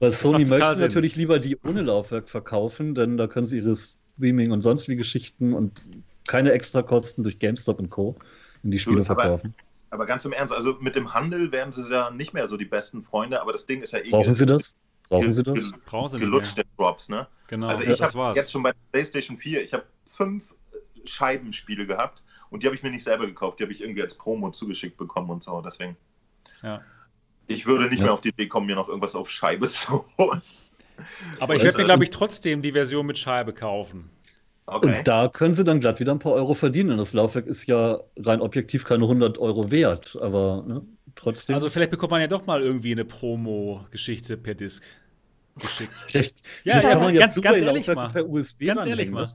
[0.00, 4.50] Weil Sony möchte natürlich lieber die ohne Laufwerk verkaufen, denn da können sie ihre Streaming
[4.50, 5.80] und sonst wie Geschichten und
[6.28, 8.16] keine Extrakosten durch GameStop und Co.
[8.62, 9.54] in die Spiele Gut, verkaufen.
[9.90, 12.56] Aber, aber, ganz im Ernst, also mit dem Handel werden sie ja nicht mehr so
[12.56, 14.10] die besten Freunde, aber das Ding ist ja eh.
[14.10, 14.74] Brauchen sie das?
[15.08, 15.58] Brauchen Sie das?
[15.84, 17.26] Brauchen gelutschte Drops, ne?
[17.52, 17.66] Genau.
[17.66, 20.54] Also ich ja, habe jetzt schon bei PlayStation 4, ich habe fünf
[21.04, 24.14] Scheibenspiele gehabt und die habe ich mir nicht selber gekauft, die habe ich irgendwie als
[24.14, 25.98] Promo zugeschickt bekommen und so, deswegen.
[26.62, 26.80] Ja.
[27.48, 28.04] Ich würde nicht ja.
[28.04, 30.40] mehr auf die Idee kommen, mir noch irgendwas auf Scheibe zu holen.
[31.40, 34.08] Aber ich werde mir, glaube ich, trotzdem die Version mit Scheibe kaufen.
[34.64, 35.00] Okay.
[35.00, 36.96] Und da können sie dann glatt wieder ein paar Euro verdienen.
[36.96, 40.82] Das Laufwerk ist ja rein objektiv keine 100 Euro wert, aber ne,
[41.16, 41.54] trotzdem.
[41.54, 44.82] Also vielleicht bekommt man ja doch mal irgendwie eine Promo-Geschichte per Disc.
[45.56, 45.92] Geschickt.
[46.08, 46.34] Vielleicht,
[46.64, 48.08] Ja, vielleicht ja, kann man ja ganz- ganz Blu-ray-Laufwerke ehrlich mal.
[48.10, 49.20] per USB Ganz ehrlich mal.
[49.20, 49.34] Das.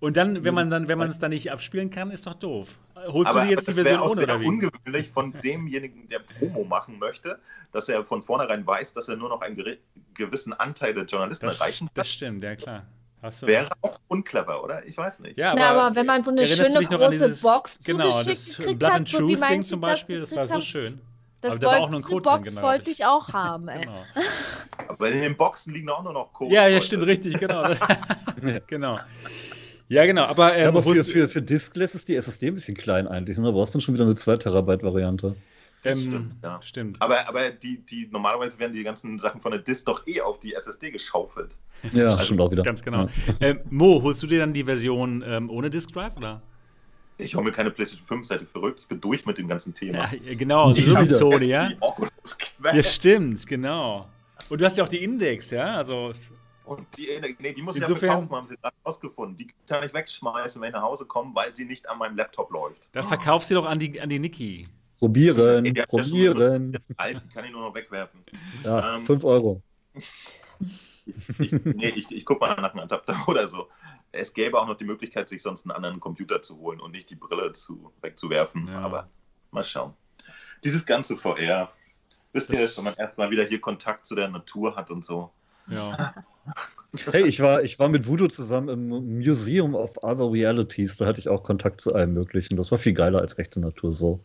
[0.00, 2.78] Und dann, wenn man dann, wenn man es dann nicht abspielen kann, ist doch doof.
[2.96, 4.46] Holst Aber, du dir jetzt aber die das wäre Version auch ohne oder wie?
[4.46, 7.38] ungewöhnlich von demjenigen, der Promo machen möchte,
[7.72, 9.56] dass er von vornherein weiß, dass er nur noch einen
[10.14, 12.12] gewissen Anteil der Journalisten Das, erreichen das kann.
[12.12, 12.86] stimmt, ja klar.
[13.20, 13.72] Hast du Wäre recht.
[13.82, 14.86] auch unclever, oder?
[14.86, 15.36] Ich weiß nicht.
[15.38, 18.78] Ja, Na, aber wenn man so eine schöne große dieses- Box genau, zugeschickt das gekriegt
[18.78, 20.68] Blood hat, and so wie Truth Ding Meinzi zum das Beispiel, das war gekriegt so
[20.68, 21.00] schön.
[21.40, 23.28] Das Aber da war auch wollte, nur ein Code drin, Box genau, wollte ich auch
[23.28, 23.82] haben, ey.
[23.82, 24.04] Genau.
[24.88, 26.52] Aber in den Boxen liegen auch nur noch Codes.
[26.52, 27.62] Ja, ja, stimmt, richtig, genau.
[28.66, 28.98] genau.
[29.88, 32.76] Ja, genau, aber, ähm, Ja, aber für, für, für Diskless ist die SSD ein bisschen
[32.76, 33.38] klein eigentlich.
[33.38, 33.44] Ne?
[33.44, 35.34] Da brauchst du dann schon wieder eine 2 Terabyte Variante.
[35.82, 36.62] Das ähm, stimmt, ja.
[36.62, 37.00] stimmt.
[37.00, 40.40] Aber, aber die, die, normalerweise werden die ganzen Sachen von der Disk doch eh auf
[40.40, 41.56] die SSD geschaufelt.
[41.92, 42.64] Ja, Also stimmt auch wieder.
[42.64, 43.02] Ganz genau.
[43.02, 43.08] Ja.
[43.40, 46.42] Ähm, Mo, holst du dir dann die Version ähm, ohne Disk Drive, oder?
[47.18, 48.80] Ich hole mir keine PlayStation 5, seid ihr verrückt?
[48.80, 50.08] Ich bin durch mit dem ganzen Thema.
[50.12, 51.04] Ja, genau, so wie wieder.
[51.06, 51.68] Sony, ja?
[51.68, 52.76] Die.
[52.76, 54.08] Ja, stimmt, genau.
[54.48, 55.76] Und du hast ja auch die Index, ja?
[55.76, 56.12] Also,
[56.64, 57.08] Und die,
[57.40, 59.36] nee, die muss Insofern- ich ja verkaufen, haben sie gerade rausgefunden.
[59.36, 62.50] Die kann ich wegschmeißen, wenn ich nach Hause komme, weil sie nicht an meinem Laptop
[62.52, 62.88] läuft.
[62.92, 64.66] dann verkauf sie doch an die, an die Niki.
[64.98, 66.72] Probieren, die ja probieren.
[66.72, 68.20] Die alt, die kann ich nur noch wegwerfen.
[68.64, 69.62] Ja, Ähm, 5 Euro.
[71.38, 73.68] Ich, nee, ich, ich gucke mal nach einem Adapter oder so.
[74.12, 77.10] Es gäbe auch noch die Möglichkeit, sich sonst einen anderen Computer zu holen und nicht
[77.10, 78.66] die Brille zu, wegzuwerfen.
[78.68, 78.80] Ja.
[78.80, 79.08] Aber
[79.50, 79.94] mal schauen.
[80.64, 81.70] Dieses ganze VR,
[82.32, 85.30] wisst ihr, Das- wenn man erstmal wieder hier Kontakt zu der Natur hat und so.
[85.66, 86.14] Ja.
[87.12, 90.96] Hey, ich war, ich war mit Voodoo zusammen im Museum of Other Realities.
[90.96, 92.56] Da hatte ich auch Kontakt zu allem Möglichen.
[92.56, 94.24] Das war viel geiler als echte Natur so.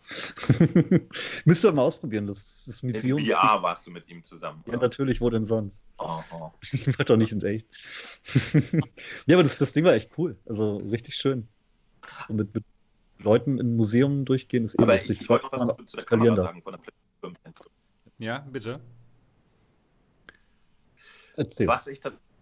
[1.45, 2.26] Müsst ihr mal ausprobieren.
[2.26, 3.20] Das, das In Museum.
[3.20, 4.64] VR warst du mit ihm zusammen.
[4.66, 4.84] Ja, oder?
[4.84, 5.86] natürlich, wo denn sonst?
[5.97, 6.51] Oh, oh.
[6.72, 7.68] Ich war doch nicht in echt.
[9.26, 10.38] ja, aber das, das Ding war echt cool.
[10.45, 11.49] Also richtig schön.
[12.30, 12.64] Und mit, mit
[13.20, 15.18] Leuten im Museum durchgehen ist eh Aber lustig.
[15.18, 16.43] ich, ich wollte noch was zu der Kamera da.
[16.43, 17.70] sagen von der PlayStation 5.
[18.20, 18.80] ja, bitte.
[21.36, 21.68] Erzähl.
[21.68, 22.32] Was ich tatsächlich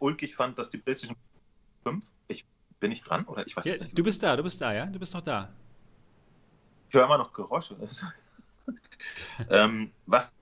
[0.00, 1.16] ulkig fand, dass die PlayStation
[1.84, 2.44] 5, ich
[2.80, 3.96] bin ich dran oder ich weiß Ja, nicht.
[3.98, 4.86] du bist da, du bist da, ja?
[4.86, 5.50] Du bist noch da.
[6.88, 7.76] Ich höre immer noch Geräusche.
[9.50, 10.34] ähm, was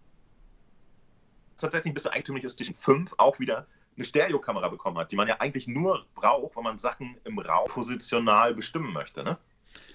[1.56, 3.66] tatsächlich ein bisschen eigentümlich ist, die 5 auch wieder
[3.96, 7.68] eine Stereokamera bekommen hat, die man ja eigentlich nur braucht, wenn man Sachen im Raum
[7.68, 9.24] positional bestimmen möchte.
[9.24, 9.36] Ne?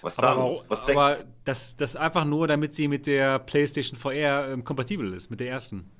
[0.02, 0.60] Was da Aber, los?
[0.60, 5.12] auch- Was aber das, das einfach nur, damit sie mit der PlayStation VR ähm, kompatibel
[5.14, 5.90] ist, mit der ersten.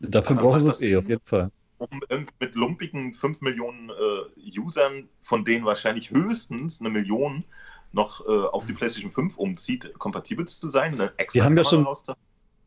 [0.00, 1.50] Dafür Aber brauchen sie es eh, auf jeden Fall.
[1.78, 7.44] um irgendwie mit lumpigen 5 Millionen äh, Usern, von denen wahrscheinlich höchstens eine Million
[7.92, 11.64] noch äh, auf die PlayStation 5 umzieht, kompatibel zu sein, eine extra Die haben ja
[11.64, 11.86] schon-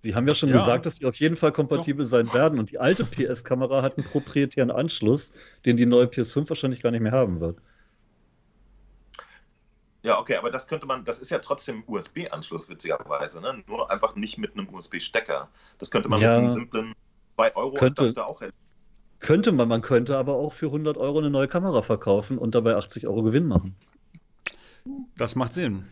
[0.03, 0.57] Sie haben ja schon Ja.
[0.57, 2.57] gesagt, dass sie auf jeden Fall kompatibel sein werden.
[2.57, 5.31] Und die alte PS-Kamera hat einen proprietären Anschluss,
[5.63, 7.59] den die neue PS5 wahrscheinlich gar nicht mehr haben wird.
[10.03, 13.63] Ja, okay, aber das könnte man, das ist ja trotzdem USB-Anschluss, witzigerweise, ne?
[13.67, 15.47] Nur einfach nicht mit einem USB-Stecker.
[15.77, 16.29] Das könnte man Ja.
[16.29, 16.93] mit einem simplen
[17.35, 18.25] 2 Euro Könnte.
[18.25, 18.41] Auch
[19.19, 22.75] Könnte man, man könnte aber auch für 100 Euro eine neue Kamera verkaufen und dabei
[22.75, 23.75] 80 Euro Gewinn machen.
[25.17, 25.87] Das macht Sinn.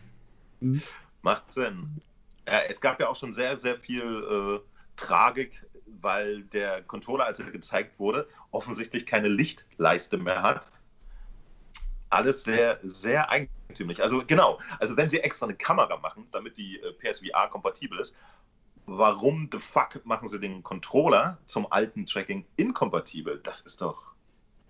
[1.22, 2.00] Macht Sinn.
[2.46, 4.60] Ja, es gab ja auch schon sehr, sehr viel äh,
[4.96, 5.64] Tragik,
[6.00, 10.68] weil der Controller, als er gezeigt wurde, offensichtlich keine Lichtleiste mehr hat.
[12.10, 14.02] Alles sehr, sehr eigentümlich.
[14.02, 18.16] Also genau, also wenn sie extra eine Kamera machen, damit die äh, PSVR kompatibel ist,
[18.98, 23.40] warum the fuck machen sie den Controller zum alten Tracking inkompatibel?
[23.42, 24.14] Das ist doch.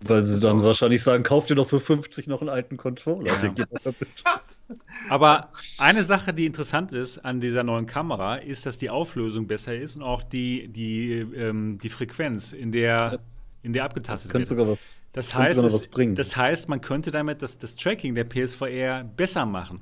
[0.03, 3.37] Weil sie dann wahrscheinlich sagen, kauf dir doch für 50 noch einen alten Controller.
[3.43, 3.53] Ja.
[5.07, 9.75] Aber eine Sache, die interessant ist an dieser neuen Kamera, ist, dass die Auflösung besser
[9.75, 13.19] ist und auch die, die, ähm, die Frequenz, in der,
[13.63, 14.49] in der Das abgetastet könnte wird.
[14.49, 16.15] sogar was, Das könnte heißt, sogar es, was bringen.
[16.15, 19.81] das heißt, man könnte damit das, das Tracking der PSVR besser machen.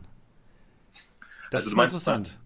[1.52, 2.40] Das Also ist mal meinst, interessant.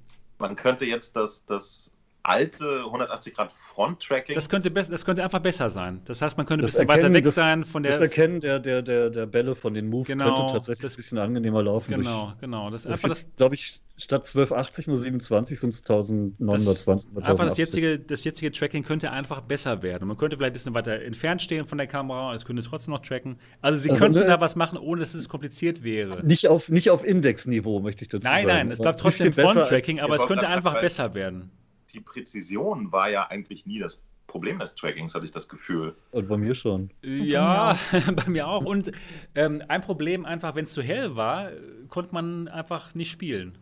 [0.43, 1.92] Man könnte jetzt das, das
[2.23, 4.33] alte 180 Grad Front-Tracking.
[4.35, 6.01] Das könnte, das könnte einfach besser sein.
[6.05, 8.01] Das heißt, man könnte ein Das bisschen weiter Erkennen weg des- sein von das der.
[8.01, 11.17] Erkennen der, der, der, der Bälle von den Move Genau, könnte tatsächlich das- ein bisschen
[11.17, 11.91] angenehmer laufen.
[11.93, 12.69] Genau, genau.
[12.69, 17.11] Das ist Durch, einfach das, das, glaube ich, statt 1280 nur 27 sind es 1920
[17.11, 17.57] oder einfach das 1080.
[17.57, 20.03] jetzige, das jetzige Tracking könnte einfach besser werden.
[20.03, 22.63] Und man könnte vielleicht ein bisschen weiter entfernt stehen von der Kamera und es könnte
[22.63, 23.37] trotzdem noch tracken.
[23.61, 26.25] Also sie Also, könnten ne- da was machen, ohne dass es kompliziert wäre.
[26.25, 28.47] Nicht auf, nicht auf Indexniveau, möchte ich dazu Nein, sagen.
[28.47, 31.51] nein, es aber bleibt trotzdem Front-Tracking, aber es könnte einfach besser werden.
[31.93, 35.95] Die Präzision war ja eigentlich nie das Problem des Trackings, hatte ich das Gefühl.
[36.11, 36.89] Und bei mir schon.
[37.03, 37.77] Ja,
[38.15, 38.65] bei mir auch.
[38.65, 38.91] Und
[39.35, 41.55] ähm, ein Problem einfach, wenn es zu hell war, äh,
[41.89, 43.57] konnte man einfach nicht spielen.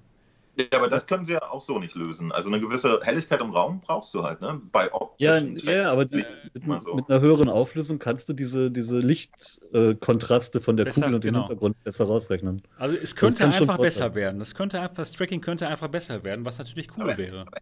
[0.57, 2.31] Ja, aber das können sie ja auch so nicht lösen.
[2.31, 4.61] Also eine gewisse Helligkeit im Raum brauchst du halt, ne?
[4.71, 4.85] Bei
[5.17, 6.25] Ja, optischen ja, aber die, Äh,
[6.65, 6.93] mit, so.
[6.93, 11.33] mit einer höheren Auflösung kannst du diese, diese Lichtkontraste von der Besser, Kugel und dem
[11.33, 11.47] genau.
[11.47, 12.61] Hintergrund besser rausrechnen.
[12.77, 14.39] Also es könnte einfach besser werden.
[14.39, 17.45] Das könnte einfach, das Tracking könnte einfach besser werden, was natürlich cool Aber- wäre.
[17.51, 17.61] es,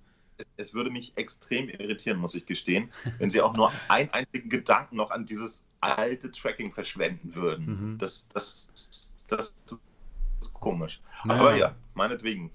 [0.57, 4.95] es, würde mich extrem irritieren, muss ich gestehen, wenn sie auch nur einen einzigen Gedanken
[4.95, 7.65] noch an dieses alte Tracking verschwenden würden.
[7.65, 7.97] Mhm.
[7.97, 8.67] Das, das,
[9.27, 9.55] das
[10.41, 11.01] ist komisch.
[11.25, 11.39] Naja.
[11.39, 12.51] Aber ja, meinetwegen.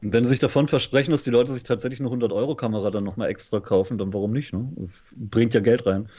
[0.00, 3.60] Wenn sie sich davon versprechen, dass die Leute sich tatsächlich eine 100-Euro-Kamera dann nochmal extra
[3.60, 4.52] kaufen, dann warum nicht?
[4.52, 4.90] Ne?
[5.16, 6.10] Bringt ja Geld rein.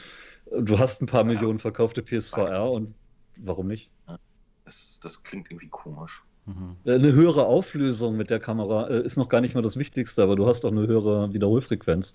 [0.50, 1.26] Du hast ein paar ja.
[1.26, 2.94] Millionen verkaufte PSVR und
[3.36, 3.90] warum nicht?
[4.64, 6.22] Das, das klingt irgendwie komisch.
[6.46, 6.76] Mhm.
[6.84, 10.36] Eine höhere Auflösung mit der Kamera äh, ist noch gar nicht mal das Wichtigste, aber
[10.36, 12.14] du hast auch eine höhere Wiederholfrequenz.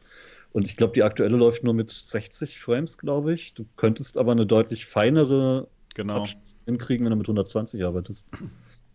[0.54, 3.54] Und ich glaube, die aktuelle läuft nur mit 60 Frames, glaube ich.
[3.54, 6.26] Du könntest aber eine deutlich feinere genau.
[6.66, 8.28] hinkriegen, wenn du mit 120 arbeitest.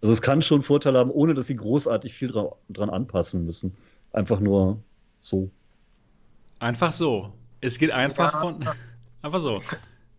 [0.02, 3.74] Also es kann schon Vorteile haben, ohne dass sie großartig viel dran, dran anpassen müssen.
[4.12, 4.82] Einfach nur
[5.20, 5.50] so.
[6.58, 7.32] Einfach so.
[7.60, 8.40] Es geht einfach ja.
[8.40, 8.68] von.
[9.22, 9.60] Einfach so.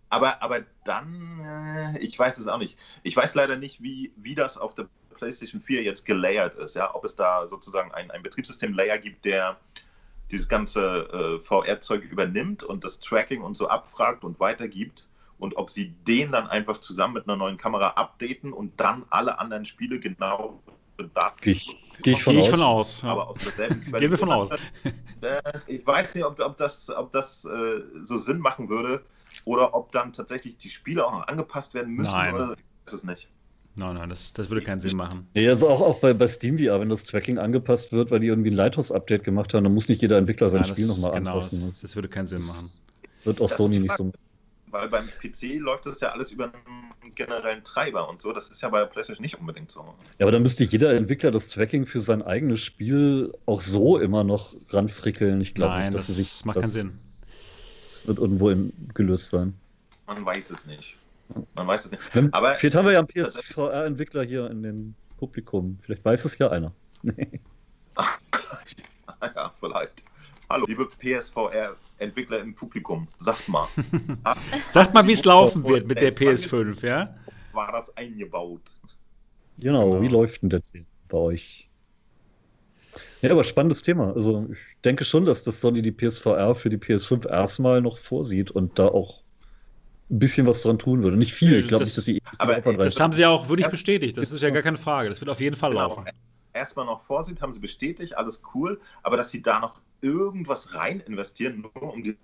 [0.09, 2.77] Aber, aber dann, äh, ich weiß es auch nicht.
[3.03, 6.75] Ich weiß leider nicht, wie, wie das auf der PlayStation 4 jetzt gelayert ist.
[6.75, 6.93] Ja?
[6.95, 9.57] Ob es da sozusagen ein, ein Betriebssystem-Layer gibt, der
[10.31, 15.07] dieses ganze äh, VR-Zeug übernimmt und das Tracking und so abfragt und weitergibt.
[15.39, 19.39] Und ob sie den dann einfach zusammen mit einer neuen Kamera updaten und dann alle
[19.39, 20.61] anderen Spiele genau.
[21.41, 22.51] Gehe ich, geh ich, von, Geh ich aus.
[22.51, 23.01] von aus.
[23.03, 23.09] Ja.
[23.09, 23.99] Aber aus derselben Quelle.
[23.99, 24.49] Gehen wir von aus.
[25.21, 29.03] Äh, ich weiß nicht, ob, ob das, ob das äh, so Sinn machen würde
[29.45, 32.13] oder ob dann tatsächlich die Spiele auch noch angepasst werden müssen.
[32.13, 32.33] Nein.
[32.33, 33.29] Oder ist es nicht.
[33.77, 35.27] Nein, nein, das, das würde keinen Sinn machen.
[35.35, 38.27] Ja, also auch, auch bei, bei Steam VR, wenn das Tracking angepasst wird, weil die
[38.27, 41.35] irgendwie ein Lighthouse-Update gemacht haben, dann muss nicht jeder Entwickler sein ja, Spiel nochmal genau,
[41.35, 41.59] anpassen.
[41.59, 42.71] Genau, das, das, würde keinen Sinn machen.
[43.23, 44.11] Wird auch das Sony nicht so.
[44.71, 48.33] Weil beim PC läuft das ja alles über einen generellen Treiber und so.
[48.33, 49.81] Das ist ja bei PlayStation nicht unbedingt so.
[50.17, 54.23] Ja, aber dann müsste jeder Entwickler das Tracking für sein eigenes Spiel auch so immer
[54.23, 55.39] noch ranfrickeln.
[55.39, 56.45] Ich glaube nicht, dass das sie sich.
[56.45, 56.91] macht das, keinen Sinn.
[57.83, 58.53] Das wird irgendwo
[58.95, 59.53] gelöst sein.
[60.07, 60.97] Man weiß es nicht.
[61.55, 62.15] Man weiß es nicht.
[62.15, 65.77] Wenn, aber vielleicht haben wir ja einen PSVR-Entwickler hier in dem Publikum.
[65.81, 66.73] Vielleicht weiß es ja einer.
[69.21, 70.03] ja, vielleicht.
[70.49, 73.67] Hallo, liebe PSVR-Entwickler im Publikum, sagt mal.
[74.69, 77.13] sagt mal, wie es laufen wird mit der PS5, ja?
[77.51, 78.61] War das eingebaut?
[79.57, 80.01] Genau, genau.
[80.01, 80.71] wie läuft denn das
[81.09, 81.69] bei euch?
[83.21, 84.13] Ja, aber spannendes Thema.
[84.13, 88.51] Also ich denke schon, dass das Sony die PSVR für die PS5 erstmal noch vorsieht
[88.51, 89.23] und da auch
[90.09, 91.17] ein bisschen was dran tun würde.
[91.17, 92.21] Nicht viel, ich glaube nicht, dass sie.
[92.37, 94.17] Aber das haben sie ja auch wirklich bestätigt.
[94.17, 95.09] Das ist ja gar keine Frage.
[95.09, 95.89] Das wird auf jeden Fall genau.
[95.89, 96.05] laufen.
[96.53, 98.79] Erstmal noch vorsieht, haben sie bestätigt, alles cool.
[99.03, 102.17] Aber dass sie da noch irgendwas rein investieren, nur um die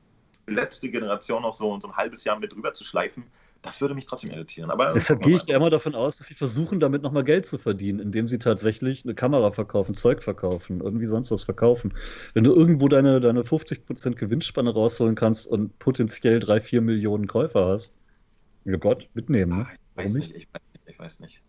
[0.48, 3.26] letzte Generation noch so, so ein halbes Jahr mit rüber zu schleifen,
[3.64, 4.70] das würde mich trotzdem irritieren.
[4.70, 7.58] Aber Deshalb gehe ich ja immer davon aus, dass sie versuchen, damit nochmal Geld zu
[7.58, 11.94] verdienen, indem sie tatsächlich eine Kamera verkaufen, Zeug verkaufen, irgendwie sonst was verkaufen.
[12.34, 17.68] Wenn du irgendwo deine, deine 50% Gewinnspanne rausholen kannst und potenziell 3, 4 Millionen Käufer
[17.68, 17.96] hast,
[18.66, 19.60] ja Gott, mitnehmen.
[19.60, 19.68] Ne?
[19.72, 20.36] ich, weiß nicht?
[20.36, 21.42] Ich, weiß nicht, ich weiß nicht.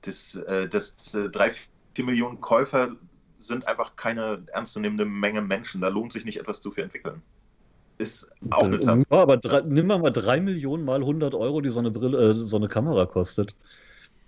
[0.00, 1.50] Das, äh, das äh, 3,
[1.94, 2.96] 4 Millionen Käufer
[3.36, 5.82] sind einfach keine ernstzunehmende Menge Menschen.
[5.82, 7.22] Da lohnt sich nicht etwas zu für entwickeln
[7.98, 9.14] ist auch eine Tatsache.
[9.14, 12.30] Ja, aber drei, nimm mal, mal drei Millionen mal 100 Euro, die so eine, Brille,
[12.30, 13.54] äh, so eine Kamera kostet.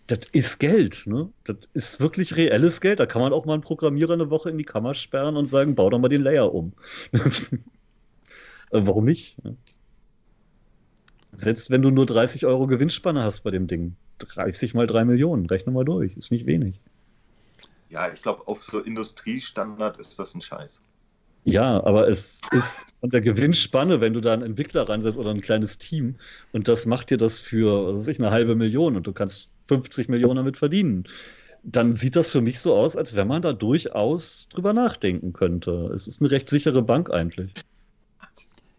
[0.07, 1.31] Das ist Geld, ne?
[1.45, 3.01] Das ist wirklich reelles Geld.
[3.01, 5.75] Da kann man auch mal einen Programmierer eine Woche in die Kammer sperren und sagen,
[5.75, 6.73] bau doch mal den Layer um.
[8.73, 9.37] Äh, warum nicht?
[11.31, 13.95] Selbst wenn du nur 30 Euro Gewinnspanne hast bei dem Ding.
[14.19, 16.17] 30 mal 3 Millionen, rechne mal durch.
[16.17, 16.81] Ist nicht wenig.
[17.91, 20.83] Ja, ich glaube, auf so Industriestandard ist das ein Scheiß.
[21.49, 25.41] Ja, aber es ist an der Gewinnspanne, wenn du da einen Entwickler reinsetzt oder ein
[25.41, 26.17] kleines Team
[26.53, 29.49] und das macht dir das für, was weiß ich, eine halbe Million und du kannst
[29.69, 31.05] 50 Millionen damit verdienen,
[31.63, 35.93] dann sieht das für mich so aus, als wenn man da durchaus drüber nachdenken könnte.
[35.95, 37.53] Es ist eine recht sichere Bank eigentlich.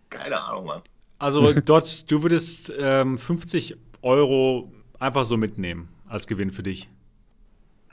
[0.10, 0.82] Keine Ahnung, Mann.
[1.20, 6.90] Also dort, du würdest ähm, 50 Euro einfach so mitnehmen als Gewinn für dich.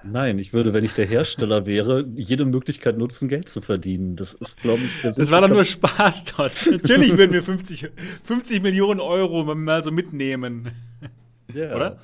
[0.07, 4.17] Nein, ich würde, wenn ich der Hersteller wäre, jede Möglichkeit nutzen, Geld zu verdienen.
[4.17, 6.67] Das ist, glaube ich, das, das war doch nur Spaß dort.
[6.71, 7.91] Natürlich würden wir 50,
[8.23, 10.71] 50 Millionen Euro mal so mitnehmen.
[11.53, 11.75] Ja.
[11.75, 11.99] Oder?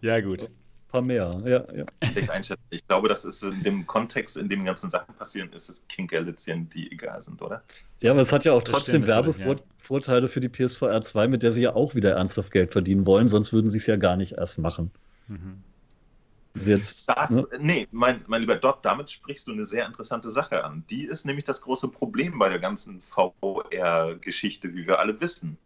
[0.00, 0.44] ja, gut.
[0.44, 1.84] Ein paar mehr, ja, ja.
[2.70, 6.70] Ich glaube, das ist in dem Kontext, in dem ganzen Sachen passieren, ist es Kinkerlitzchen,
[6.70, 7.62] die egal sind, oder?
[8.00, 10.28] Ja, aber es hat ja auch trotzdem Werbevorteile ja.
[10.28, 13.52] für die PSVR 2, mit der sie ja auch wieder ernsthaft Geld verdienen wollen, sonst
[13.52, 14.90] würden sie es ja gar nicht erst machen.
[15.26, 15.62] Mhm.
[16.64, 17.46] Jetzt, das, ne?
[17.58, 20.84] Nee, mein, mein lieber Dot, damit sprichst du eine sehr interessante Sache an.
[20.90, 25.56] Die ist nämlich das große Problem bei der ganzen VR-Geschichte, wie wir alle wissen.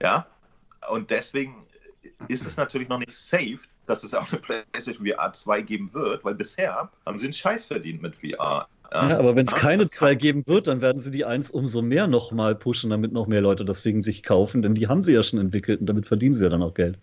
[0.00, 0.26] Ja,
[0.90, 1.54] und deswegen
[2.28, 6.24] ist es natürlich noch nicht safe, dass es auch eine PlayStation VR 2 geben wird,
[6.24, 8.66] weil bisher haben sie einen Scheiß verdient mit VR.
[8.92, 12.06] Ja, aber wenn es keine 2 geben wird, dann werden sie die 1 umso mehr
[12.06, 15.22] nochmal pushen, damit noch mehr Leute das Ding sich kaufen, denn die haben sie ja
[15.22, 16.98] schon entwickelt und damit verdienen sie ja dann auch Geld.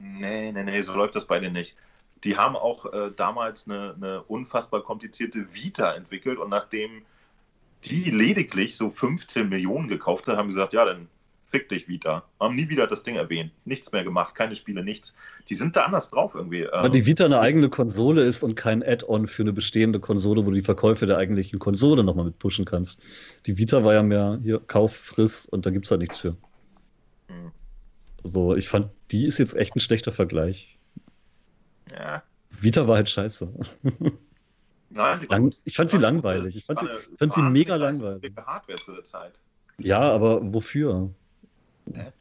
[0.00, 1.76] Nee, nee, nee, so läuft das bei denen nicht
[2.24, 7.02] Die haben auch äh, damals eine, eine, unfassbar komplizierte Vita entwickelt und nachdem
[7.84, 11.08] die lediglich so 15 Millionen gekauft haben, haben sie gesagt, ja, dann
[11.48, 12.24] fick dich Vita.
[12.38, 13.52] Haben nie wieder das Ding erwähnt.
[13.64, 15.14] Nichts mehr gemacht, keine Spiele, nichts.
[15.48, 16.66] Die sind da anders drauf irgendwie.
[16.70, 20.44] Weil ähm, die Vita eine eigene Konsole ist und kein Add-on für eine bestehende Konsole,
[20.44, 23.00] wo du die Verkäufe der eigentlichen Konsole nochmal mit pushen kannst.
[23.46, 26.36] Die Vita war ja mehr hier Kauf, Friss und da gibt es halt nichts für.
[27.28, 27.52] Hm.
[28.22, 30.77] Also ich fand, die ist jetzt echt ein schlechter Vergleich.
[31.90, 32.22] Ja.
[32.50, 33.52] Vita war halt scheiße.
[34.90, 36.56] Nein, Lang, ich fand sie langweilig.
[36.56, 36.86] Ich fand sie,
[37.16, 38.32] fand sie mega langweilig.
[38.36, 39.38] Hardware zu der Zeit.
[39.78, 41.10] Ja, aber wofür?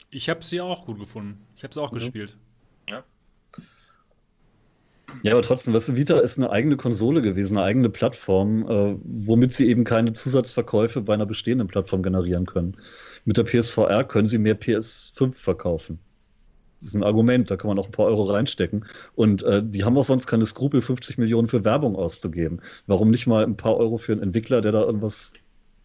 [0.10, 1.46] Ich habe sie auch gut gefunden.
[1.56, 1.96] Ich habe sie auch mhm.
[1.96, 2.38] gespielt.
[2.90, 3.04] Ja.
[5.24, 8.98] Ja, aber trotzdem, weißt du, Vita ist eine eigene Konsole gewesen, eine eigene Plattform, äh,
[9.04, 12.76] womit sie eben keine Zusatzverkäufe bei einer bestehenden Plattform generieren können.
[13.24, 16.00] Mit der PSVR können sie mehr PS5 verkaufen.
[16.80, 18.86] Das ist ein Argument, da kann man auch ein paar Euro reinstecken.
[19.16, 22.62] Und äh, die haben auch sonst keine Skrupel, 50 Millionen für Werbung auszugeben.
[22.86, 25.34] Warum nicht mal ein paar Euro für einen Entwickler, der da irgendwas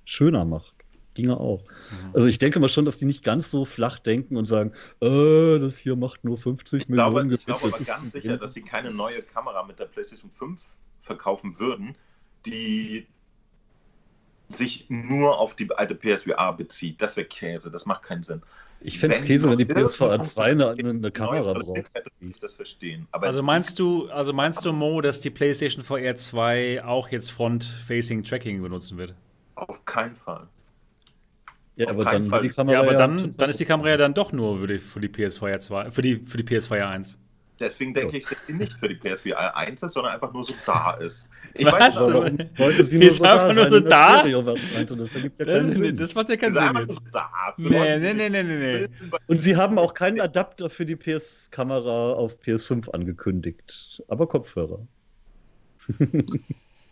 [0.05, 0.75] schöner macht?
[1.15, 1.63] Ginge auch.
[1.63, 2.11] Mhm.
[2.15, 5.59] Also ich denke mal schon, dass die nicht ganz so flach denken und sagen, äh,
[5.59, 7.29] das hier macht nur 50 ich Millionen.
[7.29, 10.65] Glaube, ich glaube aber ganz sicher, dass sie keine neue Kamera mit der PlayStation 5
[11.03, 11.97] verkaufen würden,
[12.47, 13.07] die
[14.49, 17.01] sich nur auf die alte PSVR bezieht.
[17.01, 18.43] Das wäre Käse, das macht keinen Sinn.
[18.85, 21.91] Ich fände es Käse, wenn die PSVR 2 eine, eine Kamera braucht.
[22.21, 23.07] Ich das verstehen.
[23.13, 27.31] Aber also meinst du, also meinst du, Mo, dass die PlayStation VR 2 auch jetzt
[27.31, 29.15] Front-Facing Tracking benutzen wird?
[29.55, 30.49] Auf keinen Fall.
[31.77, 32.43] Ja, aber, dann, Fall.
[32.43, 34.79] Die Kamera ja, aber dann, dann ist die Kamera ja dann doch nur für die,
[34.79, 37.19] für die PSVR 2, für die, für die PSVR 1.
[37.61, 40.55] Deswegen denke ich, dass sie nicht für die PSVR 1 ist, sondern einfach nur so
[40.67, 41.27] da ist.
[41.55, 42.01] Ich Was?
[42.01, 44.23] weiß nicht, wollte sie nur so da nur so da?
[44.25, 46.95] Das, das, das macht ja keinen Sinn jetzt.
[46.95, 48.89] So da, nee, nee, nee, nee, nee.
[49.27, 54.81] Und sie haben auch keinen Adapter für die PS-Kamera auf PS5 angekündigt, aber Kopfhörer.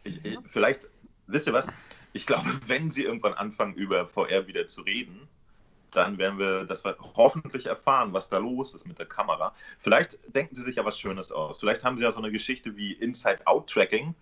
[0.04, 0.88] ich, ich, vielleicht,
[1.26, 1.68] wisst ihr was?
[2.12, 5.28] ich glaube, wenn sie irgendwann anfangen, über VR wieder zu reden,
[5.90, 6.84] dann werden wir das
[7.14, 9.54] hoffentlich erfahren, was da los ist mit der Kamera.
[9.78, 11.58] Vielleicht denken sie sich ja was Schönes aus.
[11.58, 14.14] Vielleicht haben sie ja so eine Geschichte wie Inside-Out-Tracking,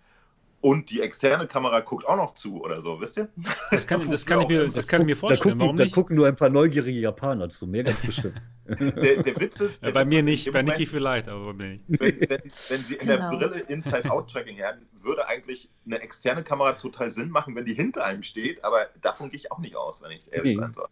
[0.61, 3.29] und die externe Kamera guckt auch noch zu oder so, wisst ihr?
[3.71, 5.39] Das kann, das kann, ich, mir, das kann ich mir vorstellen.
[5.39, 5.95] Da gucken, Warum da nicht?
[5.95, 8.41] gucken nur ein paar neugierige Japaner zu, mehr ganz bestimmt.
[8.69, 9.81] Der, der Witz ist.
[9.81, 11.83] Der ja, bei Witz mir nicht, bei Niki vielleicht, aber bei mir nicht.
[11.87, 13.31] Wenn, wenn, wenn sie in genau.
[13.31, 18.05] der Brille Inside-Out-Tracking hätten, würde eigentlich eine externe Kamera total Sinn machen, wenn die hinter
[18.05, 20.61] einem steht, aber davon gehe ich auch nicht aus, wenn ich ehrlich nee.
[20.61, 20.87] sein soll.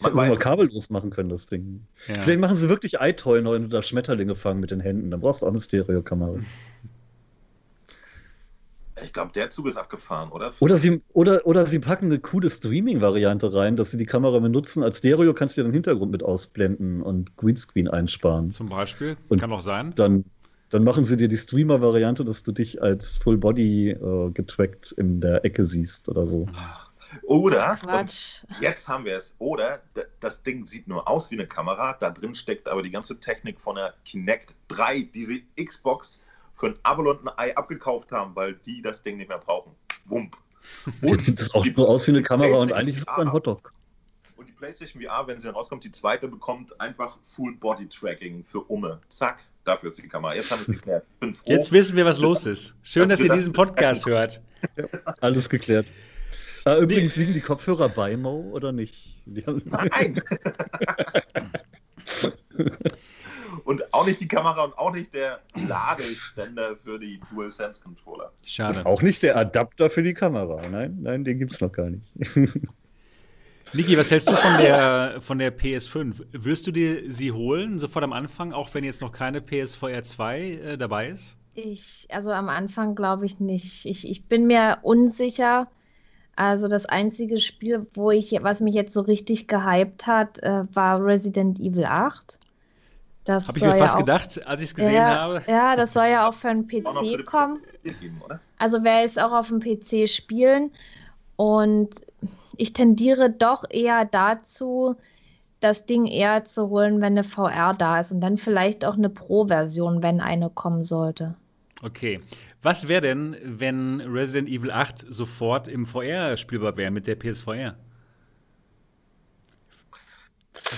[0.00, 1.86] Man hätten sie mal kabellos machen können, das Ding.
[2.06, 2.22] Ja.
[2.22, 5.10] Vielleicht machen sie wirklich iToy neu und da Schmetterlinge fangen mit den Händen.
[5.10, 6.38] Dann brauchst du auch eine Stereokamera.
[9.04, 10.52] Ich glaube, der Zug ist abgefahren, oder?
[10.60, 14.82] Oder sie, oder, oder sie packen eine coole Streaming-Variante rein, dass sie die Kamera benutzen.
[14.82, 18.50] Als Stereo kannst du den Hintergrund mit ausblenden und Greenscreen einsparen.
[18.50, 19.16] Zum Beispiel.
[19.28, 19.92] Und Kann auch sein.
[19.94, 20.24] Dann,
[20.70, 25.20] dann machen sie dir die Streamer-Variante, dass du dich als Full Body äh, getrackt in
[25.20, 26.46] der Ecke siehst oder so.
[27.22, 27.78] Oder,
[28.60, 29.82] jetzt haben wir es, oder
[30.20, 33.60] das Ding sieht nur aus wie eine Kamera, da drin steckt aber die ganze Technik
[33.60, 36.22] von der Kinect 3, diese Xbox
[36.54, 39.72] für ein Abo und ein Ei abgekauft haben, weil die das Ding nicht mehr brauchen.
[40.06, 40.36] Wump.
[41.00, 43.32] Und Jetzt sieht es auch nur aus wie eine Kamera und eigentlich ist es ein
[43.32, 43.72] Hotdog.
[44.36, 48.44] Und die PlayStation VR, wenn sie dann rauskommt, die zweite bekommt einfach Full Body Tracking
[48.44, 49.00] für Umme.
[49.08, 50.34] Zack, dafür ist die Kamera.
[50.34, 51.04] Jetzt haben wir es geklärt.
[51.44, 52.74] Jetzt wissen wir, was los ist.
[52.82, 54.40] Schön, dass ihr diesen Podcast hört.
[54.76, 54.84] Ja,
[55.20, 55.86] alles geklärt.
[56.68, 59.16] Äh, übrigens liegen die Kopfhörer bei Mo oder nicht?
[59.24, 60.20] Nein!
[63.64, 68.32] Und auch nicht die Kamera und auch nicht der Ladeständer für die DualSense Controller.
[68.42, 68.78] Schade.
[68.78, 70.66] Und auch nicht der Adapter für die Kamera.
[70.68, 72.06] Nein, nein, den gibt es noch gar nicht.
[73.74, 76.24] Niki, was hältst du von der, von der PS5?
[76.32, 80.40] Wirst du dir sie holen, sofort am Anfang, auch wenn jetzt noch keine PSVR 2
[80.40, 81.36] äh, dabei ist?
[81.52, 83.84] Ich, also am Anfang glaube ich nicht.
[83.84, 85.68] Ich, ich bin mir unsicher.
[86.38, 91.04] Also das einzige Spiel, wo ich, was mich jetzt so richtig gehypt hat, äh, war
[91.04, 92.38] Resident Evil 8.
[93.28, 95.42] Habe ich mir fast ja auch, gedacht, als ich es gesehen ja, habe.
[95.48, 97.58] Ja, das soll ja auch für einen PC kommen.
[98.56, 100.70] Also wer es auch auf dem PC spielen.
[101.34, 101.90] Und
[102.56, 104.94] ich tendiere doch eher dazu,
[105.58, 109.10] das Ding eher zu holen, wenn eine VR da ist und dann vielleicht auch eine
[109.10, 111.34] Pro-Version, wenn eine kommen sollte.
[111.82, 112.20] Okay.
[112.62, 117.76] Was wäre denn, wenn Resident Evil 8 sofort im VR spielbar wäre mit der PSVR?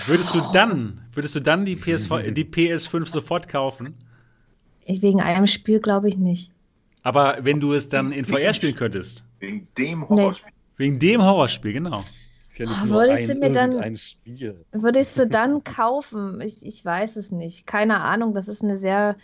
[0.05, 3.95] Würdest du dann, würdest du dann die, PSV, die PS5 sofort kaufen?
[4.85, 6.51] Wegen einem Spiel glaube ich nicht.
[7.03, 9.25] Aber wenn du es dann in VR spielen könntest?
[9.39, 10.51] Wegen dem Horrorspiel.
[10.51, 10.77] Nee.
[10.77, 12.03] Wegen dem Horrorspiel, genau.
[12.47, 14.65] Ist ja nicht oh, nur ein, mir dann, Spiel.
[14.71, 16.41] Würde ich sie dann kaufen?
[16.41, 17.65] Ich, ich weiß es nicht.
[17.65, 18.33] Keine Ahnung.
[18.33, 19.15] Das ist eine sehr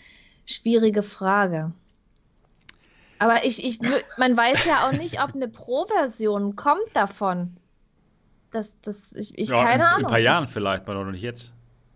[0.48, 1.72] Schwierige Frage.
[3.20, 3.80] Aber ich, ich,
[4.18, 7.58] man weiß ja auch nicht, ob eine Pro-Version kommt davon.
[8.52, 10.00] Das, das, ich, ich ja, keine in, Ahnung.
[10.00, 11.54] In ein paar Jahren vielleicht, aber noch nicht jetzt.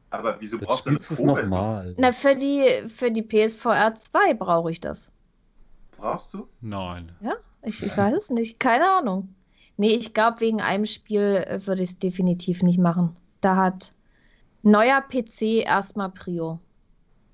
[0.10, 1.28] Aber wieso Das brauchst du eine Pro-Version?
[1.49, 1.95] nochmal.
[1.98, 5.11] Na, für die, für die PSVR 2 brauche ich das.
[5.98, 6.48] Brauchst du?
[6.60, 7.11] Nein.
[7.22, 8.60] Ja, ich, ich weiß es nicht.
[8.60, 9.34] Keine Ahnung.
[9.78, 13.15] Nee, ich glaube, wegen einem Spiel äh, würde ich es definitiv nicht machen.
[13.40, 13.94] Da hat
[14.64, 16.60] neuer PC erstmal Prio.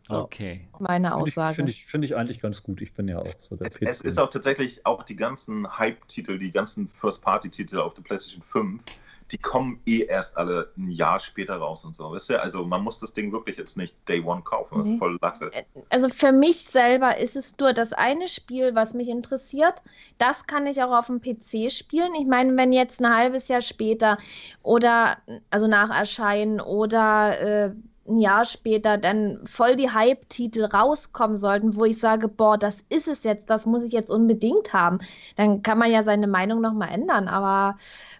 [0.09, 0.67] Okay.
[0.79, 1.55] meine Finde ich, Aussage.
[1.55, 2.81] find ich, find ich eigentlich ganz gut.
[2.81, 6.37] Ich bin ja auch so der Es, es ist auch tatsächlich auch die ganzen Hype-Titel,
[6.37, 8.83] die ganzen First-Party-Titel auf der PlayStation 5,
[9.31, 12.13] die kommen eh erst alle ein Jahr später raus und so.
[12.13, 12.41] Wisst ihr?
[12.41, 14.77] Also man muss das Ding wirklich jetzt nicht Day One kaufen.
[14.77, 15.51] Das ist voll Latte.
[15.89, 19.81] also für mich selber ist es nur das eine Spiel, was mich interessiert.
[20.17, 22.13] Das kann ich auch auf dem PC spielen.
[22.15, 24.17] Ich meine, wenn jetzt ein halbes Jahr später
[24.63, 25.17] oder
[25.49, 27.71] also nach Erscheinen oder äh,
[28.07, 33.07] ein Jahr später dann voll die Hype-Titel rauskommen sollten, wo ich sage, boah, das ist
[33.07, 34.99] es jetzt, das muss ich jetzt unbedingt haben,
[35.35, 37.27] dann kann man ja seine Meinung nochmal ändern.
[37.27, 37.77] Aber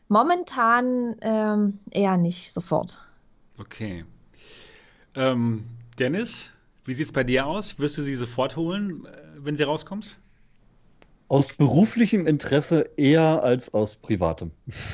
[0.07, 3.01] momentan ähm, eher nicht sofort.
[3.57, 4.05] Okay.
[5.15, 5.65] Ähm,
[5.97, 6.49] Dennis,
[6.85, 7.79] wie sieht es bei dir aus?
[7.79, 9.09] Wirst du sie sofort holen, äh,
[9.39, 10.17] wenn sie rauskommt?
[11.27, 14.51] Aus beruflichem Interesse eher als aus privatem.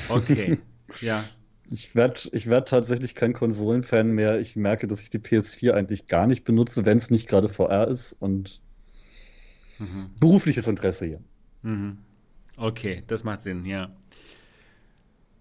[0.10, 0.60] Okay.
[1.02, 1.24] ja.
[1.70, 4.40] Ich werde ich werd tatsächlich kein Konsolenfan mehr.
[4.40, 7.88] Ich merke, dass ich die PS4 eigentlich gar nicht benutze, wenn es nicht gerade VR
[7.88, 8.14] ist.
[8.14, 8.62] Und
[9.80, 10.12] Mhm.
[10.20, 11.20] berufliches Interesse hier.
[11.64, 11.98] Mhm.
[12.58, 13.92] Okay, das macht Sinn, ja.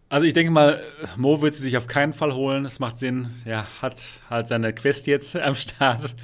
[0.09, 0.82] Also ich denke mal,
[1.16, 2.65] Mo wird sie sich auf keinen Fall holen.
[2.65, 3.31] Das macht Sinn.
[3.47, 6.15] Er hat halt seine Quest jetzt am Start,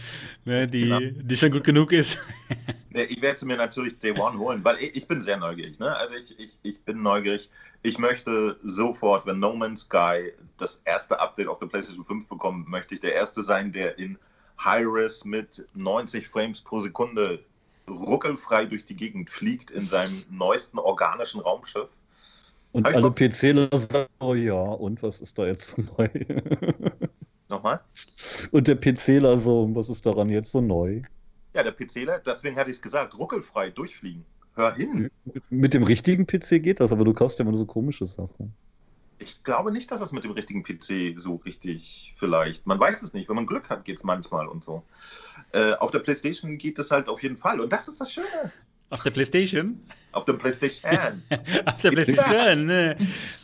[0.49, 0.99] ne, die, Genau.
[1.01, 2.19] die schon gut genug ist.
[2.95, 5.79] Ich werde sie mir natürlich Day One holen, weil ich, ich bin sehr neugierig.
[5.79, 5.97] Ne?
[5.99, 7.49] Also ich, ich, ich bin neugierig.
[7.83, 12.67] Ich möchte sofort, wenn No Man's Sky das erste Update auf der PlayStation 5 bekommt,
[12.69, 14.19] möchte ich der Erste sein, der in
[14.65, 17.39] High-Res mit 90 Frames pro Sekunde
[17.89, 21.89] ruckelfrei durch die Gegend fliegt in seinem neuesten organischen Raumschiff.
[22.73, 23.11] Und Hab alle.
[23.13, 26.09] PCler sagen, oh ja, und was ist da jetzt so neu?
[27.49, 27.81] Nochmal?
[28.51, 31.03] und der PCler so, was ist daran jetzt so neu?
[31.55, 34.25] Ja, der PCler, deswegen hatte ich es gesagt, ruckelfrei durchfliegen.
[34.55, 35.11] Hör hin.
[35.51, 38.53] Mit dem richtigen PC geht das, aber du kaufst ja immer nur so komische Sachen.
[39.21, 42.67] Ich glaube nicht, dass das mit dem richtigen PC so richtig vielleicht.
[42.67, 43.29] Man weiß es nicht.
[43.29, 44.85] Wenn man Glück hat, geht es manchmal und so.
[45.53, 47.61] Äh, auf der PlayStation geht es halt auf jeden Fall.
[47.61, 48.53] Und das ist das Schöne.
[48.91, 49.87] Auf der Playstation?
[50.13, 51.23] Auf der PlayStation.
[51.67, 52.97] Auf der Playstation, ne?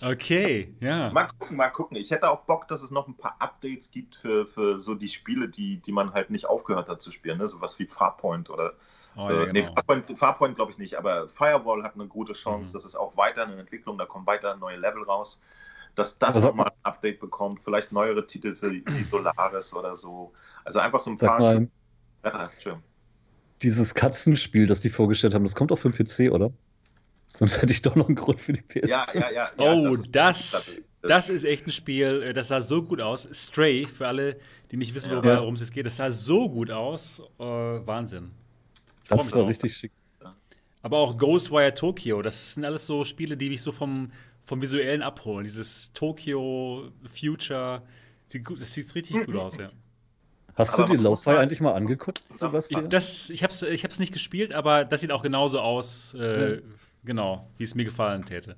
[0.03, 1.11] Okay, ja.
[1.11, 1.97] mal gucken, mal gucken.
[1.99, 5.09] Ich hätte auch Bock, dass es noch ein paar Updates gibt für, für so die
[5.11, 7.37] Spiele, die, die man halt nicht aufgehört hat zu spielen.
[7.37, 7.47] Ne?
[7.47, 8.73] Sowas wie Farpoint oder.
[9.16, 9.75] Oh, ja, äh, nee, genau.
[9.75, 12.71] Farpoint, Farpoint glaube ich nicht, aber Firewall hat eine gute Chance.
[12.71, 12.73] Mhm.
[12.73, 13.99] Das ist auch weiter in Entwicklung.
[13.99, 15.43] Da kommen weiter neue Level raus.
[15.95, 17.61] Dass das Also- nochmal ein Update bekommt.
[17.61, 20.33] Vielleicht neuere Titel für die Solaris oder so.
[20.65, 21.39] Also einfach so ein paar.
[21.39, 21.69] mal,
[22.25, 22.83] Ja, schön.
[23.63, 26.51] Dieses Katzenspiel, das die vorgestellt haben, das kommt auch für den PC, oder?
[27.27, 28.89] Sonst hätte ich doch noch einen Grund für die PS.
[28.91, 29.31] Ja, ja, ja.
[29.33, 33.27] ja Oh, ist- das, das ist echt ein Spiel, äh, das sah so gut aus.
[33.33, 34.37] Stray, für alle,
[34.71, 35.23] die nicht wissen, Ja.
[35.25, 37.21] worum es jetzt geht, das sah so gut aus.
[37.39, 38.31] Äh, Wahnsinn.
[39.05, 39.49] Ich das war drauf.
[39.49, 39.93] richtig schick.
[40.83, 44.11] Aber auch Ghostwire Tokyo, das sind alles so Spiele, die mich so vom,
[44.43, 45.45] vom Visuellen abholen.
[45.45, 47.83] Dieses Tokyo Future,
[48.31, 49.71] das sieht richtig gut aus, ja.
[50.57, 52.85] Hast Aber du die mal- eigentlich mal angeguckt, Sebastian?
[52.85, 56.15] Ich, das, ich habe es ich hab's nicht gespielt, aber das sieht auch genauso aus,
[56.15, 56.63] äh,
[57.05, 58.57] genau, wie es mir gefallen täte.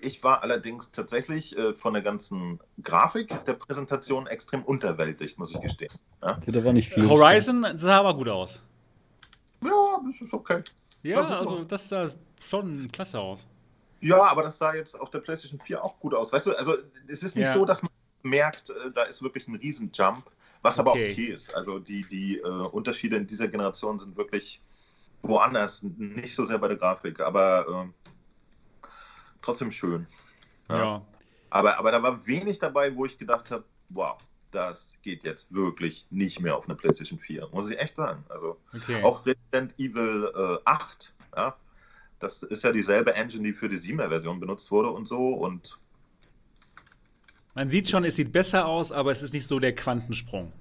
[0.00, 5.60] Ich- war allerdings tatsächlich äh, von der ganzen Grafik der Präsentation extrem unterwältigt, muss ich
[5.60, 5.92] gestehen.
[6.22, 7.08] Ja, Okay, da war nicht viel.
[7.08, 8.62] Horizon sah aber gut aus.
[9.62, 9.70] ja
[10.06, 10.62] das ist okay.
[11.02, 11.66] Ja, also aus.
[11.68, 12.06] das sah
[12.46, 13.46] schon klasse aus.
[14.00, 16.32] Ja, aber das sah jetzt auf der PlayStation 4 auch gut aus.
[16.32, 16.76] Weißt du, also
[17.08, 17.52] es ist nicht Ja.
[17.52, 17.90] so, dass man
[18.22, 20.24] merkt, äh, da ist wirklich ein Riesenjump,
[20.62, 21.10] was aber Okay.
[21.12, 21.54] okay ist.
[21.54, 24.62] Also die, die äh, Unterschiede in dieser Generation sind wirklich
[25.22, 27.92] woanders, nicht so sehr bei der Grafik, aber
[28.82, 28.88] äh,
[29.42, 30.06] trotzdem schön.
[30.68, 31.06] Ja.
[31.50, 34.18] Aber, aber da war wenig dabei, wo ich gedacht habe, wow,
[34.50, 38.24] das geht jetzt wirklich nicht mehr auf eine PlayStation 4, muss ich echt sagen.
[38.28, 39.02] Also Okay.
[39.02, 41.56] auch Resident Evil äh, 8, ja,
[42.18, 45.34] das ist ja dieselbe Engine, die für die 7er Version benutzt wurde und so.
[45.34, 45.80] Und
[47.58, 50.52] Man sieht schon, es sieht besser aus, aber es ist nicht so der Quantensprung.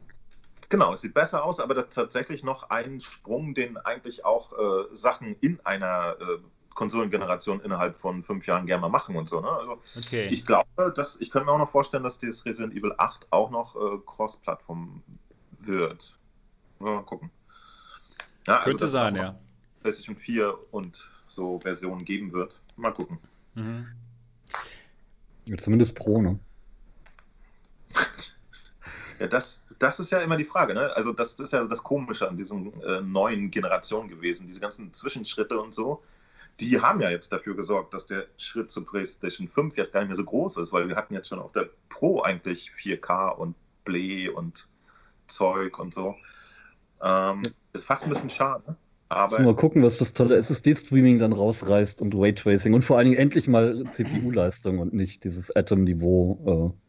[0.67, 4.51] genau, es sieht besser aus, aber das ist tatsächlich noch ein Sprung, den eigentlich auch
[4.53, 6.39] äh, Sachen in einer äh,
[6.73, 9.41] Konsolengeneration innerhalb von fünf Jahren gerne mal machen und so.
[9.41, 9.47] Ne?
[9.47, 10.29] Also Okay.
[10.31, 13.51] ich glaube, dass ich könnte mir auch noch vorstellen, dass das Resident Evil 8 auch
[13.51, 15.03] noch äh, Cross-Plattform
[15.59, 16.17] wird.
[16.79, 17.29] Mal gucken.
[18.47, 19.35] Ja, also, Könnte sein, ja.
[19.81, 22.59] PlayStation 4 und so Versionen geben wird.
[22.75, 23.19] Mal gucken.
[23.53, 23.85] Mhm.
[25.45, 26.39] Ja, zumindest Pro, ne?
[29.19, 30.73] Ja, das, das ist ja immer die Frage.
[30.73, 30.95] Ne?
[30.95, 34.47] Also das ist ja das Komische an diesen äh, neuen Generationen gewesen.
[34.47, 36.03] Diese ganzen Zwischenschritte und so,
[36.59, 40.09] die haben ja jetzt dafür gesorgt, dass der Schritt zur PlayStation 5 jetzt gar nicht
[40.09, 43.55] mehr so groß ist, weil wir hatten jetzt schon auf der Pro eigentlich 4K und
[43.85, 44.67] Play und
[45.27, 46.15] Zeug und so.
[47.01, 47.43] Ähm,
[47.73, 48.75] ist fast ein bisschen schade.
[49.09, 53.17] Aber mal gucken, was das tolle SSD-Streaming dann rausreißt und Raytracing und vor allen Dingen
[53.17, 56.73] endlich mal CPU-Leistung und nicht dieses Atom-Niveau.
[56.75, 56.86] Äh,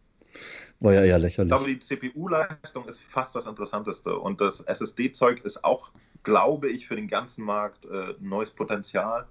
[0.80, 1.52] war ja eher lächerlich.
[1.52, 5.90] Ich glaube, die CPU-Leistung ist fast das Interessanteste und das SSD-Zeug ist auch,
[6.22, 9.26] glaube ich, für den ganzen Markt äh, neues Potenzial.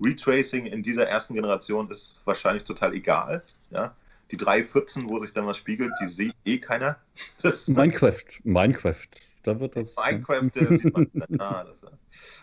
[0.00, 3.42] Retracing in dieser ersten Generation ist wahrscheinlich total egal.
[3.70, 3.94] Ja?
[4.30, 6.96] Die 314, wo sich dann was spiegelt, die sieht eh keiner.
[7.42, 9.08] Das Minecraft, Minecraft.
[9.42, 9.96] Da wird das.
[9.96, 11.10] Minecraft, äh, sieht man.
[11.38, 11.82] ah, das,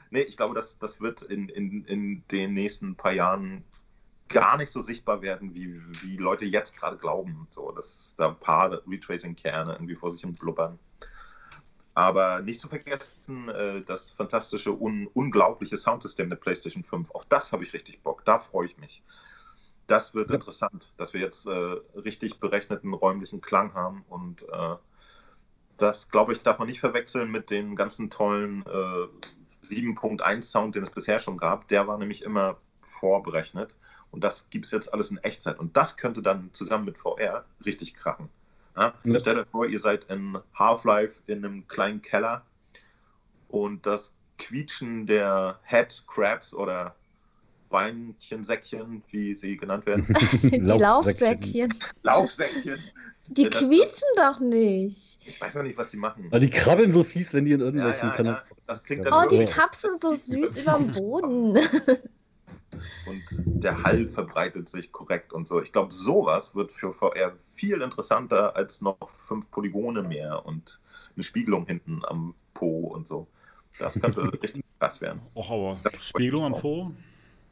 [0.10, 3.64] nee, ich glaube, das, das wird in, in, in den nächsten paar Jahren
[4.30, 7.48] gar nicht so sichtbar werden, wie, wie Leute jetzt gerade glauben.
[7.50, 10.80] So, dass da ein paar Retracing-Kerne irgendwie vor sich hin blubbern.
[11.96, 17.12] Aber nicht zu vergessen, äh, das fantastische, un unglaubliche Soundsystem der PlayStation 5.
[17.12, 18.24] Auch das habe ich richtig Bock.
[18.24, 19.04] Da freue ich mich.
[19.88, 20.36] Das wird ja.
[20.36, 24.76] interessant, dass wir jetzt äh, richtig berechneten räumlichen Klang haben und äh,
[25.80, 29.08] das, glaube ich, darf man nicht verwechseln mit dem ganzen tollen äh,
[29.66, 31.68] 7.1 Sound, den es bisher schon gab.
[31.70, 33.76] Der war nämlich immer vorberechnet.
[34.12, 35.60] Und das gibt es jetzt alles in Echtzeit.
[35.60, 38.30] Und das könnte dann zusammen mit VR richtig krachen.
[38.76, 38.94] Ja?
[39.04, 39.20] Ja.
[39.20, 42.44] Stellt euch vor, ihr seid in Half-Life in einem kleinen Keller
[43.50, 46.96] und das Quietschen der Head Crabs oder
[47.70, 50.08] Beinchensäckchen, wie sie genannt werden.
[50.42, 51.74] Die Laufsäckchen.
[52.04, 52.80] Laufsäckchen.
[53.32, 55.20] Die ja, quietschen das, doch nicht.
[55.24, 56.26] Ich weiß noch nicht, was sie machen.
[56.32, 58.38] Aber die krabbeln so fies, wenn die in irgendwelchen ja, ja, Kanälen.
[58.38, 58.56] Ja.
[58.66, 61.60] Das klingt dann oh, die tapsen so süß über dem Boden.
[63.06, 65.62] Und der Hall verbreitet sich korrekt und so.
[65.62, 70.80] Ich glaube, sowas wird für VR viel interessanter als noch fünf Polygone mehr und
[71.16, 73.28] eine Spiegelung hinten am Po und so.
[73.78, 75.22] Das könnte richtig krass werden.
[75.36, 76.92] Och, aber Spiegelung am Po?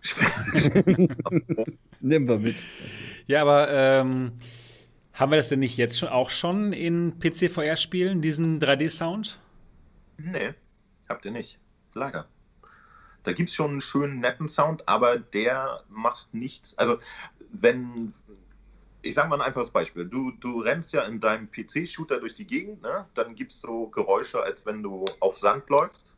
[2.00, 2.56] Nehmen wir mit.
[3.26, 4.34] Ja, aber ähm,
[5.14, 9.40] haben wir das denn nicht jetzt schon auch schon in PC-VR-Spielen, diesen 3D-Sound?
[10.18, 10.54] Nee,
[11.10, 11.60] habt ihr nicht.
[11.96, 12.28] Leider.
[13.28, 16.78] Da gibt es schon einen schönen, netten Sound, aber der macht nichts.
[16.78, 16.98] Also,
[17.52, 18.14] wenn,
[19.02, 20.06] ich sage mal ein einfaches Beispiel.
[20.06, 23.06] Du, du rennst ja in deinem PC-Shooter durch die Gegend, ne?
[23.16, 26.16] dann gibt es so Geräusche, als wenn du auf Sand läufst.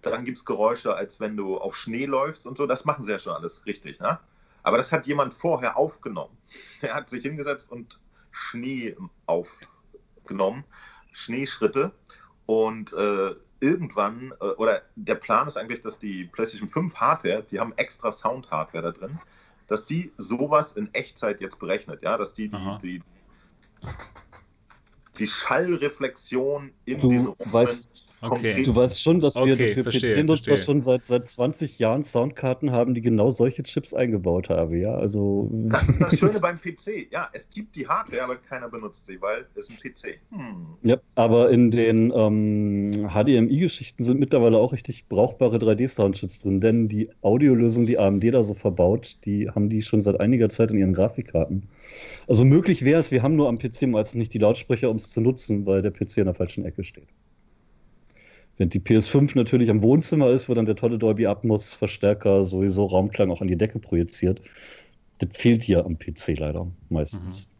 [0.00, 2.66] Dann gibt es Geräusche, als wenn du auf Schnee läufst und so.
[2.66, 4.00] Das machen sie ja schon alles richtig.
[4.00, 4.18] Ne?
[4.62, 6.34] Aber das hat jemand vorher aufgenommen.
[6.80, 8.00] Der hat sich hingesetzt und
[8.30, 8.96] Schnee
[9.26, 10.64] aufgenommen,
[11.12, 11.92] Schneeschritte.
[12.46, 17.60] Und äh, irgendwann, äh, oder der Plan ist eigentlich, dass die PlayStation 5 Hardware, die
[17.60, 19.18] haben extra Sound-Hardware da drin,
[19.68, 23.02] dass die sowas in Echtzeit jetzt berechnet, ja, dass die die, die,
[25.18, 28.62] die Schallreflexion in du den Räumen weißt, Okay.
[28.62, 32.70] Du weißt schon, dass wir, okay, dass wir PC-Nutzer schon seit, seit 20 Jahren Soundkarten
[32.70, 34.94] haben, die genau solche Chips eingebaut haben, ja.
[34.94, 35.50] Also.
[35.52, 37.10] Das ist das Schöne beim PC.
[37.10, 40.20] Ja, es gibt die Hardware, aber keiner benutzt sie, weil es ein PC.
[40.30, 40.66] Hm.
[40.84, 47.10] Ja, aber in den ähm, HDMI-Geschichten sind mittlerweile auch richtig brauchbare 3D-Soundchips drin, denn die
[47.22, 50.92] Audiolösung, die AMD da so verbaut, die haben die schon seit einiger Zeit in ihren
[50.92, 51.68] Grafikkarten.
[52.28, 55.10] Also möglich wäre es, wir haben nur am PC meistens nicht die Lautsprecher, um es
[55.10, 57.08] zu nutzen, weil der PC in der falschen Ecke steht.
[58.58, 62.86] Während die PS5 natürlich am Wohnzimmer ist, wo dann der tolle Dolby Atmos Verstärker sowieso
[62.86, 64.40] Raumklang auch an die Decke projiziert.
[65.18, 67.48] Das fehlt hier am PC leider meistens.
[67.48, 67.52] Mhm.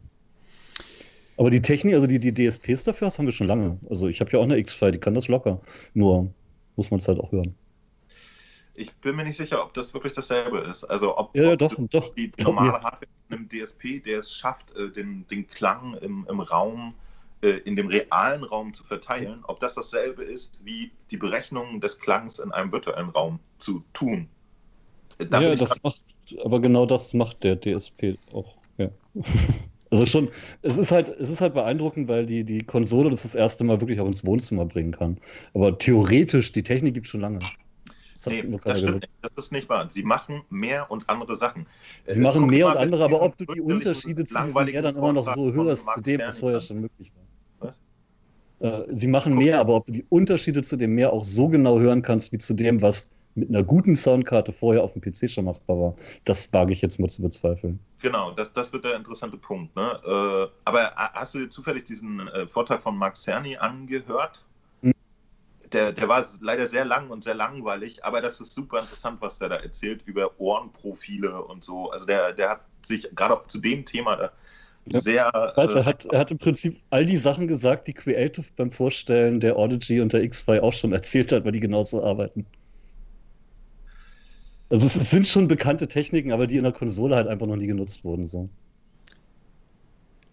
[1.37, 3.79] Aber die Technik, also die, die DSPs dafür, das haben wir schon lange.
[3.89, 5.61] Also ich habe ja auch eine X-File, die kann das locker.
[5.93, 6.31] Nur
[6.75, 7.55] muss man es halt auch hören.
[8.75, 10.83] Ich bin mir nicht sicher, ob das wirklich dasselbe ist.
[10.83, 14.75] Also ob, ja, ob doch, doch, die normale Hardware mit einem DSP, der es schafft,
[14.75, 17.12] äh, den, den Klang im, im Raum äh,
[17.49, 22.39] in dem realen Raum zu verteilen, ob das dasselbe ist, wie die Berechnung des Klangs
[22.39, 24.29] in einem virtuellen Raum zu tun.
[25.17, 26.03] Äh, da ja, das macht,
[26.43, 28.57] aber genau das macht der DSP auch.
[28.77, 28.89] Ja.
[29.91, 30.29] Also schon,
[30.63, 33.79] es ist halt, es ist halt beeindruckend, weil die, die Konsole das das erste Mal
[33.79, 35.19] wirklich auch ins Wohnzimmer bringen kann.
[35.53, 37.37] Aber theoretisch, die Technik gibt es schon lange.
[38.23, 39.11] Das, nee, das stimmt nicht.
[39.21, 39.87] Das ist nicht wahr.
[39.91, 41.67] Sie machen mehr und andere Sachen.
[42.07, 45.13] Sie äh, machen mehr und andere, aber ob du die Unterschiede zu diesem dann immer
[45.13, 47.22] noch so hörst zu dem, was vorher schon möglich war.
[48.63, 51.79] Äh, sie machen mehr, aber ob du die Unterschiede zu dem mehr auch so genau
[51.79, 55.45] hören kannst, wie zu dem, was mit einer guten Soundkarte vorher auf dem PC schon
[55.45, 57.79] machbar war, das wage ich jetzt mal zu bezweifeln.
[58.01, 59.75] Genau, das, das wird der interessante Punkt.
[59.75, 59.99] Ne?
[60.05, 64.45] Äh, aber hast du dir zufällig diesen äh, Vortrag von Mark Cerny angehört?
[64.81, 64.93] Hm.
[65.73, 69.39] Der, der war leider sehr lang und sehr langweilig, aber das ist super interessant, was
[69.39, 71.91] der da erzählt über Ohrenprofile und so.
[71.91, 74.31] Also der, der hat sich gerade zu dem Thema da
[74.91, 75.31] sehr.
[75.55, 79.39] Weißt, er, hat, er hat im Prinzip all die Sachen gesagt, die Creative beim Vorstellen
[79.39, 82.45] der Audigy und der X2 auch schon erzählt hat, weil die genauso arbeiten.
[84.69, 87.67] Also es sind schon bekannte Techniken, aber die in der Konsole halt einfach noch nie
[87.67, 88.25] genutzt wurden.
[88.25, 88.49] So.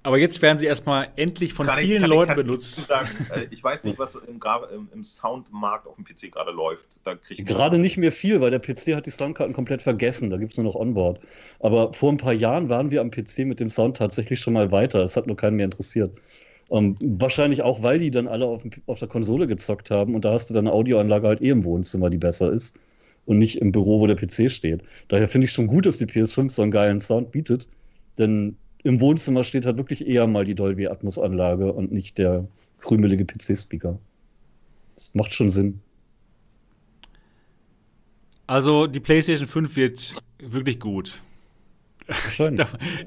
[0.02, 2.86] Aber jetzt werden sie erstmal endlich von kann vielen ich, Leuten ich, benutzt.
[2.86, 4.40] Sagen, äh, ich weiß nicht, was im,
[4.74, 7.00] im, im Soundmarkt auf dem PC gerade läuft.
[7.44, 10.30] gerade nicht mehr viel, weil der PC hat die Soundkarten komplett vergessen.
[10.30, 11.20] Da gibt es nur noch Onboard.
[11.58, 14.72] Aber vor ein paar Jahren waren wir am PC mit dem Sound tatsächlich schon mal
[14.72, 15.02] weiter.
[15.02, 16.16] Es hat nur keinen mehr interessiert.
[16.68, 20.24] Um, ähm, wahrscheinlich auch, weil die dann alle auf, auf, der Konsole gezockt haben und
[20.24, 22.78] da hast du dann eine Audioanlage halt eh im Wohnzimmer, die besser ist
[23.26, 24.82] und nicht im Büro, wo der PC steht.
[25.08, 27.66] Daher finde ich schon gut, dass die PS5 so einen geilen Sound bietet,
[28.18, 32.46] denn im Wohnzimmer steht halt wirklich eher mal die Dolby Atmos Anlage und nicht der
[32.78, 33.98] krümelige PC-Speaker.
[34.94, 35.80] Das macht schon Sinn.
[38.46, 41.22] Also die PlayStation 5 wird wirklich gut.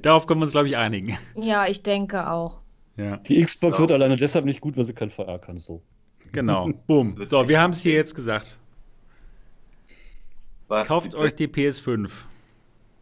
[0.01, 1.17] Darauf können wir uns, glaube ich, einigen.
[1.35, 2.59] Ja, ich denke auch.
[2.95, 3.17] Ja.
[3.17, 3.89] Die Xbox genau.
[3.89, 5.57] wird alleine deshalb nicht gut, weil sie kein VR kann.
[5.57, 5.81] So.
[6.31, 6.69] Genau.
[6.87, 7.17] Boom.
[7.25, 8.59] So, wir haben es hier jetzt gesagt.
[10.67, 10.87] Was?
[10.87, 12.09] Kauft euch die PS5.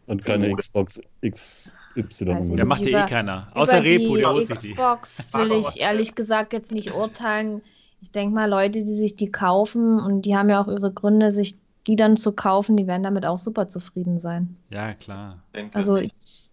[0.06, 1.72] Und keine Xbox X.
[1.96, 2.34] Y.
[2.34, 3.48] Also ja, macht ja eh keiner.
[3.54, 4.72] Außer Repo, der holt sich die.
[4.72, 7.62] Xbox will ich ehrlich gesagt jetzt nicht urteilen.
[8.00, 11.30] Ich denke mal, Leute, die sich die kaufen und die haben ja auch ihre Gründe,
[11.30, 11.56] sich
[11.86, 14.56] die dann zu kaufen, die werden damit auch super zufrieden sein.
[14.70, 15.42] Ja, klar.
[15.74, 16.12] Also ich,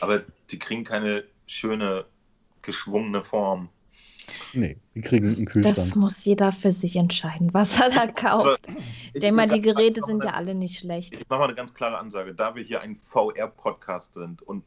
[0.00, 2.04] Aber die kriegen keine schöne,
[2.62, 3.68] geschwungene Form.
[4.52, 5.76] Nee, die kriegen einen Kühlschrank.
[5.76, 8.68] Das muss jeder für sich entscheiden, was er da kauft.
[8.68, 8.80] Also,
[9.12, 11.12] ich denke mal, die Geräte sind ja alle nicht schlecht.
[11.14, 12.34] Ich mache mal eine ganz klare Ansage.
[12.34, 14.64] Da wir hier ein VR-Podcast sind und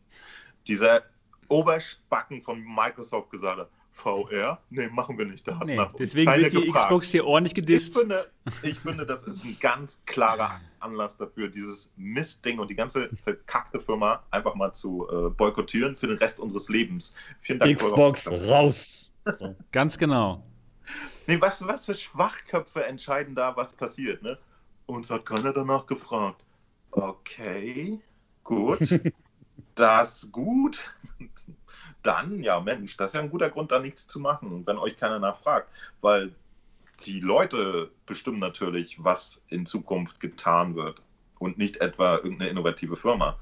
[0.67, 1.03] dieser
[1.47, 4.59] Oberspacken von Microsoft gesagt hat, VR?
[4.69, 5.47] Nee, machen wir nicht.
[5.47, 6.85] Da nee, deswegen wird die gefragt.
[6.85, 7.95] Xbox hier ordentlich gedisst.
[7.95, 8.31] Ich finde,
[8.63, 13.79] ich finde, das ist ein ganz klarer Anlass dafür, dieses Mistding und die ganze verkackte
[13.79, 17.13] Firma einfach mal zu äh, boykottieren für den Rest unseres Lebens.
[17.41, 17.77] Vielen Dank.
[17.77, 19.10] Xbox raus!
[19.71, 20.43] Ganz genau.
[21.27, 24.37] Nee, was, was für Schwachköpfe entscheiden da, was passiert, ne?
[24.85, 26.43] Uns hat keiner danach gefragt.
[26.91, 27.99] Okay,
[28.43, 28.79] gut.
[29.75, 30.89] das gut.
[32.03, 34.97] Dann, ja, Mensch, das ist ja ein guter Grund, da nichts zu machen, wenn euch
[34.97, 35.69] keiner nachfragt.
[36.01, 36.33] Weil
[37.05, 41.03] die Leute bestimmen natürlich, was in Zukunft getan wird
[41.39, 43.37] und nicht etwa irgendeine innovative Firma.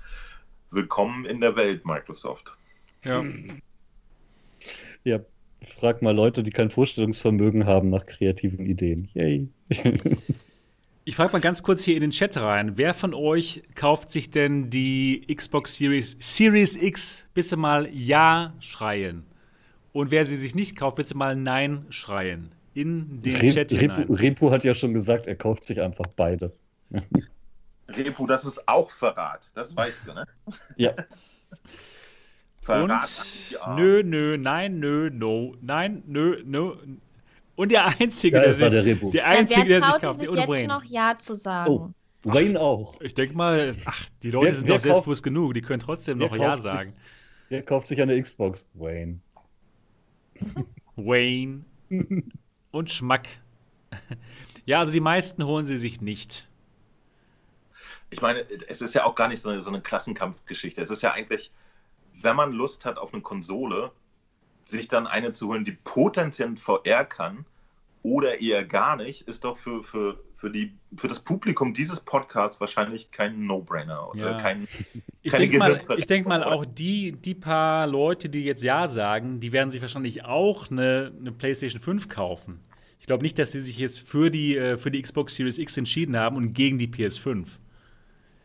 [0.72, 2.56] Willkommen in der Welt, Microsoft.
[3.04, 3.24] Ja.
[5.04, 5.20] Ja,
[5.66, 9.10] frag mal Leute, die kein Vorstellungsvermögen haben nach kreativen Ideen.
[9.14, 9.50] Yay.
[11.06, 12.78] Ich frage mal ganz kurz hier in den Chat rein.
[12.78, 17.26] Wer von euch kauft sich denn die Xbox Series, Series X?
[17.34, 19.26] Bitte mal Ja schreien.
[19.92, 22.52] Und wer sie sich nicht kauft, bitte mal Nein schreien.
[22.76, 24.02] In den Re Chat hinein.
[24.02, 26.54] Repo, Repo hat ja schon gesagt, er kauft sich einfach beide.
[27.88, 29.50] Repo, das ist auch Verrat.
[29.56, 30.26] Das weißt du, ne?
[30.76, 30.94] Ja.
[32.70, 32.92] Und
[33.76, 36.76] nö, nö, nein, nö, no, nein, nö, nö.
[37.56, 40.48] Und der Einzige, da der, sich, der, der, Einzige, ja, der sich kauft, sich jetzt
[40.48, 40.68] Wayne.
[40.68, 41.72] noch Ja zu sagen.
[41.72, 41.90] Oh,
[42.24, 43.02] Wayne auch.
[43.02, 46.36] Ich denke mal, ach, die Leute wer, sind doch selbstbewusst genug, die können trotzdem noch
[46.36, 46.92] Ja sagen.
[46.92, 47.00] Sich,
[47.50, 48.68] wer kauft sich eine Xbox?
[48.76, 49.20] Wayne.
[50.96, 51.66] Wayne.
[52.72, 53.28] Und Schmack.
[54.66, 56.48] Ja, also die meisten holen sie sich nicht.
[58.12, 60.82] Ich meine, es ist ja auch gar nicht so eine, so eine Klassenkampfgeschichte.
[60.82, 61.52] Es ist ja eigentlich,
[62.22, 63.92] wenn man Lust hat auf eine Konsole,
[64.66, 67.46] sich dann eine zu holen, die potenziell VR kann
[68.04, 72.60] oder eher gar nicht, ist doch für, für, für, die, für das Publikum dieses Podcasts
[72.60, 74.38] wahrscheinlich kein No-Brainer oder ja.
[74.38, 74.68] kein,
[75.22, 79.40] ich denke mal, ich denk mal auch die, die paar Leute, die jetzt Ja sagen,
[79.40, 82.62] die werden sich wahrscheinlich auch eine, eine PlayStation 5 kaufen.
[83.00, 85.78] Ich glaube nicht, dass sie sich jetzt für die, äh, für die Xbox Series X
[85.78, 87.58] entschieden haben und gegen die PS5.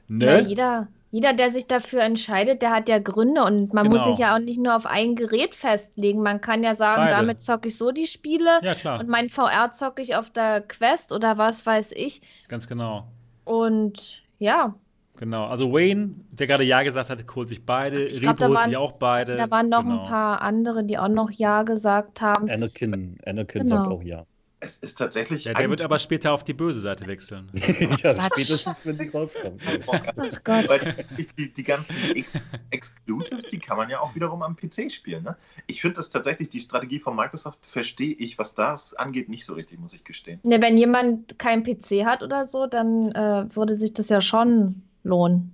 [0.09, 0.26] Ne?
[0.26, 3.99] Ja, jeder, jeder, der sich dafür entscheidet, der hat ja Gründe und man genau.
[3.99, 6.23] muss sich ja auch nicht nur auf ein Gerät festlegen.
[6.23, 7.15] Man kann ja sagen, Beide.
[7.15, 11.12] damit zocke ich so die Spiele ja, und mein VR zocke ich auf der Quest
[11.12, 12.20] oder was weiß ich.
[12.49, 13.07] Ganz genau.
[13.45, 14.74] Und ja.
[15.16, 17.99] Genau, also Wayne, der gerade Ja gesagt hat, holt sich beide.
[17.99, 19.36] Repo holt sich auch beide.
[19.36, 20.03] Da waren noch genau.
[20.03, 22.51] ein paar andere, die auch noch Ja gesagt haben.
[22.51, 23.77] Anakin, Anakin genau.
[23.77, 24.27] sagt auch Ja
[24.65, 25.45] es ist tatsächlich.
[25.45, 27.51] Ja, der wird aber später auf die böse Seite wechseln.
[28.03, 29.62] ja, spätestens, wenn die rauskommt.
[29.86, 30.69] Ach Gott.
[30.69, 32.39] Weil die, die ganzen Ex
[32.70, 35.24] Exclusives, die kann man ja auch wiederum am PC spielen.
[35.24, 35.36] Ne?
[35.66, 39.55] Ich finde das tatsächlich, die Strategie von Microsoft, verstehe ich, was das angeht, nicht so
[39.55, 40.41] richtig, muss ich gestehen.
[40.45, 44.82] Ne, wenn jemand keinen PC hat oder so, dann äh, würde sich das ja schon
[45.03, 45.53] lohnen.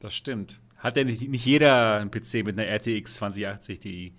[0.00, 0.60] Das stimmt.
[0.76, 4.14] Hat ja nicht, nicht jeder einen PC mit einer RTX 2080 Ti?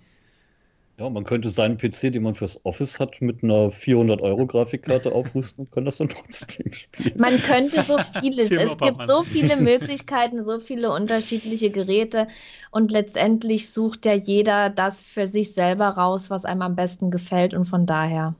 [0.98, 5.70] Ja, man könnte seinen PC, den man fürs Office hat, mit einer 400-Euro-Grafikkarte aufrüsten und
[5.70, 7.16] kann das dann trotzdem spielen.
[7.16, 8.50] Man könnte so vieles.
[8.50, 12.26] es gibt so viele Möglichkeiten, so viele unterschiedliche Geräte
[12.72, 17.54] und letztendlich sucht ja jeder das für sich selber raus, was einem am besten gefällt
[17.54, 18.34] und von daher.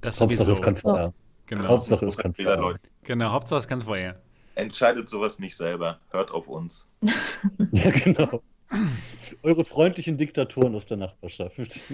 [0.00, 1.12] Das Hauptsache es kann vorher.
[1.46, 1.68] Genau.
[1.68, 2.80] Hauptsache es kann vorher.
[3.04, 4.20] Genau, Hauptsache es kann vorher.
[4.56, 6.00] Entscheidet sowas nicht selber.
[6.10, 6.88] Hört auf uns.
[7.70, 8.42] ja, genau.
[9.42, 11.80] Eure freundlichen Diktatoren aus der Nachbarschaft.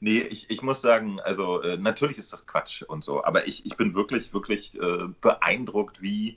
[0.00, 3.64] Nee, ich, ich muss sagen, also äh, natürlich ist das Quatsch und so, aber ich,
[3.64, 6.36] ich bin wirklich, wirklich äh, beeindruckt, wie,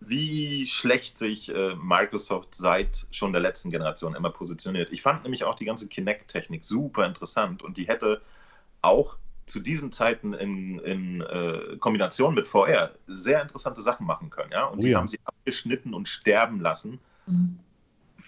[0.00, 4.90] wie schlecht sich äh, Microsoft seit schon der letzten Generation immer positioniert.
[4.90, 8.22] Ich fand nämlich auch die ganze Kinect-Technik super interessant und die hätte
[8.80, 14.50] auch zu diesen Zeiten in, in äh, Kombination mit VR sehr interessante Sachen machen können.
[14.52, 14.64] Ja?
[14.66, 14.98] Und oh, die ja.
[14.98, 17.60] haben sie abgeschnitten und sterben lassen, mhm.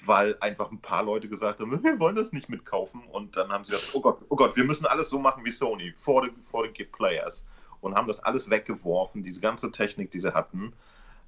[0.04, 3.02] weil einfach ein paar Leute gesagt haben, wir wollen das nicht mitkaufen.
[3.02, 5.50] Und dann haben sie gesagt, oh Gott, oh Gott, wir müssen alles so machen wie
[5.50, 7.44] Sony, for the, for the Players.
[7.80, 10.72] Und haben das alles weggeworfen, diese ganze Technik, die sie hatten,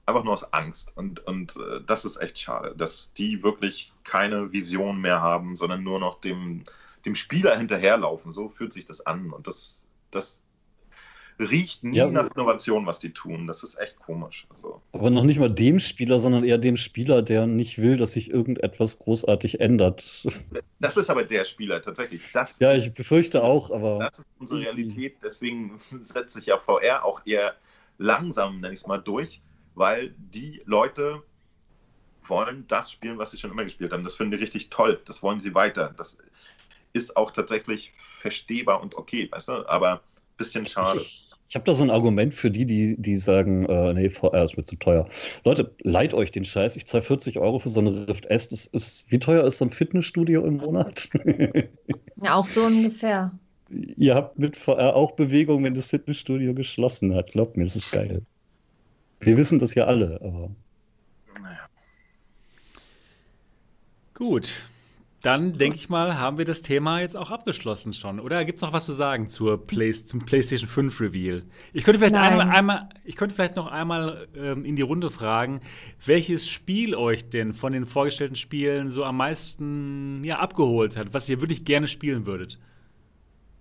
[0.07, 0.93] einfach nur aus Angst.
[0.97, 5.83] Und, und äh, das ist echt schade, dass die wirklich keine Vision mehr haben, sondern
[5.83, 6.65] nur noch dem
[7.05, 8.33] dem Spieler hinterherlaufen.
[8.33, 9.33] So fühlt sich das an.
[9.33, 9.80] Und das,
[10.11, 10.43] das
[11.41, 13.47] riecht nie ja, nach Innovation, was die tun.
[13.47, 14.47] Das ist echt komisch.
[14.51, 14.83] Also.
[14.93, 18.31] Aber noch nicht mal dem Spieler, sondern eher dem Spieler, der nicht will, dass sich
[18.31, 20.27] irgendetwas großartig ändert.
[20.83, 22.33] Das ist aber der Spieler tatsächlich.
[22.33, 23.99] Das ja, ich befürchte auch, aber.
[23.99, 25.17] Das ist unsere Realität.
[25.23, 27.55] Deswegen setzt sich ja VR auch eher
[27.99, 29.43] langsam, nenne ich es mal, durch,
[29.75, 31.23] weil die Leute
[32.23, 34.05] wollen das spielen, was sie schon immer gespielt haben.
[34.05, 35.01] Das finden die richtig toll.
[35.05, 35.93] Das wollen sie weiter.
[35.97, 36.17] Das
[36.93, 41.01] ist auch tatsächlich verstehbar und okay, weißt du, aber ein bisschen schade.
[41.01, 44.45] Ich, ich habe da so ein Argument für die, die, die sagen, äh, nee, VR
[44.45, 45.09] ist mir zu teuer.
[45.45, 46.77] Leute, leiht euch den Scheiß.
[46.77, 48.49] Ich zahle 40 Euro für so eine Rift S.
[48.49, 51.09] Das ist, wie teuer ist so ein Fitnessstudio im Monat?
[52.23, 53.33] ja, auch so ungefähr.
[53.69, 57.33] Ihr habt mit VR auch Bewegung, wenn das Fitnessstudio geschlossen hat.
[57.33, 58.23] Glaubt mir, das ist geil.
[59.21, 60.51] Wir wissen das ja alle, aber.
[61.41, 61.69] Naja.
[64.15, 64.65] Gut,
[65.23, 68.21] dann denke ich mal, haben wir das Thema jetzt auch abgeschlossen schon.
[68.21, 71.43] Oder gibt es noch was zu sagen zur Play zum PlayStation 5 Reveal?
[71.75, 75.61] Ich könnte vielleicht, einmal, einmal, ich könnte vielleicht noch einmal ähm, in die Runde fragen,
[76.05, 81.29] welches Spiel euch denn von den vorgestellten Spielen so am meisten ja, abgeholt hat, was
[81.29, 82.59] ihr wirklich gerne spielen würdet?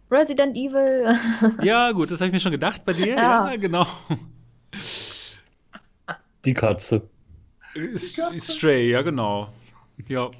[0.10, 1.14] Resident Evil.
[1.62, 3.16] ja, gut, das habe ich mir schon gedacht bei dir.
[3.16, 3.86] Ja, ja genau.
[6.46, 7.10] Die Katze.
[8.38, 9.50] Stray, ja, genau.
[10.08, 10.32] Ja.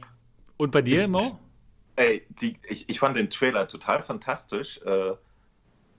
[0.60, 1.40] Und bei dir, Mo?
[1.96, 5.14] Ey, die, ich, ich fand den Trailer total fantastisch, äh,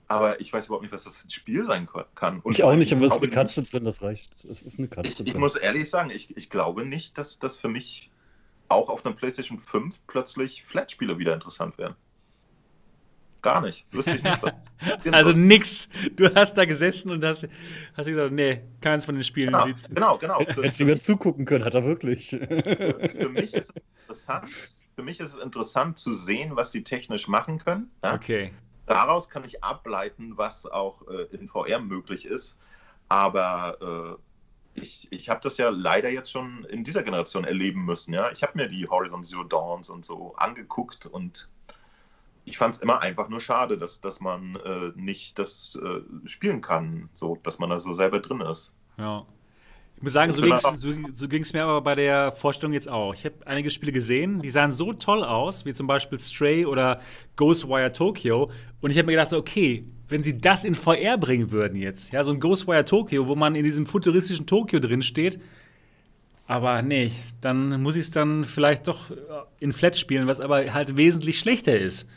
[0.07, 2.41] aber ich weiß überhaupt nicht, was das für ein Spiel sein kann.
[2.41, 4.29] Und ich auch nicht, aber es ist eine Katze drin, das reicht.
[4.45, 7.57] Es ist eine Katze ich, ich muss ehrlich sagen, ich, ich glaube nicht, dass das
[7.57, 8.11] für mich
[8.67, 11.95] auch auf einer PlayStation 5 plötzlich Flat-Spiele wieder interessant wären.
[13.41, 13.87] Gar nicht.
[13.91, 14.43] Wüsste ich nicht.
[15.11, 15.89] also nix.
[16.15, 17.47] Du hast da gesessen und hast,
[17.95, 19.89] hast gesagt, nee, keins von den Spielen genau, sieht.
[19.89, 20.39] Genau, genau.
[20.39, 22.29] Hättest du mir zugucken können, hat er wirklich.
[22.29, 24.51] Für, für, mich ist es interessant.
[24.95, 27.89] Für mich ist es interessant zu sehen, was die technisch machen können.
[28.03, 28.13] Ja?
[28.13, 28.53] Okay.
[28.85, 32.59] Daraus kann ich ableiten, was auch äh, in VR möglich ist.
[33.07, 34.17] Aber
[34.75, 38.13] äh, ich, ich habe das ja leider jetzt schon in dieser Generation erleben müssen.
[38.13, 38.31] Ja?
[38.31, 41.49] Ich habe mir die Horizon Zero Dawns und so angeguckt und
[42.45, 46.61] ich fand es immer einfach nur schade, dass, dass man äh, nicht das äh, spielen
[46.61, 48.73] kann, so dass man da so selber drin ist.
[48.97, 49.25] Ja.
[50.01, 53.13] Ich muss sagen, so ging es so, so mir aber bei der Vorstellung jetzt auch.
[53.13, 56.99] Ich habe einige Spiele gesehen, die sahen so toll aus, wie zum Beispiel Stray oder
[57.35, 58.49] Ghostwire Tokyo.
[58.81, 62.23] Und ich habe mir gedacht, okay, wenn sie das in VR bringen würden jetzt, ja,
[62.23, 65.39] so ein Ghostwire Tokyo, wo man in diesem futuristischen Tokyo drin steht,
[66.47, 69.11] aber nee, dann muss ich es dann vielleicht doch
[69.59, 72.09] in Flat spielen, was aber halt wesentlich schlechter ist.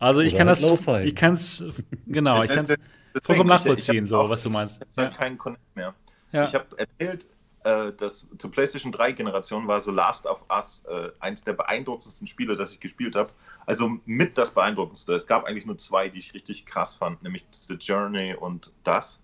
[0.00, 0.62] Also ich Oder kann das,
[1.04, 1.62] ich kann es,
[2.06, 2.74] genau, ich kann es
[3.22, 4.80] vollkommen nachvollziehen, so was du meinst.
[4.96, 5.10] Ja.
[5.10, 5.94] Kein Connect mehr.
[6.32, 6.44] Ja.
[6.44, 7.28] Ich habe erzählt,
[7.64, 12.26] äh, dass zur PlayStation 3 Generation war so Last of Us äh, eins der beeindruckendsten
[12.26, 13.30] Spiele, das ich gespielt habe.
[13.66, 15.12] Also mit das beeindruckendste.
[15.14, 19.20] Es gab eigentlich nur zwei, die ich richtig krass fand, nämlich The Journey und das.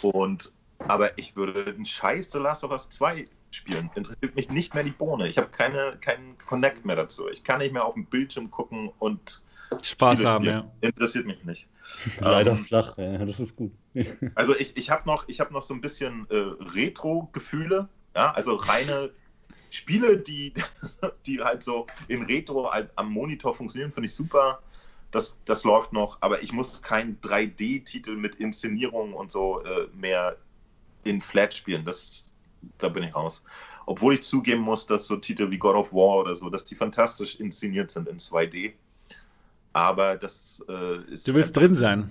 [0.00, 3.90] Und aber ich würde einen Scheiß The Last of Us 2 spielen.
[3.94, 5.28] Interessiert mich nicht mehr die Bohne.
[5.28, 7.28] Ich habe keine, keinen Connect mehr dazu.
[7.28, 9.42] Ich kann nicht mehr auf dem Bildschirm gucken und
[9.82, 10.70] Spaß haben, ja.
[10.80, 11.66] Interessiert mich nicht.
[12.20, 13.72] Leider ähm, flach, ja, das ist gut.
[14.34, 16.36] also ich, ich habe noch, hab noch so ein bisschen äh,
[16.74, 19.10] Retro-Gefühle, ja, also reine
[19.70, 20.54] Spiele, die,
[21.26, 24.60] die halt so in Retro am Monitor funktionieren, finde ich super.
[25.10, 30.36] Das, das läuft noch, aber ich muss keinen 3D-Titel mit Inszenierung und so äh, mehr
[31.04, 31.84] in Flat spielen.
[31.84, 32.32] Das,
[32.78, 33.44] da bin ich raus.
[33.86, 36.74] Obwohl ich zugeben muss, dass so Titel wie God of War oder so, dass die
[36.74, 38.72] fantastisch inszeniert sind in 2D.
[39.74, 41.28] Aber das äh, ist.
[41.28, 42.08] Du willst drin sein.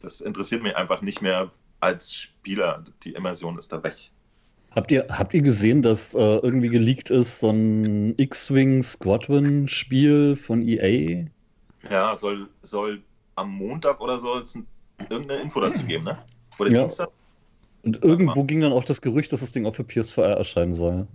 [0.00, 1.50] Das interessiert mich einfach nicht mehr
[1.80, 2.82] als Spieler.
[3.02, 4.10] Die Immersion ist da weg.
[4.70, 10.62] Habt ihr, habt ihr gesehen, dass äh, irgendwie geleakt ist, so ein X-Wing Squadron-Spiel von
[10.62, 11.26] EA?
[11.90, 13.02] Ja, soll, soll
[13.34, 14.56] am Montag oder so es
[15.08, 16.18] irgendeine Info dazu geben, ne?
[16.58, 16.80] Oder Ja.
[16.82, 17.08] Dienstag?
[17.82, 21.08] Und irgendwo ging dann auch das Gerücht, dass das Ding auch für PS4 erscheinen soll.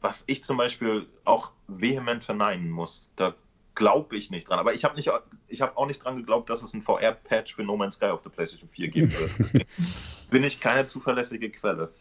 [0.00, 3.10] Was ich zum Beispiel auch vehement verneinen muss.
[3.16, 3.34] Da
[3.76, 4.58] glaube ich nicht dran.
[4.58, 5.08] Aber ich habe nicht,
[5.46, 8.22] ich habe auch nicht dran geglaubt, dass es ein VR-Patch für No Man's Sky auf
[8.22, 9.12] der PlayStation 4 geben.
[9.38, 9.66] Deswegen
[10.30, 11.92] bin ich keine zuverlässige Quelle.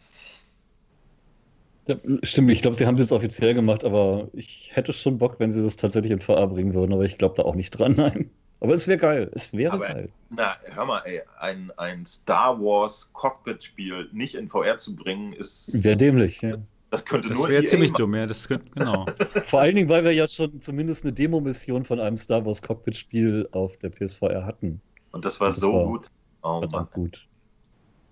[1.88, 5.36] Ja, stimmt, ich glaube, sie haben es jetzt offiziell gemacht, aber ich hätte schon Bock,
[5.40, 7.94] wenn sie das tatsächlich in VR bringen würden, aber ich glaube da auch nicht dran,
[7.98, 8.32] nein.
[8.62, 10.10] Aber es wäre geil, es wäre Aber- geil.
[10.32, 15.84] Na, hör mal, ey, ein, ein Star Wars Cockpit-Spiel nicht in VR zu bringen, ist.
[15.84, 16.56] Wäre dämlich, ja.
[16.96, 18.02] Das könnte Das nur wäre EA ziemlich machen.
[18.02, 18.26] dumm, ja.
[18.28, 19.06] Das könnte, genau.
[19.46, 23.48] Vor allen Dingen, weil wir ja schon zumindest eine Demo-Mission von einem Star Wars Cockpit-Spiel
[23.52, 24.82] auf der PSVR hatten.
[25.12, 26.10] Und das war Das so war gut.
[26.44, 27.28] Oh Mann, gut.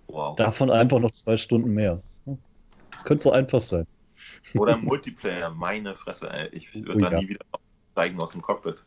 [0.08, 0.34] wow.
[0.36, 2.02] Davon einfach noch zwei Stunden mehr.
[2.92, 3.86] Das könnte so einfach sein.
[4.54, 6.48] Oder Multiplayer, meine Fresse, ey.
[6.52, 7.20] Ich würde Oh da ja.
[7.20, 7.44] nie wieder
[7.92, 8.84] steigen aus dem Cockpit.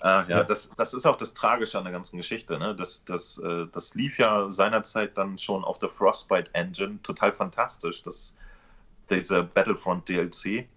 [0.00, 0.44] Ah, ja, Ja.
[0.44, 2.58] Das, das ist auch das Tragische an der ganzen Geschichte.
[2.58, 2.74] Ne?
[2.76, 8.02] Das, das, äh, das lief ja seinerzeit dann schon auf der Frostbite Engine total fantastisch,
[8.02, 8.36] das,
[9.10, 10.68] dieser Battlefront DLC.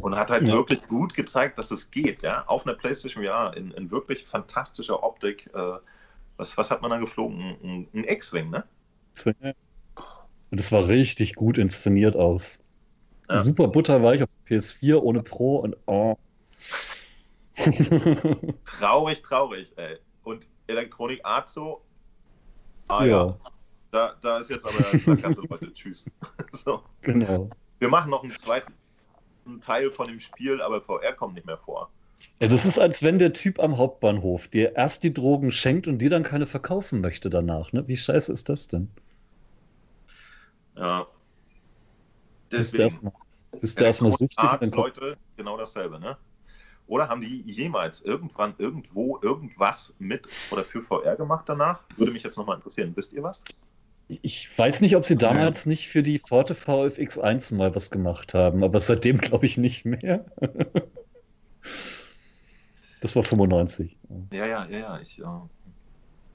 [0.00, 0.54] Und hat halt Ja.
[0.54, 2.44] wirklich gut gezeigt, dass es geht, ja.
[2.46, 5.50] Auf einer PlayStation VR in, in wirklich fantastischer Optik.
[5.54, 5.72] Äh,
[6.38, 7.56] was, was hat man da geflogen?
[7.62, 8.64] Ein, ein X-Wing, ne?
[10.50, 12.60] Und es war richtig gut inszeniert aus.
[13.28, 13.40] Ja.
[13.40, 16.16] Super butterweich auf PS4 ohne Pro und oh.
[18.64, 19.96] Traurig, traurig, ey.
[20.22, 21.82] Und Electronic Arts so.
[22.88, 23.38] Ah ja, ja,
[23.96, 26.10] da, da ist jetzt aber da kannst du Leute tschüss.
[26.52, 26.82] so.
[27.00, 27.48] genau.
[27.78, 28.72] Wir machen noch einen zweiten
[29.62, 31.90] Teil von dem Spiel, aber VR kommt nicht mehr vor.
[32.40, 35.98] Ja, das ist, als wenn der Typ am Hauptbahnhof dir erst die Drogen schenkt und
[35.98, 37.72] dir dann keine verkaufen möchte danach.
[37.72, 37.86] Ne?
[37.88, 38.90] Wie scheiße ist das denn?
[40.76, 41.06] Ja.
[42.52, 42.84] Deswegen.
[42.84, 43.12] erstmal
[43.60, 46.18] bist du erstmal süchtig kommt Leute, genau dasselbe, ne?
[46.86, 51.84] Oder haben die jemals irgendwann irgendwo irgendwas mit oder für VR gemacht danach?
[51.96, 52.92] Würde mich jetzt nochmal interessieren.
[52.94, 53.42] Wisst ihr was?
[54.08, 58.62] Ich weiß nicht, ob sie damals nicht für die Forte VFX1 mal was gemacht haben,
[58.62, 60.24] aber seitdem glaube ich nicht mehr.
[63.02, 63.96] Das war 95.
[64.32, 65.00] Ja, ja, ja, ja.
[65.00, 65.48] Ich, ja.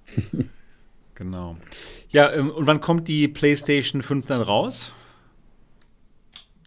[1.15, 1.57] Genau.
[2.09, 4.93] Ja, ähm, und wann kommt die PlayStation 5 dann raus?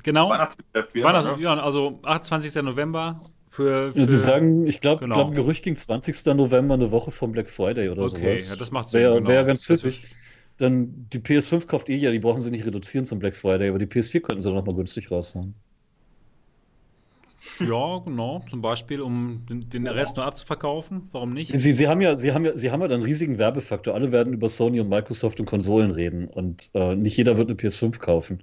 [0.03, 0.29] Genau.
[0.29, 2.55] Weihnachtsgeschäft Weihnachts ja, also 28.
[2.63, 3.93] November für.
[3.93, 5.15] für Ja, sie sagen, ich glaube, Genau.
[5.15, 6.27] glaub, ein Gerücht ging 20.
[6.37, 8.51] November, eine Woche vom Black Friday oder okay, sowas.
[8.51, 9.01] ja, das macht Sinn.
[9.01, 9.29] Wäre genau.
[9.29, 10.03] wär ja ganz pfiffig.
[10.57, 13.79] Dann die PS5 kauft eh ja, die brauchen sie nicht reduzieren zum Black Friday, aber
[13.79, 15.55] die PS4 könnten sie noch mal günstig raushauen.
[17.61, 18.45] Ja, genau.
[18.49, 21.09] Zum Beispiel, um den, den Rest nur abzuverkaufen.
[21.13, 21.61] Warum nicht?
[21.61, 23.95] Sie, sie haben ja, sie haben ja, sie haben ja dann einen riesigen Werbefaktor.
[23.95, 27.57] Alle werden über Sony und Microsoft und Konsolen reden und äh, nicht jeder wird eine
[27.57, 28.43] PS5 kaufen.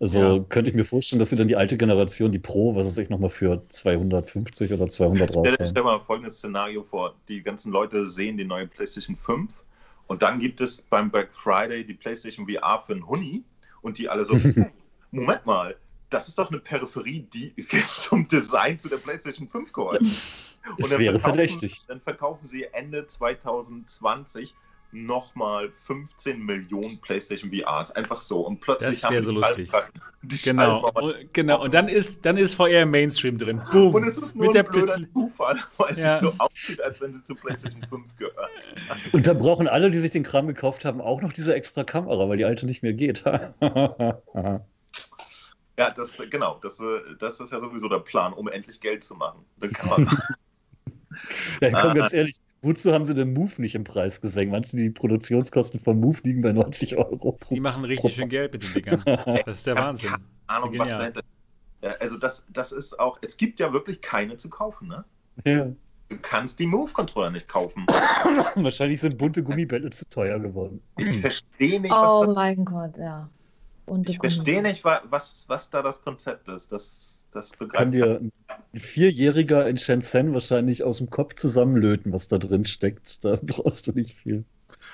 [0.00, 0.44] Also Ja.
[0.48, 3.10] könnte ich mir vorstellen, dass sie dann die alte Generation, die Pro, was weiß ich,
[3.10, 5.66] nochmal für 250 oder 200 Stell dir raushauen.
[5.66, 7.14] stell mal folgendes Szenario vor.
[7.28, 9.64] Die ganzen Leute sehen die neue PlayStation 5
[10.08, 13.44] und dann gibt es beim Black Friday die PlayStation VR für einen Huni
[13.82, 14.34] und die alle so,
[15.12, 15.76] Moment mal,
[16.10, 17.54] das ist doch eine Peripherie, die
[17.86, 20.02] zum Design zu der PlayStation 5 gehört.
[20.78, 21.82] Es wäre verdächtig.
[21.86, 24.54] Dann verkaufen sie Ende 2020
[24.90, 27.90] nochmal 15 Millionen PlayStation VRs.
[27.92, 28.40] Einfach so.
[28.46, 29.70] Und plötzlich Das haben so die lustig.
[30.22, 30.88] Die Genau.
[30.94, 31.62] Und, genau.
[31.62, 33.60] Und dann ist, dann ist VR im Mainstream drin.
[33.70, 33.94] Boom.
[33.94, 36.14] Und es ist nur Mit ein blöder Pl- Zufall, weil Ja.
[36.14, 38.74] es so aussieht, als wenn sie zu PlayStation 5 gehört.
[39.12, 42.28] Und da brauchen alle, die sich den Kram gekauft haben, auch noch diese extra Kamera,
[42.28, 43.22] weil die alte nicht mehr geht.
[45.78, 46.82] Ja, das, genau, das,
[47.20, 49.44] das ist ja sowieso der Plan, um endlich Geld zu machen.
[49.72, 50.18] Kann man,
[51.60, 51.94] Ja, komm, Ah.
[51.94, 54.52] ganz ehrlich, wozu haben sie den Move nicht im Preis gesenkt?
[54.52, 58.28] Meinst du, die Produktionskosten von Move liegen bei 90 Euro pro Die machen richtig schön
[58.28, 59.02] Geld mit den Dingern.
[59.46, 60.10] Das ist der Wahnsinn.
[60.46, 61.20] Ahnung, Das was dahinter
[61.82, 65.04] ja, Also das, das ist auch, es gibt ja wirklich keine zu kaufen, ne?
[65.44, 65.66] Ja.
[66.08, 67.86] Du kannst die Move-Controller nicht kaufen.
[68.56, 70.80] Wahrscheinlich sind bunte Gummibälle zu teuer geworden.
[70.96, 73.28] Ich verstehe nicht, Oh was da, mein Gott, ja.
[73.84, 76.72] Und ich verstehe nicht, wa- was, was da das Konzept ist.
[76.72, 78.32] Das, das Kann dir ein
[78.74, 83.24] Vierjähriger in Shenzhen wahrscheinlich aus dem Kopf zusammenlöten, was da drin steckt.
[83.24, 84.44] Da brauchst du nicht viel.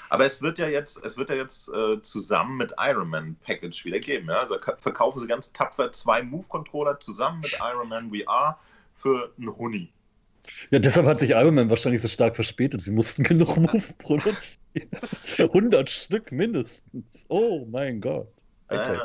[0.08, 3.84] Aber es wird ja jetzt, es wird ja jetzt äh, zusammen mit Iron Man Package
[3.84, 4.28] wieder geben.
[4.28, 4.40] Ja?
[4.40, 8.58] Also ka- verkaufen sie ganz tapfer zwei Move-Controller zusammen mit Iron Man VR
[8.94, 9.92] für einen Huni.
[10.70, 12.82] Ja, deshalb hat sich Iron Man wahrscheinlich so stark verspätet.
[12.82, 14.90] Sie mussten genug Move produzieren.
[15.38, 17.26] 100 Stück mindestens.
[17.28, 18.28] Oh mein Gott.
[18.68, 19.00] Äh, Hightech.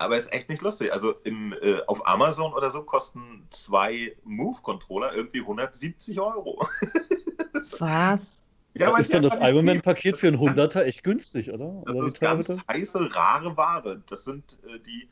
[0.00, 0.92] Aber ist echt nicht lustig.
[0.92, 6.66] Also im, äh, auf Amazon oder so kosten zwei Move-Controller irgendwie 170 Euro.
[7.78, 8.38] Was?
[8.74, 11.82] Ja, ist dann das Ironman-Paket für einen Hunderter echt günstig, oder?
[11.84, 12.58] Das oder ist ganz das?
[12.68, 14.02] heiße, rare Ware.
[14.08, 15.08] Das sind äh, die,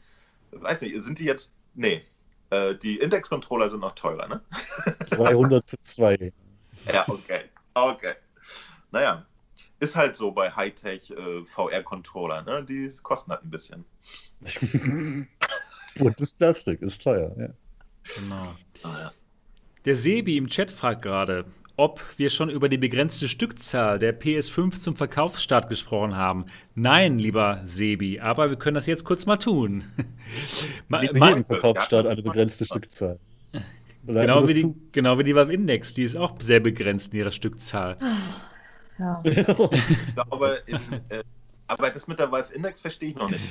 [0.53, 2.03] weiß nicht, sind die jetzt, nee,
[2.51, 4.41] äh, die Index-Controller sind noch teurer, ne?
[5.11, 6.33] 300 für zwei.
[6.93, 7.41] Ja, okay,
[7.75, 8.15] okay.
[8.93, 9.27] Naja,
[9.81, 12.65] ist halt so bei Hightech äh, VR-Controller, ne?
[12.65, 13.85] Die kosten halt ein bisschen.
[15.99, 17.49] Buntes Plastik ist teuer, ja.
[18.17, 18.55] Genau.
[18.83, 19.13] Ah, ja.
[19.85, 21.45] Der Sebi im Chat fragt gerade,
[21.77, 26.47] ob wir schon über die begrenzte Stückzahl der PS5 zum Verkaufsstart gesprochen haben.
[26.75, 29.85] Nein, lieber Sebi, aber wir können das jetzt kurz mal tun.
[30.89, 33.19] ma, ma Verkaufsstart eine begrenzte Stückzahl.
[34.05, 37.31] Genau wie, die, genau wie die Valve Index, die ist auch sehr begrenzt in ihrer
[37.31, 37.99] Stückzahl.
[38.99, 39.21] Ja.
[39.25, 40.77] ich glaube, in,
[41.09, 41.23] äh,
[41.67, 43.45] aber das mit der Valve Index verstehe ich noch nicht.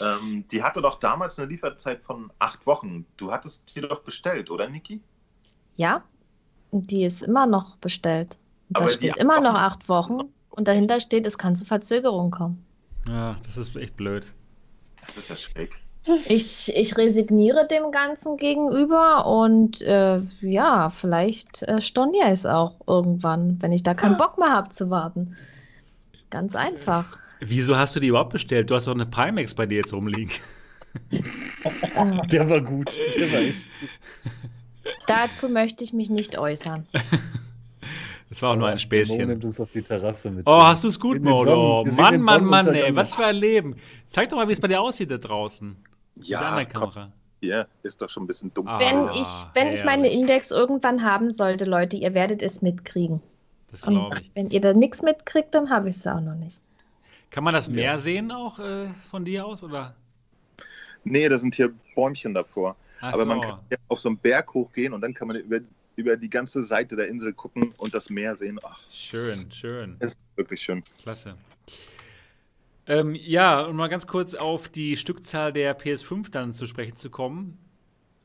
[0.00, 3.04] Ähm, die hatte doch damals eine Lieferzeit von acht Wochen.
[3.16, 5.00] Du hattest die doch bestellt, oder Niki?
[5.76, 6.04] Ja,
[6.70, 8.38] die ist immer noch bestellt.
[8.68, 10.20] Da Aber steht immer noch acht Wochen
[10.50, 12.64] und dahinter steht, es kann zu Verzögerungen kommen.
[13.08, 14.32] Ja, das ist echt blöd.
[15.00, 15.76] Das ist ja schräg.
[16.26, 22.76] Ich, ich resigniere dem Ganzen gegenüber und äh, ja, vielleicht äh, storniere ich es auch
[22.86, 25.36] irgendwann, wenn ich da keinen Bock mehr habe zu warten.
[26.28, 27.18] Ganz einfach.
[27.40, 28.70] Wieso hast du die überhaupt bestellt?
[28.70, 30.30] Du hast doch eine Pimax bei dir jetzt rumliegen.
[32.30, 32.90] Der war gut.
[33.18, 34.32] Der war echt gut.
[35.06, 36.86] Dazu möchte ich mich nicht äußern.
[38.30, 39.28] Das war auch nur ein Späßchen.
[39.28, 40.44] Nimmt uns auf die Terrasse mit.
[40.48, 41.44] Oh, hast du es gut, Mo?
[41.46, 43.76] Oh, Mann, Mann, Mann, ey, was für ein Leben.
[44.08, 45.76] Zeig doch mal, wie es bei dir aussieht da draußen.
[46.16, 47.12] Ja, mit Kamera.
[47.40, 48.66] Hier ist doch schon ein bisschen dumm.
[48.68, 53.20] Ah, wenn ich, wenn ich meine Index irgendwann haben sollte, Leute, ihr werdet es mitkriegen.
[53.70, 54.30] Das glaube ich.
[54.34, 56.60] wenn ihr da nichts mitkriegt, dann habe ich es auch noch nicht.
[57.30, 57.98] Kann man das Meer ja.
[57.98, 59.94] sehen auch äh, von dir aus, oder?
[61.02, 62.76] Nee, da sind hier Bäumchen davor.
[63.00, 63.28] Ach Aber so.
[63.28, 65.58] man kann ja auf so einen Berg hochgehen und dann kann man über,
[65.96, 68.58] über die ganze Seite der Insel gucken und das Meer sehen.
[68.62, 69.96] Ach, schön, schön.
[70.00, 70.82] Ist wirklich schön.
[70.98, 71.34] Klasse.
[72.86, 77.10] Ähm, ja, um mal ganz kurz auf die Stückzahl der PS5 dann zu sprechen zu
[77.10, 77.58] kommen.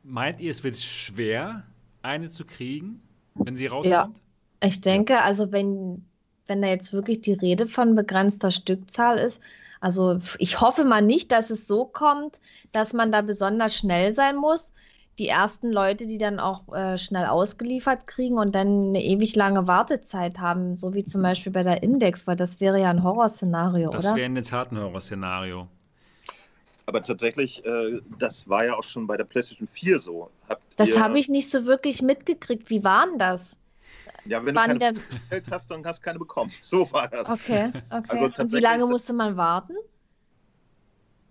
[0.03, 1.64] Meint ihr, es wird schwer,
[2.02, 3.02] eine zu kriegen,
[3.36, 4.18] wenn sie rauskommt?
[4.18, 6.06] Ja, ich denke, also wenn,
[6.48, 9.40] wenn da jetzt wirklich die Rede von begrenzter Stückzahl ist,
[9.81, 12.38] also ich hoffe mal nicht, dass es so kommt,
[12.73, 14.73] dass man da besonders schnell sein muss.
[15.19, 19.67] Die ersten Leute, die dann auch äh, schnell ausgeliefert kriegen und dann eine ewig lange
[19.67, 23.87] Wartezeit haben, so wie zum Beispiel bei der Index, weil das wäre ja ein Horrorszenario,
[23.87, 24.01] das oder?
[24.01, 25.67] Das wäre in der Tat ein Horrorszenario.
[26.85, 30.31] Aber tatsächlich, äh, das war ja auch schon bei der PlayStation 4 so.
[30.47, 32.69] Habt das habe ich nicht so wirklich mitgekriegt.
[32.69, 33.57] Wie war denn das?
[34.25, 36.51] Ja, wenn Wann du keine bestellt hast, dann hast du keine bekommen.
[36.61, 37.27] So war das.
[37.29, 38.05] Okay, okay.
[38.07, 39.73] Also Und wie lange musste man warten?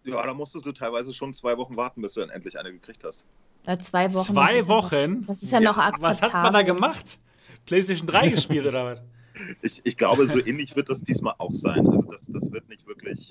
[0.04, 3.02] Ja, da musstest du teilweise schon zwei Wochen warten, bis du dann endlich eine gekriegt
[3.02, 3.26] hast.
[3.66, 4.32] Ja, zwei Wochen.
[4.32, 5.26] Zwei das Wochen?
[5.26, 6.08] das ist ja, ja noch akzeptabel.
[6.08, 7.18] Was hat man da gemacht?
[7.66, 9.02] PlayStation 3 gespielt oder was?
[9.62, 11.86] Ich, ich glaube, so ähnlich wird das diesmal auch sein.
[11.86, 13.30] Also das, das wird nicht wirklich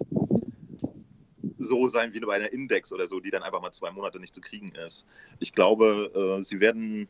[1.60, 4.34] so sein wie bei einer Index oder so, die dann einfach mal zwei Monate nicht
[4.34, 5.06] zu kriegen ist.
[5.40, 7.08] Ich glaube, äh, sie werden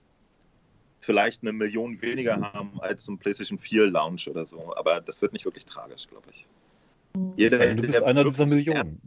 [0.99, 4.75] vielleicht eine Million weniger haben als zum PlayStation 4 Launch oder so.
[4.75, 6.47] Aber das wird nicht wirklich tragisch, glaube ich.
[7.35, 9.01] Jeder, du bist einer dieser Millionen.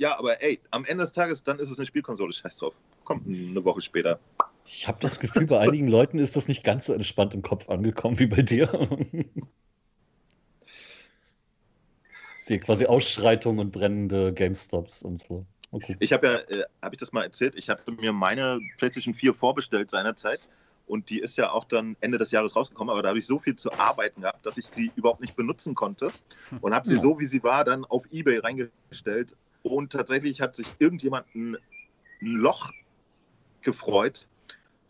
[0.00, 2.72] Ja, aber ey, am Ende des Tages, dann ist es eine Spielkonsole, scheiß drauf.
[3.04, 4.18] Kommt eine Woche später.
[4.64, 7.68] Ich habe das Gefühl, bei einigen Leuten ist das nicht ganz so entspannt im Kopf
[7.68, 8.88] angekommen wie bei dir.
[12.38, 15.44] Sehe quasi Ausschreitungen und brennende GameStops und so.
[15.70, 15.98] Okay.
[16.00, 19.34] Ich habe ja, äh, habe ich das mal erzählt, ich habe mir meine PlayStation 4
[19.34, 20.40] vorbestellt seinerzeit
[20.86, 23.38] und die ist ja auch dann Ende des Jahres rausgekommen, aber da habe ich so
[23.38, 26.10] viel zu arbeiten gehabt, dass ich sie überhaupt nicht benutzen konnte
[26.62, 27.00] und habe sie ja.
[27.02, 31.56] so, wie sie war, dann auf Ebay reingestellt und tatsächlich hat sich irgendjemand ein,
[32.22, 32.70] ein Loch
[33.62, 34.28] gefreut,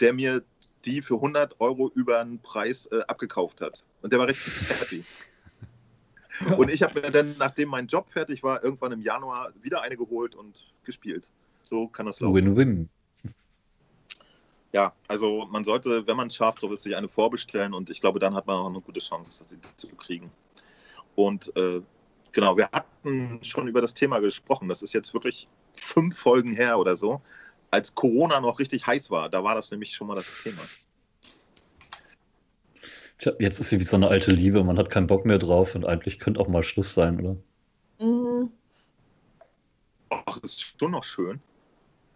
[0.01, 0.43] der mir
[0.85, 3.85] die für 100 Euro über den Preis äh, abgekauft hat.
[4.03, 5.05] Und der war richtig happy.
[6.57, 9.97] Und ich habe mir dann, nachdem mein Job fertig war, irgendwann im Januar wieder eine
[9.97, 11.29] geholt und gespielt.
[11.63, 12.35] So kann das laufen.
[12.35, 12.89] Win-win.
[14.73, 18.21] Ja, also man sollte, wenn man scharf drauf ist, sich eine vorbestellen und ich glaube,
[18.21, 20.31] dann hat man auch eine gute Chance, sie zu kriegen.
[21.17, 21.83] Und äh,
[22.33, 24.69] genau, wir hatten schon über das Thema gesprochen.
[24.69, 27.21] Das ist jetzt wirklich fünf Folgen her oder so.
[27.71, 30.63] Als Corona noch richtig heiß war, da war das nämlich schon mal das Thema.
[33.19, 35.75] Tja, jetzt ist sie wie so eine alte Liebe, man hat keinen Bock mehr drauf
[35.75, 37.37] und eigentlich könnte auch mal Schluss sein, oder?
[38.01, 38.51] Mhm.
[40.09, 41.41] Ach, ist schon noch schön.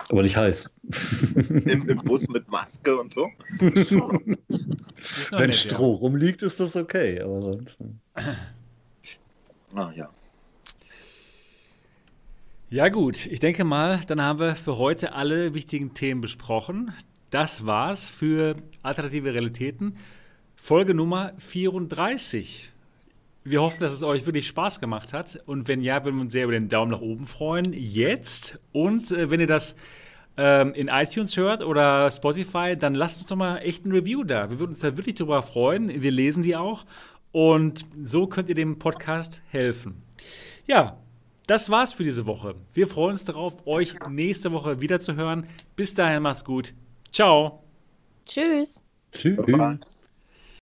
[0.09, 0.74] Aber nicht heiß.
[1.49, 3.31] Im, Im, Bus mit Maske und so.
[3.61, 4.36] Wenn
[5.39, 5.99] nett, Stroh ja.
[5.99, 7.78] rumliegt, ist das okay, aber sonst.
[9.74, 10.09] Ah ja.
[12.70, 13.26] Ja, gut.
[13.26, 16.92] Ich denke mal, dann haben wir für heute alle wichtigen Themen besprochen.
[17.30, 19.96] Das war's für Alternative Realitäten.
[20.55, 22.72] Folge Nummer 34.
[23.42, 25.40] Wir hoffen, dass es euch wirklich Spaß gemacht hat.
[25.46, 27.72] Und wenn ja, würden wir uns sehr über den Daumen nach oben freuen.
[27.72, 28.60] Jetzt.
[28.72, 29.74] Und äh, wenn ihr das
[30.36, 34.51] ähm, in iTunes hört oder Spotify, dann lasst uns doch mal echt ein Review da.
[34.51, 36.01] Wir würden uns da wirklich drüber freuen.
[36.01, 36.84] Wir lesen die auch.
[37.35, 40.05] Und so könnt ihr dem Podcast helfen.
[40.66, 40.98] Ja,
[41.48, 42.55] das war's für diese Woche.
[42.73, 45.48] Wir freuen uns darauf, euch nächste Woche wieder zu hören.
[45.74, 46.74] Bis dahin, macht's gut.
[47.11, 47.65] Ciao.
[48.24, 48.85] Tschüss.
[49.11, 49.94] Tschüss.